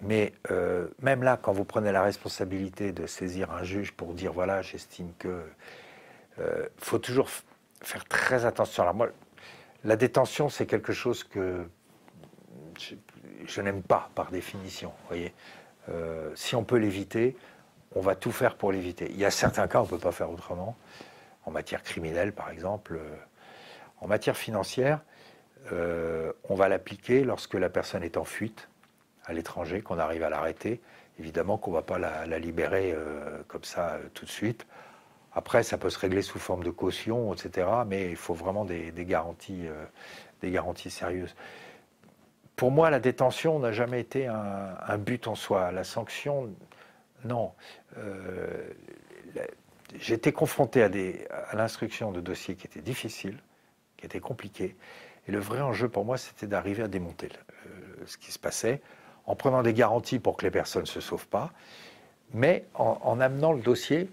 [0.01, 4.33] Mais euh, même là, quand vous prenez la responsabilité de saisir un juge pour dire
[4.33, 5.43] voilà, j'estime que.
[6.39, 7.29] Euh, faut toujours
[7.83, 8.85] faire très attention.
[8.85, 9.09] Alors moi,
[9.85, 11.67] la détention, c'est quelque chose que
[13.47, 14.93] je, n'aime pas par définition.
[15.09, 15.35] Voyez,
[16.35, 17.37] si on peut l'éviter,
[17.95, 19.09] on va tout faire pour l'éviter.
[19.11, 20.75] Il y a certains cas, on ne peut pas faire autrement
[21.47, 22.97] en matière criminelle, par exemple.
[22.97, 23.17] Euh,
[24.01, 25.01] en matière financière,
[25.73, 28.69] euh, on va l'appliquer lorsque la personne est en fuite
[29.25, 30.81] à l'étranger, qu'on arrive à l'arrêter.
[31.19, 34.67] Évidemment qu'on ne va pas la, libérer euh, comme ça tout de suite.
[35.33, 37.69] Après, ça peut se régler sous forme de caution, etc.
[37.87, 39.67] Mais il faut vraiment des, garanties,
[40.41, 41.35] des garanties sérieuses.
[42.55, 45.73] Pour moi, la détention n'a jamais été un, but en soi.
[45.73, 46.55] La sanction,
[47.25, 47.53] non
[50.01, 50.89] j'ai été confronté à,
[51.55, 53.39] l'instruction de dossiers qui étaient difficiles,
[53.97, 54.77] qui étaient compliqués.
[55.29, 57.29] Et le vrai enjeu pour moi, c'était d'arriver à démonter
[57.67, 57.71] euh,
[58.07, 58.81] ce qui se passait,
[59.27, 61.53] en prenant des garanties pour que les personnes ne se sauvent pas,
[62.33, 64.09] mais en, amenant le dossier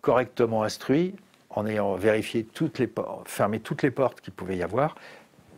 [0.00, 1.14] correctement instruit,
[1.50, 2.90] en ayant vérifié toutes les
[3.24, 4.96] fermé toutes les portes qu'il pouvait y avoir,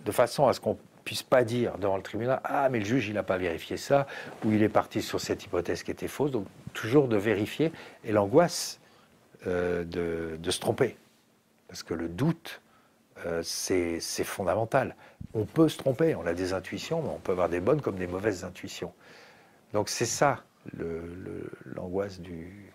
[0.04, 3.08] de façon à ce qu'on puisse pas dire devant le tribunal ah mais le juge
[3.08, 4.06] il n'a pas vérifié ça
[4.44, 6.44] ou il est parti sur cette hypothèse qui était fausse donc
[6.74, 7.72] toujours de vérifier
[8.04, 8.77] et l'angoisse
[9.46, 10.96] euh, de, se tromper.
[11.68, 12.60] Parce que le doute,
[13.24, 14.96] euh, c'est fondamental.
[15.34, 17.96] On peut se tromper, on a des intuitions, mais on peut avoir des bonnes comme
[17.96, 18.92] des mauvaises intuitions.
[19.72, 20.44] Donc c'est ça
[21.64, 22.72] l'angoisse du,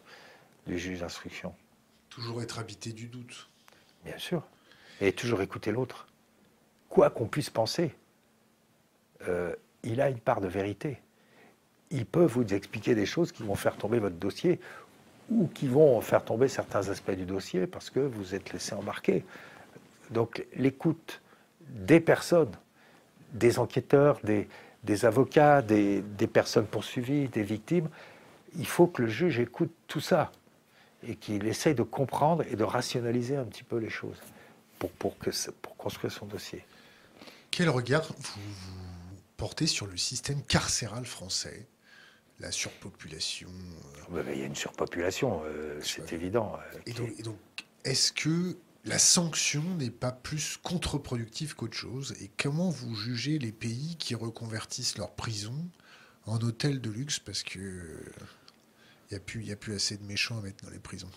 [0.67, 1.53] juge d'instruction.
[2.09, 3.49] Toujours être habité du doute.
[4.05, 4.43] Bien sûr.
[5.01, 6.07] Et toujours écouter l'autre.
[6.89, 7.95] Quoi qu'on puisse penser,
[9.27, 10.99] euh, il a une part de vérité.
[11.89, 14.59] Il peut vous expliquer des choses qui vont faire tomber votre dossier
[15.29, 19.25] ou qui vont faire tomber certains aspects du dossier parce que vous êtes laissé embarquer.
[20.11, 21.21] Donc l'écoute
[21.69, 22.51] des personnes,
[23.33, 27.89] des enquêteurs, des, avocats, des, personnes poursuivies, des victimes.
[28.57, 30.31] Il faut que le juge écoute tout ça
[31.07, 34.21] et qu'il essaye de comprendre et de rationaliser un petit peu les choses
[34.79, 35.31] pour, pour, que,
[35.61, 36.65] pour construire son dossier.
[37.51, 38.41] Quel regard vous
[39.37, 41.67] portez sur le système carcéral français?
[42.39, 43.49] La surpopulation
[44.13, 46.57] euh, Il y a une surpopulation, euh, c'est évident.
[46.75, 46.79] Euh,
[47.17, 47.37] et donc,
[47.83, 52.15] est-ce que la sanction n'est pas plus contre-productive qu'autre chose?
[52.21, 55.67] Et comment vous jugez les pays qui reconvertissent leurs prisons
[56.25, 57.19] en hôtels de luxe?
[57.19, 57.59] Parce que
[59.09, 61.11] il n'y a, plus, a plus assez de méchants à mettre dans les prisons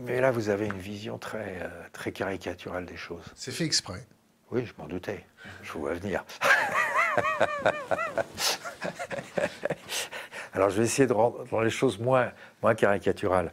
[0.00, 3.24] Mais là, vous avez une vision très, très caricaturale des choses.
[3.34, 4.06] C'est fait exprès.
[4.52, 5.26] Oui, je m'en doutais.
[5.62, 6.24] Je vous vois venir.
[10.52, 12.32] Alors, je vais essayer de rendre les choses moins,
[12.76, 13.52] caricaturales.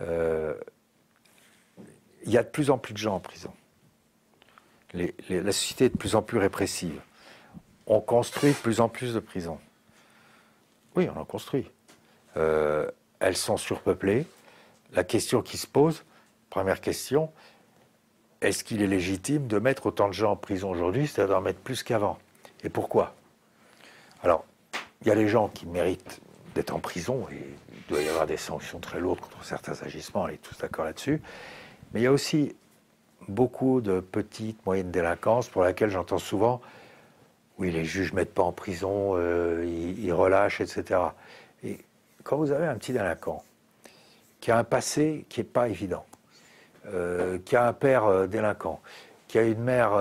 [0.00, 0.54] Euh,
[2.24, 3.52] il y a de plus en plus de gens en prison.
[4.94, 7.00] la société est de plus en plus répressive.
[7.86, 9.58] On construit de plus en plus de prisons.
[10.94, 11.70] Oui, on en construit.
[12.36, 12.90] Euh,
[13.20, 14.26] elles sont surpeuplées.
[14.92, 16.04] La question qui se pose,
[16.50, 17.30] première question,
[18.40, 21.60] est-ce qu'il est légitime de mettre autant de gens en prison aujourd'hui, c'est-à-dire d'en mettre
[21.60, 22.18] plus qu'avant?
[22.62, 23.14] Et pourquoi?
[24.22, 24.44] Alors,
[25.02, 26.20] il y a les gens qui méritent
[26.54, 30.22] d'être en prison, et il doit y avoir des sanctions très lourdes contre certains agissements,
[30.22, 31.22] on est tous d'accord là-dessus.
[31.92, 32.54] Mais il y a aussi
[33.28, 36.60] beaucoup de petites, moyennes délinquances pour lesquelles j'entends souvent
[37.58, 41.00] oui, les juges ne mettent pas en prison, euh, ils, relâchent, etc.
[41.64, 41.78] Et
[42.22, 43.42] quand vous avez un petit délinquant
[44.40, 46.06] qui a un passé qui n'est pas évident,
[46.86, 48.80] euh, qui a un père euh, délinquant,
[49.26, 49.92] qui a une mère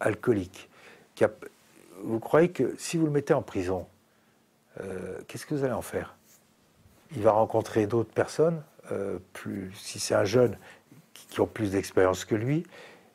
[0.00, 0.68] alcoolique,
[2.04, 3.86] vous croyez que si vous le mettez en prison,
[5.26, 6.16] qu'est-ce que vous allez en faire?
[7.16, 8.62] Il va rencontrer d'autres personnes,
[9.32, 10.56] plus, si c'est un jeune,
[11.12, 12.64] qui ont plus d'expérience que lui.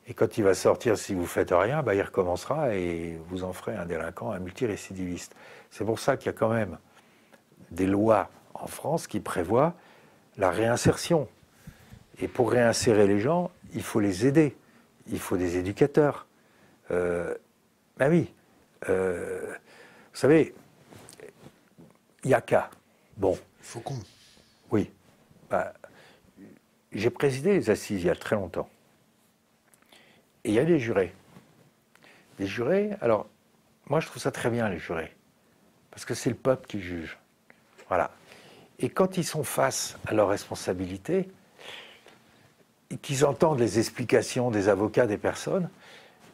[0.07, 3.53] Et quand il va sortir, si vous faites rien, bah, il recommencera et vous en
[3.53, 5.36] ferez un délinquant, un multirécidiviste.
[5.70, 6.78] C'est pour ça qu'il y a quand même
[7.72, 9.76] des lois en France qui prévoient
[10.38, 11.28] la réinsertion.
[12.20, 14.57] Et pour réinsérer les gens, il faut les aider.
[15.11, 16.26] Il faut des éducateurs.
[16.91, 17.36] Euh,
[17.98, 18.34] ben oui.
[18.88, 19.53] Euh,
[20.14, 20.53] vous savez,
[22.23, 22.69] il y a qu'à.
[23.18, 23.38] Bon.
[23.61, 23.99] Faucon.
[24.72, 24.89] Oui.
[25.49, 25.73] Bah,
[26.91, 28.69] j'ai présidé les assises il y a très longtemps.
[30.43, 31.14] Et il y a des jurés.
[32.39, 33.27] Des jurés, alors,
[33.88, 35.14] moi je trouve ça très bien, les jurés.
[35.91, 37.18] Parce que c'est le peuple qui juge.
[37.89, 38.11] Voilà.
[38.80, 41.30] Et quand ils sont face à leurs responsabilités,
[43.01, 45.69] qu'ils entendent les explications des avocats, des personnes,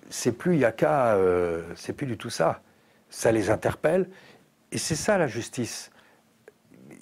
[0.10, 2.62] c'est plus il y a qu'à, euh, c'est plus du tout ça.
[3.10, 4.10] Ça les interpelle,
[4.72, 5.92] et c'est ça la justice.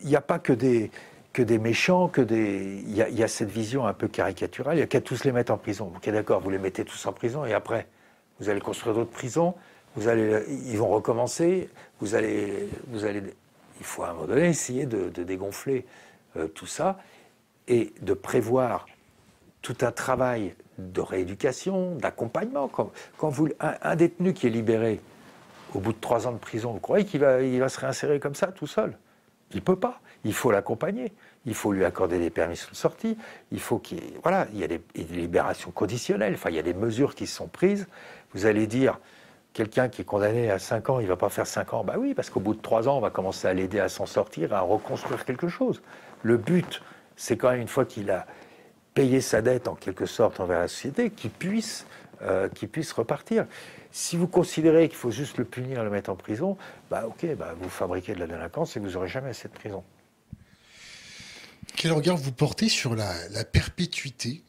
[0.01, 0.91] Il n'y a pas que des,
[1.33, 2.83] que des méchants, que des.
[2.85, 4.75] Il y, a, cette vision un peu caricaturale.
[4.75, 5.91] Il n'y a qu'à tous les mettre en prison.
[5.95, 7.87] Ok, d'accord, vous les mettez tous en prison et après,
[8.39, 9.55] vous allez construire d'autres prisons.
[9.95, 11.69] Vous allez, ils vont recommencer.
[11.99, 13.23] Vous allez, vous allez.
[13.79, 15.85] Il faut à un moment donné essayer de, dégonfler
[16.37, 16.99] euh, tout ça
[17.67, 18.85] et de prévoir
[19.61, 22.67] tout un travail de rééducation, d'accompagnement.
[22.67, 22.91] Quand,
[23.59, 24.99] un, détenu qui est libéré
[25.73, 28.47] au bout de trois ans de prison, vous croyez qu'il va, se réinsérer comme ça,
[28.47, 28.97] tout seul?
[29.51, 31.11] Il ne peut pas il faut l'accompagner.
[31.45, 33.17] Il faut lui accorder des permissions de sortie.
[33.51, 34.81] Il faut qu'il voilà, il y a des,
[35.11, 36.33] libérations conditionnelles.
[36.35, 37.87] Enfin, il y a des mesures qui sont prises.
[38.33, 38.99] Vous allez dire,
[39.51, 41.83] quelqu'un qui est condamné à 5 ans, il ne va pas faire 5 ans.
[41.83, 44.05] Bah oui, parce qu'au bout de 3 ans, on va commencer à l'aider à s'en
[44.05, 45.81] sortir, à reconstruire quelque chose.
[46.21, 46.81] Le but,
[47.17, 48.25] c'est quand même une fois qu'il a
[48.93, 51.85] payé sa dette en quelque sorte envers la société, qu'il puisse,
[52.21, 53.45] euh, puisse repartir.
[53.91, 56.57] Si vous considérez qu'il faut juste le punir, le mettre en prison,
[56.89, 59.83] bah ok, bah vous fabriquez de la délinquance et vous n'aurez jamais cette prison.
[61.75, 63.13] Quel regard vous portez sur la,
[63.45, 64.43] perpétuité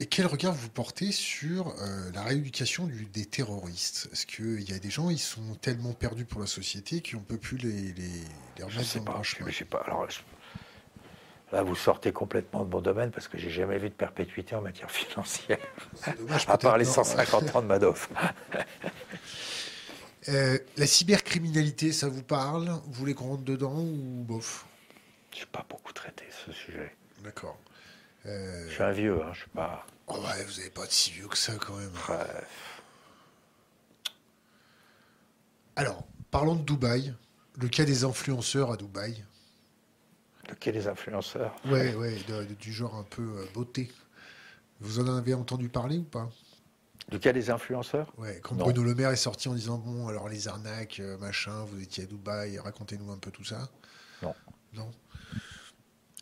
[0.00, 4.08] et quel regard vous portez sur euh, la rééducation des terroristes?
[4.12, 7.24] Est-ce qu'il y a des gens, ils sont tellement perdus pour la société qu'on ne
[7.24, 9.82] peut plus les, les, remettre dans le Je sais pas.
[9.86, 10.06] Alors,
[11.52, 14.60] là, vous sortez complètement de mon domaine parce que j'ai jamais vu de perpétuité en
[14.60, 15.58] matière financière.
[16.18, 18.08] Dommage, à part les 150 ans de Madoff.
[20.30, 22.68] Euh, la cybercriminalité, ça vous parle?
[22.86, 24.64] Vous voulez qu'on rentre dedans ou bof?
[25.34, 26.96] Je n'ai pas beaucoup traité ce sujet.
[27.22, 27.58] D'accord.
[28.24, 29.84] Euh, je suis un vieux, hein, je suis pas.
[30.06, 31.90] Oh ouais, vous n'avez pas de si vieux que ça quand même.
[31.90, 32.82] Bref.
[35.76, 37.14] Alors, parlons de Dubaï.
[37.60, 39.22] Le cas des influenceurs à Dubaï.
[40.48, 42.16] Le cas des influenceurs Ouais, ouais,
[42.58, 43.90] du genre un peu euh, beauté.
[44.80, 46.28] Vous en avez entendu parler ou pas?
[47.12, 48.12] Le cas des influenceurs?
[48.18, 51.64] Ouais, quand Bruno Le Maire est sorti en disant Bon, alors les arnaques, euh, machin,
[51.64, 53.68] vous étiez à Dubaï, racontez-nous un peu tout ça.
[54.22, 54.34] Non.
[54.74, 54.90] Non.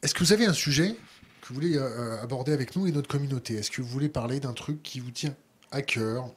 [0.02, 0.96] Est-ce que vous avez un sujet
[1.40, 3.54] que vous voulez euh, aborder avec nous et notre communauté?
[3.54, 5.34] Est-ce que vous voulez parler d'un truc qui vous tient
[5.70, 6.28] à cœur,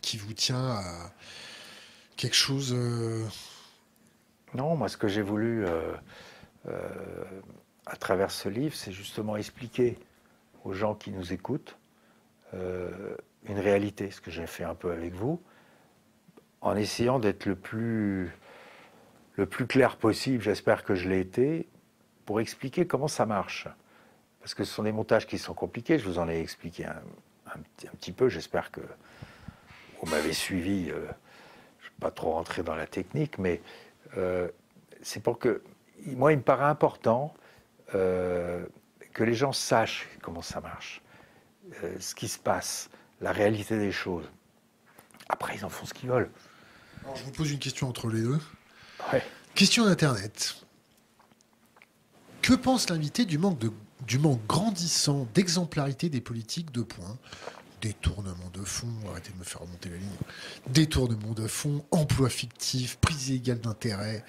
[0.00, 1.12] qui vous tient à,
[2.16, 2.72] quelque chose.
[2.72, 3.26] euh,
[4.54, 5.92] Non, moi, ce que j'ai voulu euh,
[6.66, 9.98] à travers ce livre, c'est justement expliquer
[10.64, 11.76] aux gens qui nous écoutent
[12.54, 13.16] euh,
[13.48, 15.40] une réalité, ce que j'ai fait un peu avec vous,
[16.60, 18.30] en essayant d'être le plus,
[19.34, 21.68] le plus clair possible, j'espère que je l'ai été,
[22.24, 23.66] pour expliquer comment ça marche.
[24.40, 27.02] Parce que ce sont des montages qui sont compliqués, je vous en ai expliqué un,
[28.00, 28.80] petit- peu, j'espère que
[30.00, 30.94] vous m'avez suivi, euh,
[31.80, 33.60] je ne vais pas trop rentrer dans la technique, mais
[34.16, 34.48] euh,
[35.00, 35.62] c'est pour que,
[36.06, 37.34] moi, il me paraît important
[37.94, 38.64] euh,
[39.12, 41.02] que les gens sachent comment ça marche,
[41.82, 44.24] euh, ce qui se passe, la réalité des choses.
[45.28, 46.30] Après, ils en font ce qu'ils veulent.
[47.04, 48.40] Alors, je vous pose une question entre les deux.
[49.12, 49.22] Ouais.
[49.54, 50.56] Question d'Internet.
[52.40, 53.70] Que pense l'invité du manque, de,
[54.06, 57.16] du manque grandissant d'exemplarité des politiques de points?
[57.80, 60.08] Détournement de fonds, arrêtez de me faire remonter la ligne.
[60.68, 64.24] Détournement de fonds, emploi fictif, prise illégale d'intérêt.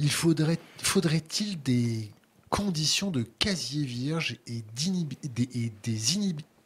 [0.00, 2.10] Il faudrait, faudrait-il des
[2.48, 5.06] conditions de casier vierge et, des,
[5.54, 6.16] et des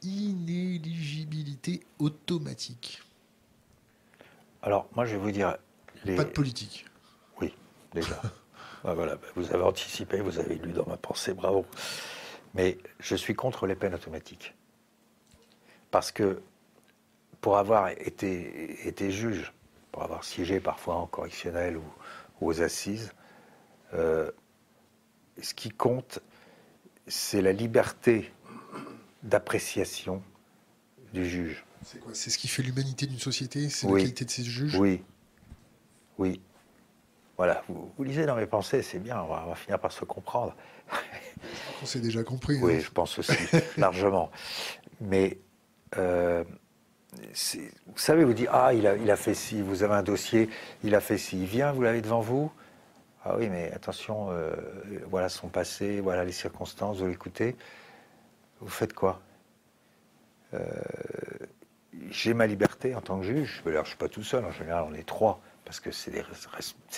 [0.03, 3.03] inéligibilités automatiques?
[4.63, 5.57] Alors, moi, je vais vous dire.
[6.05, 6.15] Les...
[6.15, 6.87] Pas de politique.
[7.41, 7.53] Oui,
[7.93, 8.23] déjà.
[8.87, 11.65] Ah, voilà, bah, vous avez anticipé, vous avez lu dans ma pensée, bravo.
[12.53, 14.55] Mais je suis contre les peines automatiques.
[15.91, 16.43] Parce que
[17.41, 19.55] pour avoir été, été juge,
[19.91, 21.85] pour avoir siégé parfois en correctionnel ou,
[22.43, 23.15] ou aux assises,
[23.95, 24.31] euh,
[25.41, 26.21] ce qui compte,
[27.07, 28.33] c'est la liberté
[29.23, 30.23] d'appréciation
[31.13, 31.65] du juge.
[31.85, 32.13] C'est quoi?
[32.15, 33.69] C'est ce qui fait l'humanité d'une société?
[33.69, 33.95] C'est Oui.
[33.95, 34.77] la qualité de ses juges?
[34.77, 35.03] Oui,
[36.19, 36.41] oui.
[37.37, 39.91] Voilà, vous, vous lisez dans mes pensées, c'est bien, on va, on va finir par
[39.93, 40.55] se comprendre.
[41.83, 42.59] On s'est déjà compris.
[42.63, 42.81] Oui, hein.
[42.81, 43.33] je pense aussi,
[43.77, 44.31] largement.
[45.01, 45.39] Mais,
[45.97, 46.45] euh,
[47.17, 50.49] vous savez, vous dites, ah, il a, il a fait ci, vous avez un dossier,
[50.85, 52.53] il a fait ci, il vient, vous l'avez devant vous.
[53.27, 54.55] Ah oui, mais attention, euh,
[55.09, 57.57] voilà son passé, voilà les circonstances, vous l'écoutez.
[58.61, 59.23] Vous faites quoi?
[60.53, 60.61] Euh,
[62.11, 63.63] J'ai ma liberté en tant que juge.
[63.65, 66.11] Alors, je ne suis pas tout seul, en général, on est trois, parce que c'est
[66.11, 66.23] des,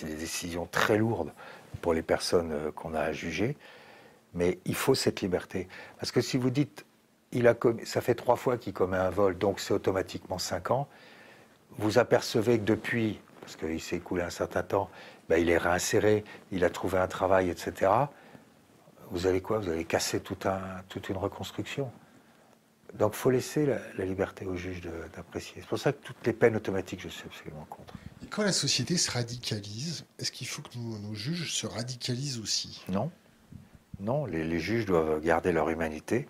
[0.03, 1.33] des décisions très lourdes
[1.81, 3.57] pour les personnes euh, qu'on a à juger.
[4.35, 5.69] Mais il faut cette liberté.
[6.01, 6.85] Parce que si vous dites,
[7.31, 7.55] il a
[7.85, 10.89] ça fait trois fois qu'il commet un vol, donc c'est automatiquement cinq ans,
[11.79, 14.91] vous apercevez que depuis, parce qu'il s'est écoulé un certain temps,
[15.29, 17.91] ben, il est réinséré, il a trouvé un travail, etc.
[19.11, 19.59] Vous allez quoi?
[19.59, 21.91] Vous allez casser tout un, toute une reconstruction.
[22.95, 24.81] Donc il faut laisser la, la liberté au juge
[25.15, 25.57] d'apprécier.
[25.61, 27.95] C'est pour ça que toutes les peines automatiques, je suis absolument contre.
[28.23, 32.39] Et quand la société se radicalise, est-ce qu'il faut que nos, nos juges se radicalisent
[32.39, 32.85] aussi?
[32.89, 33.11] Non.
[34.01, 36.29] Non, les, les juges doivent garder leur humanité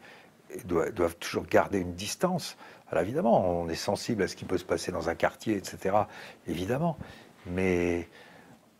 [0.50, 2.56] et doivent, doivent toujours garder une distance.
[2.90, 5.96] Alors évidemment, on est sensible à ce qui peut se passer dans un quartier, etc.
[6.46, 6.96] Évidemment.
[7.46, 8.08] Mais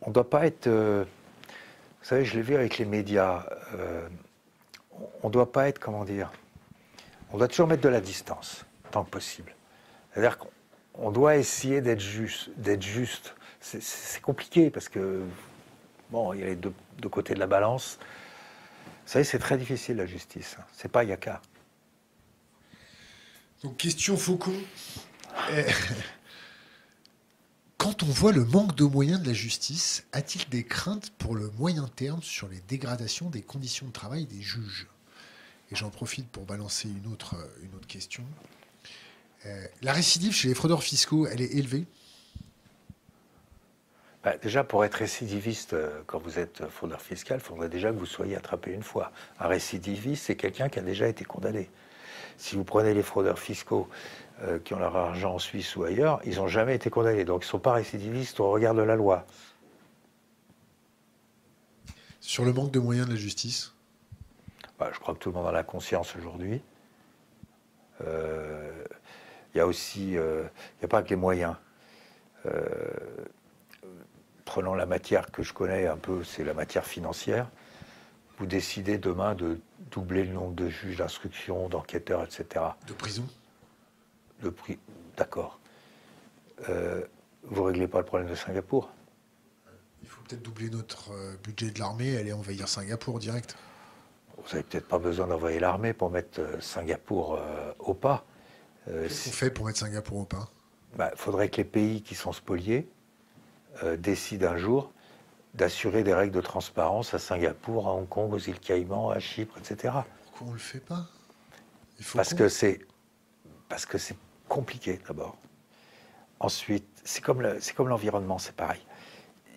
[0.01, 0.67] on ne doit pas être...
[0.67, 1.03] euh,
[2.01, 3.45] vous savez, je l'ai vu avec les médias.
[3.75, 4.07] euh,
[5.23, 6.31] on ne doit pas être, comment dire...
[7.33, 9.53] On doit toujours mettre de la distance, tant que possible.
[10.13, 10.49] C'est-à-dire qu'on
[10.93, 12.49] on doit essayer d'être juste.
[12.57, 13.35] D'être juste.
[13.59, 15.23] C'est- compliqué parce que,
[16.09, 16.73] bon, il y a les deux,
[17.11, 17.99] côtés de la balance.
[19.05, 20.55] Vous savez, c'est très difficile la justice.
[20.59, 20.63] hein.
[20.73, 21.41] C'est pas Yaka.
[23.63, 24.53] Donc, question Faucon.
[27.77, 31.51] Quand on voit le manque de moyens de la justice, a-t-il des craintes pour le
[31.59, 34.87] moyen terme sur les dégradations des conditions de travail des juges?
[35.71, 37.35] Et j'en profite pour balancer une autre,
[37.75, 38.23] autre question.
[39.45, 41.85] Euh, la récidive chez les fraudeurs fiscaux, elle est élevée?
[44.23, 47.97] Bah, déjà, pour être récidiviste, euh, quand vous êtes fraudeur fiscal, il faudrait déjà que
[47.97, 49.11] vous soyez attrapé une fois.
[49.39, 51.69] Un récidiviste, c'est quelqu'un qui a déjà été condamné.
[52.37, 53.89] Si vous prenez les fraudeurs fiscaux
[54.43, 57.25] euh, qui ont leur argent en Suisse ou ailleurs, ils n'ont jamais été condamnés.
[57.25, 59.25] Donc, ils ne sont pas récidivistes au regard de la loi.
[62.19, 63.73] Sur le manque de moyens de la justice?
[64.79, 66.61] Bah, je crois que tout le monde en a conscience aujourd'hui.
[68.05, 68.83] Euh,
[69.55, 70.43] Il y a aussi, euh,
[70.75, 71.55] il n'y a pas que les moyens.
[72.45, 72.59] Euh,
[74.45, 77.49] prenons la matière que je connais un peu, c'est la matière financière.
[78.37, 79.59] Vous décidez demain de
[79.91, 82.65] doubler le nombre de juges d'instruction, d'enquêteurs, etc.
[82.87, 83.27] de prison?
[84.41, 84.77] Le prix,
[85.15, 85.59] d'accord.
[86.69, 87.03] Euh,
[87.43, 88.91] vous ne réglez pas le problème de Singapour?
[90.03, 93.55] Il faut peut-être doubler notre euh, budget de l'armée et aller envahir Singapour direct.
[94.37, 98.25] Vous n'avez peut-être pas besoin d'envoyer l'armée pour mettre euh, Singapour euh, au pas.
[98.87, 100.47] Euh, Qu'est-ce qu'on fait pour mettre Singapour au pain
[100.93, 102.87] Il Bah, faudrait que les pays qui sont spoliés
[103.99, 104.91] décident un jour
[105.57, 109.57] d'assurer des règles de transparence à Singapour, à Hong Kong, aux îles Caïmans, à Chypre,
[109.57, 109.93] etc.
[110.25, 111.05] Pourquoi on le fait pas?
[111.99, 112.79] Il faut Parce qu'on- que c'est
[113.69, 114.15] parce que c'est
[114.47, 115.35] compliqué d'abord.
[116.39, 118.79] Ensuite, c'est comme le- c'est comme l'environnement, c'est pareil.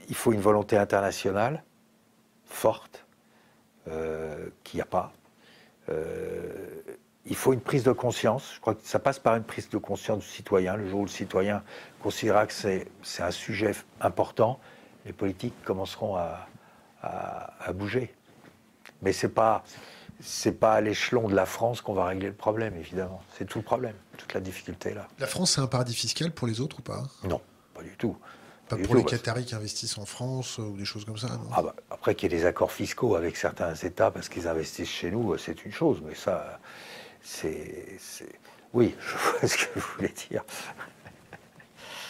[0.08, 1.62] Il faut une volonté internationale
[2.46, 3.04] forte,
[3.88, 5.12] euh, qu'il n'y a pas.
[5.90, 6.80] Euh,
[7.26, 8.54] il faut une prise de conscience.
[8.54, 10.76] Je crois que ça passe par une prise de conscience du citoyen.
[10.76, 11.62] Le jour où le citoyen
[12.02, 14.58] considérera que c'est c'est un sujet important,
[15.06, 16.46] les politiques commenceront à,
[17.02, 18.14] à- à bouger.
[19.02, 19.64] Mais c'est pas
[20.22, 23.22] c'est pas à l'échelon de la France qu'on va régler le problème, évidemment.
[23.38, 25.08] C'est tout le problème, toute la difficulté là.
[25.18, 27.04] La France, c'est un paradis fiscal pour les autres ou pas?
[27.24, 27.40] Non,
[27.72, 28.14] pas du tout.
[28.68, 31.28] Pas pour tout, les Qataris qui investissent en France euh, ou des choses comme ça,
[31.28, 31.48] non?
[31.54, 34.90] Ah bah, après qu'il y ait des accords fiscaux avec certains États parce qu'ils investissent
[34.90, 36.60] chez nous, c'est une chose, mais ça,
[37.22, 37.96] c'est.
[37.98, 38.38] c'est-
[38.74, 40.44] Oui, je vois ce que vous voulez dire.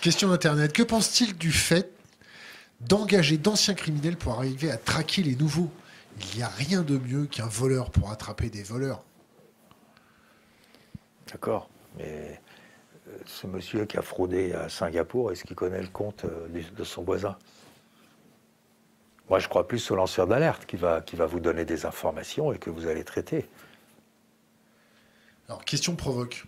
[0.00, 0.72] Question d'Internet.
[0.72, 1.92] Que pense-t-il du fait
[2.80, 5.70] d'engager d'anciens criminels pour arriver à traquer les nouveaux
[6.32, 9.02] Il n'y a rien de mieux qu'un voleur pour attraper des voleurs.
[11.30, 12.40] D'accord, mais
[13.08, 16.84] euh, ce monsieur qui a fraudé à Singapour, est-ce qu'il connaît le compte euh, de
[16.84, 17.36] son voisin?
[19.28, 22.52] Moi, je crois plus au lanceur d'alerte qui va, qui va vous donner des informations
[22.52, 23.48] et que vous allez traiter.
[25.48, 26.46] Alors, question provoque.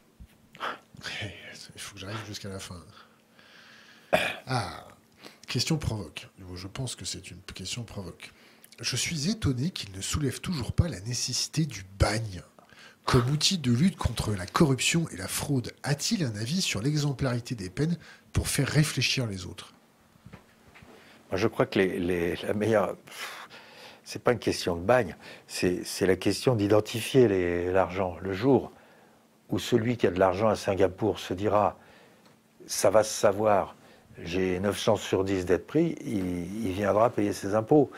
[1.23, 2.81] Il faut que j'arrive jusqu'à la fin.
[4.47, 4.85] Ah,
[5.53, 6.29] question provoque.
[6.55, 8.33] Je pense que c'est une question provoque.
[8.81, 12.41] Je suis étonné qu'il ne soulève toujours pas la nécessité du bagne
[13.05, 15.73] comme outil de lutte contre la corruption et la fraude.
[15.83, 17.99] A-t-il un avis sur l'exemplarité des peines
[18.33, 19.75] pour faire réfléchir les autres?
[21.33, 22.97] Je crois que la meilleure.
[24.05, 25.17] C'est pas une question de bagne,
[25.47, 28.17] c'est la question d'identifier l'argent.
[28.23, 28.73] Le jour
[29.51, 31.79] où celui qui a de l'argent à Singapour se dira
[32.67, 33.77] ça va se savoir,
[34.23, 37.91] j'ai 9 chances sur 10 d'être pris, il, il viendra payer ses impôts.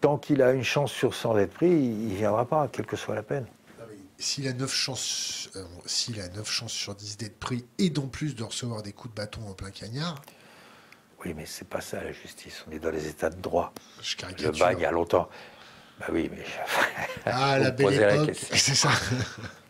[0.00, 2.96] Tant qu'il a une chance sur 100 d'être pris, il ne viendra pas, quelle que
[2.96, 3.46] soit la peine.
[4.18, 8.08] S'il a 9 chances, euh, s'il a 9 chances sur 10 d'être pris et d'en
[8.08, 10.20] plus de recevoir des coups de bâton en plein cagnard,
[11.24, 12.64] Oui, mais c'est pas ça la justice.
[12.68, 13.72] On est dans les états de droit.
[14.02, 14.66] je Le caricature.
[14.66, 15.28] bagne, il y a longtemps.
[16.00, 16.44] Bah oui, mais.
[17.24, 18.90] Ah, la belle la époque, c'est ça.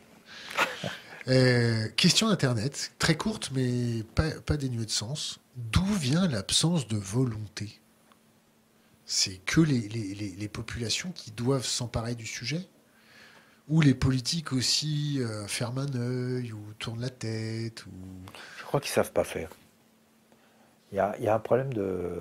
[1.28, 5.40] Euh, question d'Internet, très courte mais pas, dénuée de sens.
[5.56, 7.80] D'où vient l'absence de volonté?
[9.04, 12.66] C'est que les, populations qui doivent s'emparer du sujet?
[13.68, 17.90] Ou les politiques aussi euh, ferment un œil ou tournent la tête ou...
[18.58, 19.50] Je crois qu'ils ne savent pas faire.
[20.92, 22.18] Il y a, un problème de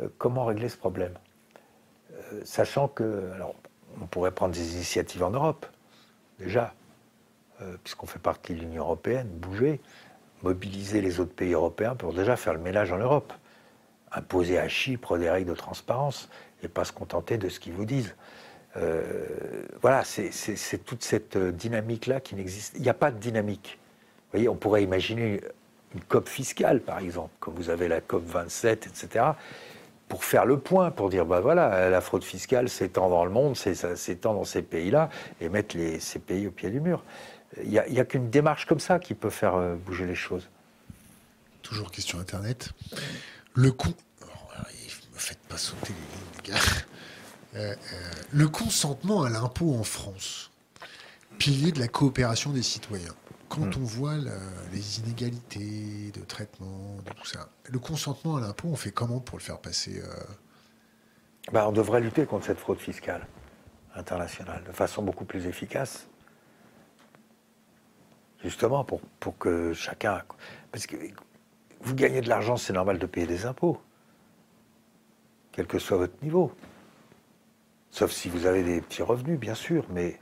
[0.00, 1.14] euh, comment régler ce problème?
[2.44, 3.30] Sachant que,
[4.00, 5.66] on pourrait prendre des initiatives en Europe,
[6.38, 6.74] déjà,
[7.82, 9.80] puisqu'on fait partie de l'Union européenne, bouger,
[10.42, 13.32] mobiliser les autres pays européens pour déjà faire le ménage en Europe.
[14.12, 16.28] Imposer à Chypre des règles de transparence
[16.62, 18.14] et pas se contenter de ce qu'ils vous disent.
[18.76, 19.02] Euh,
[19.80, 22.74] voilà, c'est toute cette euh, dynamique-là qui n'existe.
[22.76, 23.78] Il n'y a pas de dynamique.
[23.78, 25.40] Vous voyez, on pourrait imaginer
[25.94, 29.24] une COP fiscale, par exemple, comme vous avez la COP 27, etc.,
[30.08, 33.56] pour faire le point, pour dire, ben voilà, la fraude fiscale s'étend dans le monde,
[33.56, 35.10] s'étend dans ces pays-là,
[35.40, 37.02] et mettre les, ces pays au pied du mur.
[37.62, 40.48] Il n'y a, qu'une démarche comme ça qui peut faire euh, bouger les choses.
[41.62, 42.70] Toujours question Internet.
[43.54, 43.94] Le con...
[44.22, 44.26] Oh,
[45.14, 46.60] me faites pas sauter les lignes, les gars.
[47.54, 50.50] Euh, euh, le consentement à l'impôt en France,
[51.38, 53.14] pilier de la coopération des citoyens.
[53.48, 53.80] Quand Hmm.
[53.80, 54.16] on voit
[54.72, 59.38] les inégalités de traitement, de tout ça, le consentement à l'impôt, on fait comment pour
[59.38, 60.14] le faire passer euh,
[61.52, 63.26] Ben, on devrait lutter contre cette fraude fiscale
[63.94, 66.08] internationale de façon beaucoup plus efficace.
[68.46, 69.00] Justement, pour,
[69.38, 70.22] que chacun.
[70.70, 70.94] Parce que
[71.80, 73.80] vous gagnez de l'argent, c'est normal de payer des impôts,
[75.50, 76.52] quel que soit votre niveau.
[77.90, 80.16] Sauf si vous avez des petits revenus, bien sûr, mais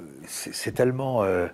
[0.00, 1.24] euh, c'est tellement.
[1.24, 1.46] euh,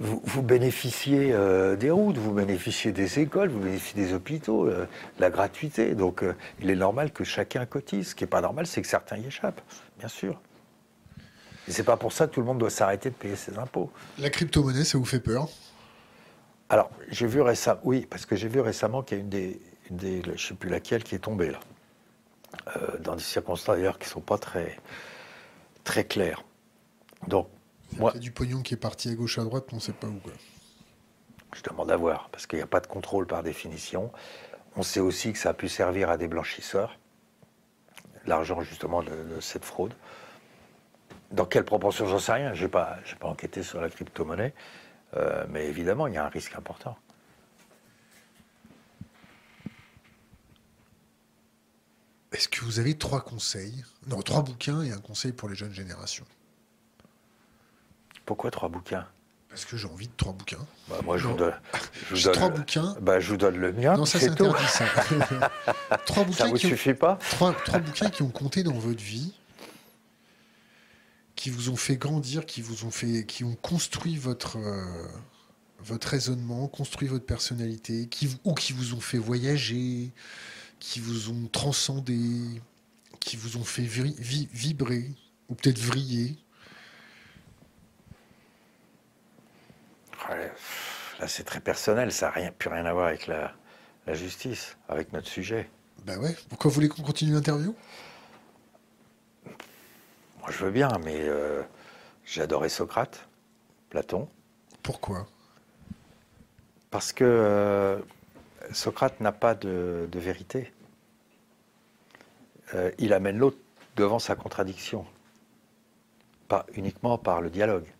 [0.00, 4.70] vous, bénéficiez euh, des routes, vous bénéficiez des écoles, vous bénéficiez des hôpitaux,
[5.18, 5.94] la gratuité.
[5.94, 6.24] Donc
[6.62, 8.10] il est normal que chacun cotise.
[8.10, 9.60] Ce qui n'est pas normal, c'est que certains y échappent,
[9.98, 10.40] bien sûr.
[11.68, 13.90] Et c'est pas pour ça que tout le monde doit s'arrêter de payer ses impôts.
[14.18, 15.48] La crypto-monnaie, ça vous fait peur?
[16.70, 19.60] Alors, j'ai vu récemment, oui, parce que j'ai vu récemment qu'il y a une des,
[19.90, 21.60] une des je ne sais plus laquelle, qui est tombée là,
[22.76, 24.78] Euh, dans des circonstances d'ailleurs qui ne sont pas très,
[25.84, 26.42] très claires.
[27.26, 27.48] Donc,
[27.92, 29.80] Il moi, y a du pognon qui est parti à gauche à droite, on ne
[29.80, 30.18] sait pas où.
[30.20, 30.32] Quoi.
[31.54, 34.10] je demande à voir, parce qu'il n'y a pas de contrôle par définition.
[34.76, 36.98] On sait aussi que ça a pu servir à des blanchisseurs,
[38.26, 39.92] l'argent justement de, de cette fraude.
[41.30, 42.54] Dans quelle proportion, j'en sais rien.
[42.54, 44.54] Je n'ai pas, enquêté sur la crypto-monnaie,
[45.16, 46.96] Euh, mais évidemment, il y a un risque important.
[52.32, 53.84] Est-ce que vous avez trois conseils?
[54.06, 56.26] Non, trois bouquins et un conseil pour les jeunes générations.
[58.26, 59.06] Pourquoi trois bouquins?
[59.48, 60.64] Parce que j'ai envie de trois bouquins.
[60.88, 61.54] Bah, moi, je vous donne,
[61.94, 62.96] je vous J'ai donne trois le- bouquins.
[63.00, 63.96] bah, je vous donne le mien.
[63.96, 64.84] Non, ça c'est interdit ça.
[66.04, 67.18] trois, Ça bouquins vous qui ont, suffit pas?
[67.30, 69.32] trois, trois bouquins qui ont compté dans votre vie,
[71.38, 75.06] qui vous ont fait grandir, qui vous ont fait, qui ont construit votre euh,
[75.78, 80.10] votre raisonnement, construit votre personnalité, qui ou qui vous ont fait voyager,
[80.80, 82.60] qui vous ont transcendé,
[83.20, 85.12] qui vous ont fait vi- vibrer
[85.48, 86.36] ou peut-être vriller.
[91.20, 92.10] Là, c'est très personnel.
[92.10, 93.54] Ça n'a rien, plus rien à voir avec la,
[94.08, 95.70] la justice, avec notre sujet.
[96.04, 96.36] Bah ouais.
[96.48, 97.76] Pourquoi vous voulez qu'on continue l'interview?
[100.48, 101.62] Moi, je veux bien, mais euh,
[102.24, 103.28] j'ai adoré Socrate,
[103.90, 104.30] Platon,
[104.82, 105.26] Pourquoi?
[106.90, 107.98] Parce que euh,
[108.72, 110.72] Socrate n'a pas de, de vérité.
[112.72, 113.58] Euh, il amène l'autre
[113.96, 115.04] devant sa contradiction,
[116.48, 117.92] pas uniquement par le dialogue.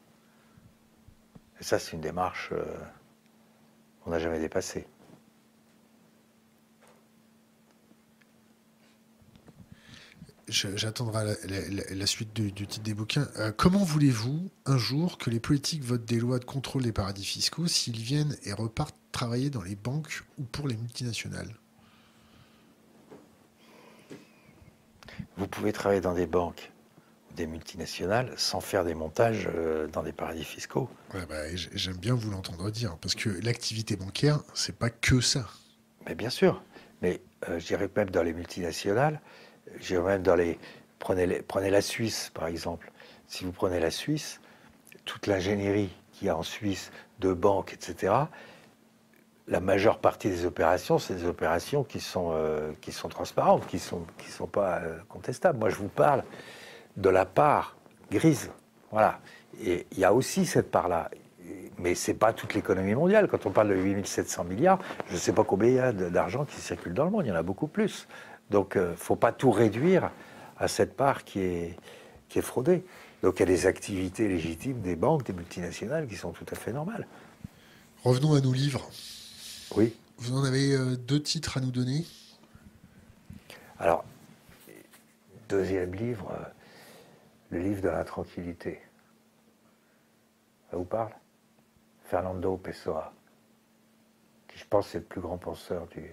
[1.61, 2.55] Et ça, c'est une démarche
[4.03, 4.87] qu'on n'a jamais dépassée.
[10.49, 13.29] J'attendrai la, la- la- la suite du, du titre des bouquins.
[13.37, 17.25] Euh, comment voulez-vous un jour que les politiques votent des lois de contrôle des paradis
[17.25, 21.55] fiscaux s'ils viennent et repartent travailler dans les banques ou pour les multinationales?
[25.37, 26.73] Vous pouvez travailler dans des banques,
[27.37, 30.89] des multinationales, sans faire des montages euh, dans des paradis fiscaux.
[31.15, 35.47] Ouais, bah, J'aime bien vous l'entendre dire, parce que l'activité bancaire, c'est pas que ça.
[36.07, 36.63] Mais bien sûr.
[37.03, 39.21] Mais euh, je dirais même dans les multinationales,
[39.91, 40.59] même dans les
[40.99, 42.91] prenez, prenez la Suisse, par exemple.
[43.27, 44.41] Si vous prenez la Suisse,
[45.05, 46.91] toute l'ingénierie qu'il y a en Suisse
[47.21, 48.13] de banques, etc.,
[49.51, 53.77] la majeure partie des opérations, c'est des opérations qui sont, euh, qui sont transparentes, qui
[53.77, 55.59] ne sont, qui sont pas euh, contestables.
[55.59, 56.23] Moi, je vous parle
[56.97, 57.77] de la part
[58.11, 58.51] grise.
[58.91, 59.21] Voilà.
[59.63, 61.11] Et il y a aussi cette part-là.
[61.79, 63.29] Mais ce n'est pas toute l'économie mondiale.
[63.29, 66.45] Quand on parle de 8700 milliards, je ne sais pas combien il y a d'argent
[66.45, 67.25] qui circule dans le monde.
[67.25, 68.07] Il y en a beaucoup plus.
[68.51, 70.11] Donc, il ne faut pas tout réduire
[70.59, 71.77] à cette part qui est,
[72.29, 72.85] qui est fraudée.
[73.23, 76.55] Donc, il y a des activités légitimes des banques, des multinationales qui sont tout à
[76.55, 77.07] fait normales.
[78.05, 78.89] Revenons à nos livres.
[79.77, 79.95] Oui.
[80.19, 82.05] Vous en avez euh, deux titres à nous donner.
[83.79, 84.05] Alors,
[85.49, 86.45] deuxième livre, euh,
[87.51, 88.81] le livre de la tranquillité.
[90.71, 91.13] Ça vous parle?
[92.05, 93.13] Fernando Pessoa,
[94.49, 96.11] qui je pense est le plus grand penseur du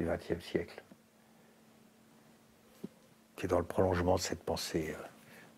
[0.00, 0.82] XXe siècle,
[3.42, 5.02] qui est dans le prolongement de cette pensée euh,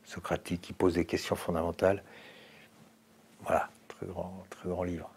[0.07, 2.03] socratique, qui pose des questions fondamentales.
[3.43, 5.11] Voilà, très grand, très grand livre.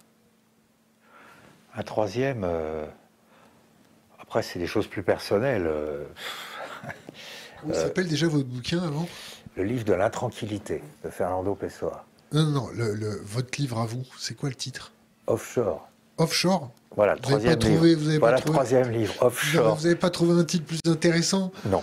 [1.75, 2.85] Un troisième, euh,
[4.19, 5.65] après c'est des choses plus personnelles.
[5.65, 6.03] euh,
[7.61, 9.07] Comment s'appelle déjà votre bouquin avant?
[9.55, 12.03] Le livre de l'intranquillité de Fernando Pessoa.
[12.33, 14.91] Non, non, non, le- le- votre livre à vous, c'est quoi le titre?
[15.27, 15.87] Offshore.
[16.17, 16.69] Offshore?
[16.97, 18.01] Voilà, Vous troisième pas trouvé- livre.
[18.01, 19.75] vous avez pas voilà, le trouvé- troisième livre, Vous Offshore.
[19.83, 21.51] n'avez pas trouvé un titre plus intéressant?
[21.67, 21.81] Non.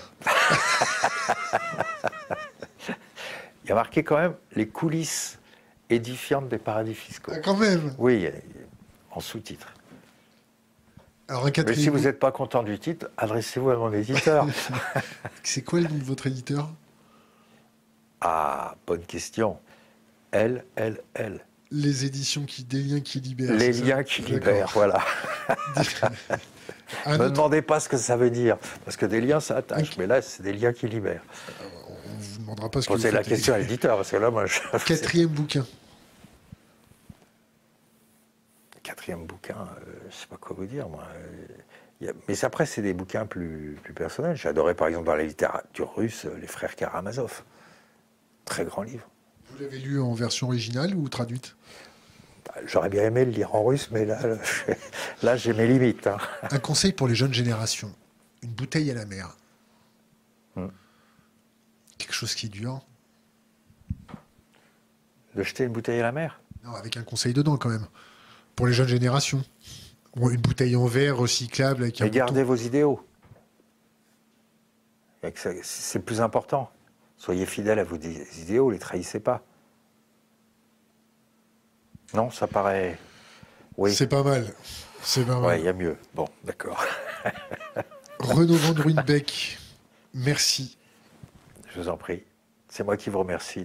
[3.64, 5.38] Il y a marqué quand même les coulisses
[5.88, 7.32] édifiantes des paradis fiscaux.
[7.34, 8.28] Ah, Quand même Oui,
[9.10, 9.72] en sous-titre.
[11.28, 14.46] Alors Mais si vous n'êtes pas content du titre, adressez-vous à mon éditeur.
[15.42, 16.68] C'est quoi le nom de votre éditeur?
[18.20, 19.58] Ah, bonne question.
[20.32, 21.40] L, L, L.
[21.70, 22.64] Les éditions qui.
[22.64, 23.54] Des liens qui libèrent.
[23.54, 25.02] Les liens qui libèrent, voilà.
[27.06, 29.96] Ne me demandez pas ce que ça veut dire, parce que des liens, ça attache,
[29.98, 31.22] mais là, c'est des liens qui libèrent.
[31.88, 34.46] On vous demandera pas ce que Posez la question à l'éditeur, parce que là, moi,
[34.46, 34.60] je...
[34.84, 35.66] Quatrième bouquin.
[38.82, 41.04] Quatrième bouquin, euh, je sais pas quoi vous dire, moi.
[42.02, 44.36] Euh, a- Mais après, c'est des bouquins plus, plus personnels.
[44.36, 47.42] J'adorais, par exemple, dans la littérature russe, euh, les frères Karamazov.
[48.44, 49.08] Très grand livre.
[49.50, 51.56] Vous l'avez lu en version originale ou traduite?
[52.66, 54.18] J'aurais bien aimé le lire en russe, mais là,
[55.22, 56.06] là, j'ai mes limites.
[56.06, 56.18] hein.
[56.50, 57.92] Un conseil pour les jeunes générations.
[58.42, 59.36] Une bouteille à la mer.
[60.54, 60.68] Hmm.
[61.98, 62.80] Quelque chose qui dure.
[65.34, 66.40] De jeter une bouteille à la mer?
[66.64, 67.86] Non, avec un conseil dedans quand même.
[68.54, 69.42] Pour les jeunes générations.
[70.16, 72.54] Une bouteille en verre recyclable avec un Mais gardez bouton.
[72.54, 73.04] vos idéaux.
[75.34, 76.70] C'est le plus important.
[77.16, 79.42] Soyez fidèles à vos idéaux, les trahissez pas.
[82.14, 82.98] Non, ça paraît.
[83.76, 84.46] Oui, C'est pas mal.
[85.02, 85.44] C'est pas mal.
[85.44, 85.96] ouais, il y a mieux.
[86.14, 86.82] Bon, d'accord.
[88.20, 89.58] Renaud Van Ruynbeck,
[90.14, 90.78] merci.
[91.68, 92.22] Je vous en prie.
[92.68, 93.64] C'est moi qui vous remercie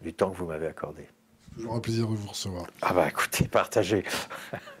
[0.00, 1.08] du temps que vous m'avez accordé.
[1.56, 2.66] Toujours un plaisir de vous recevoir.
[2.82, 4.04] Ah bah écoutez, partagez.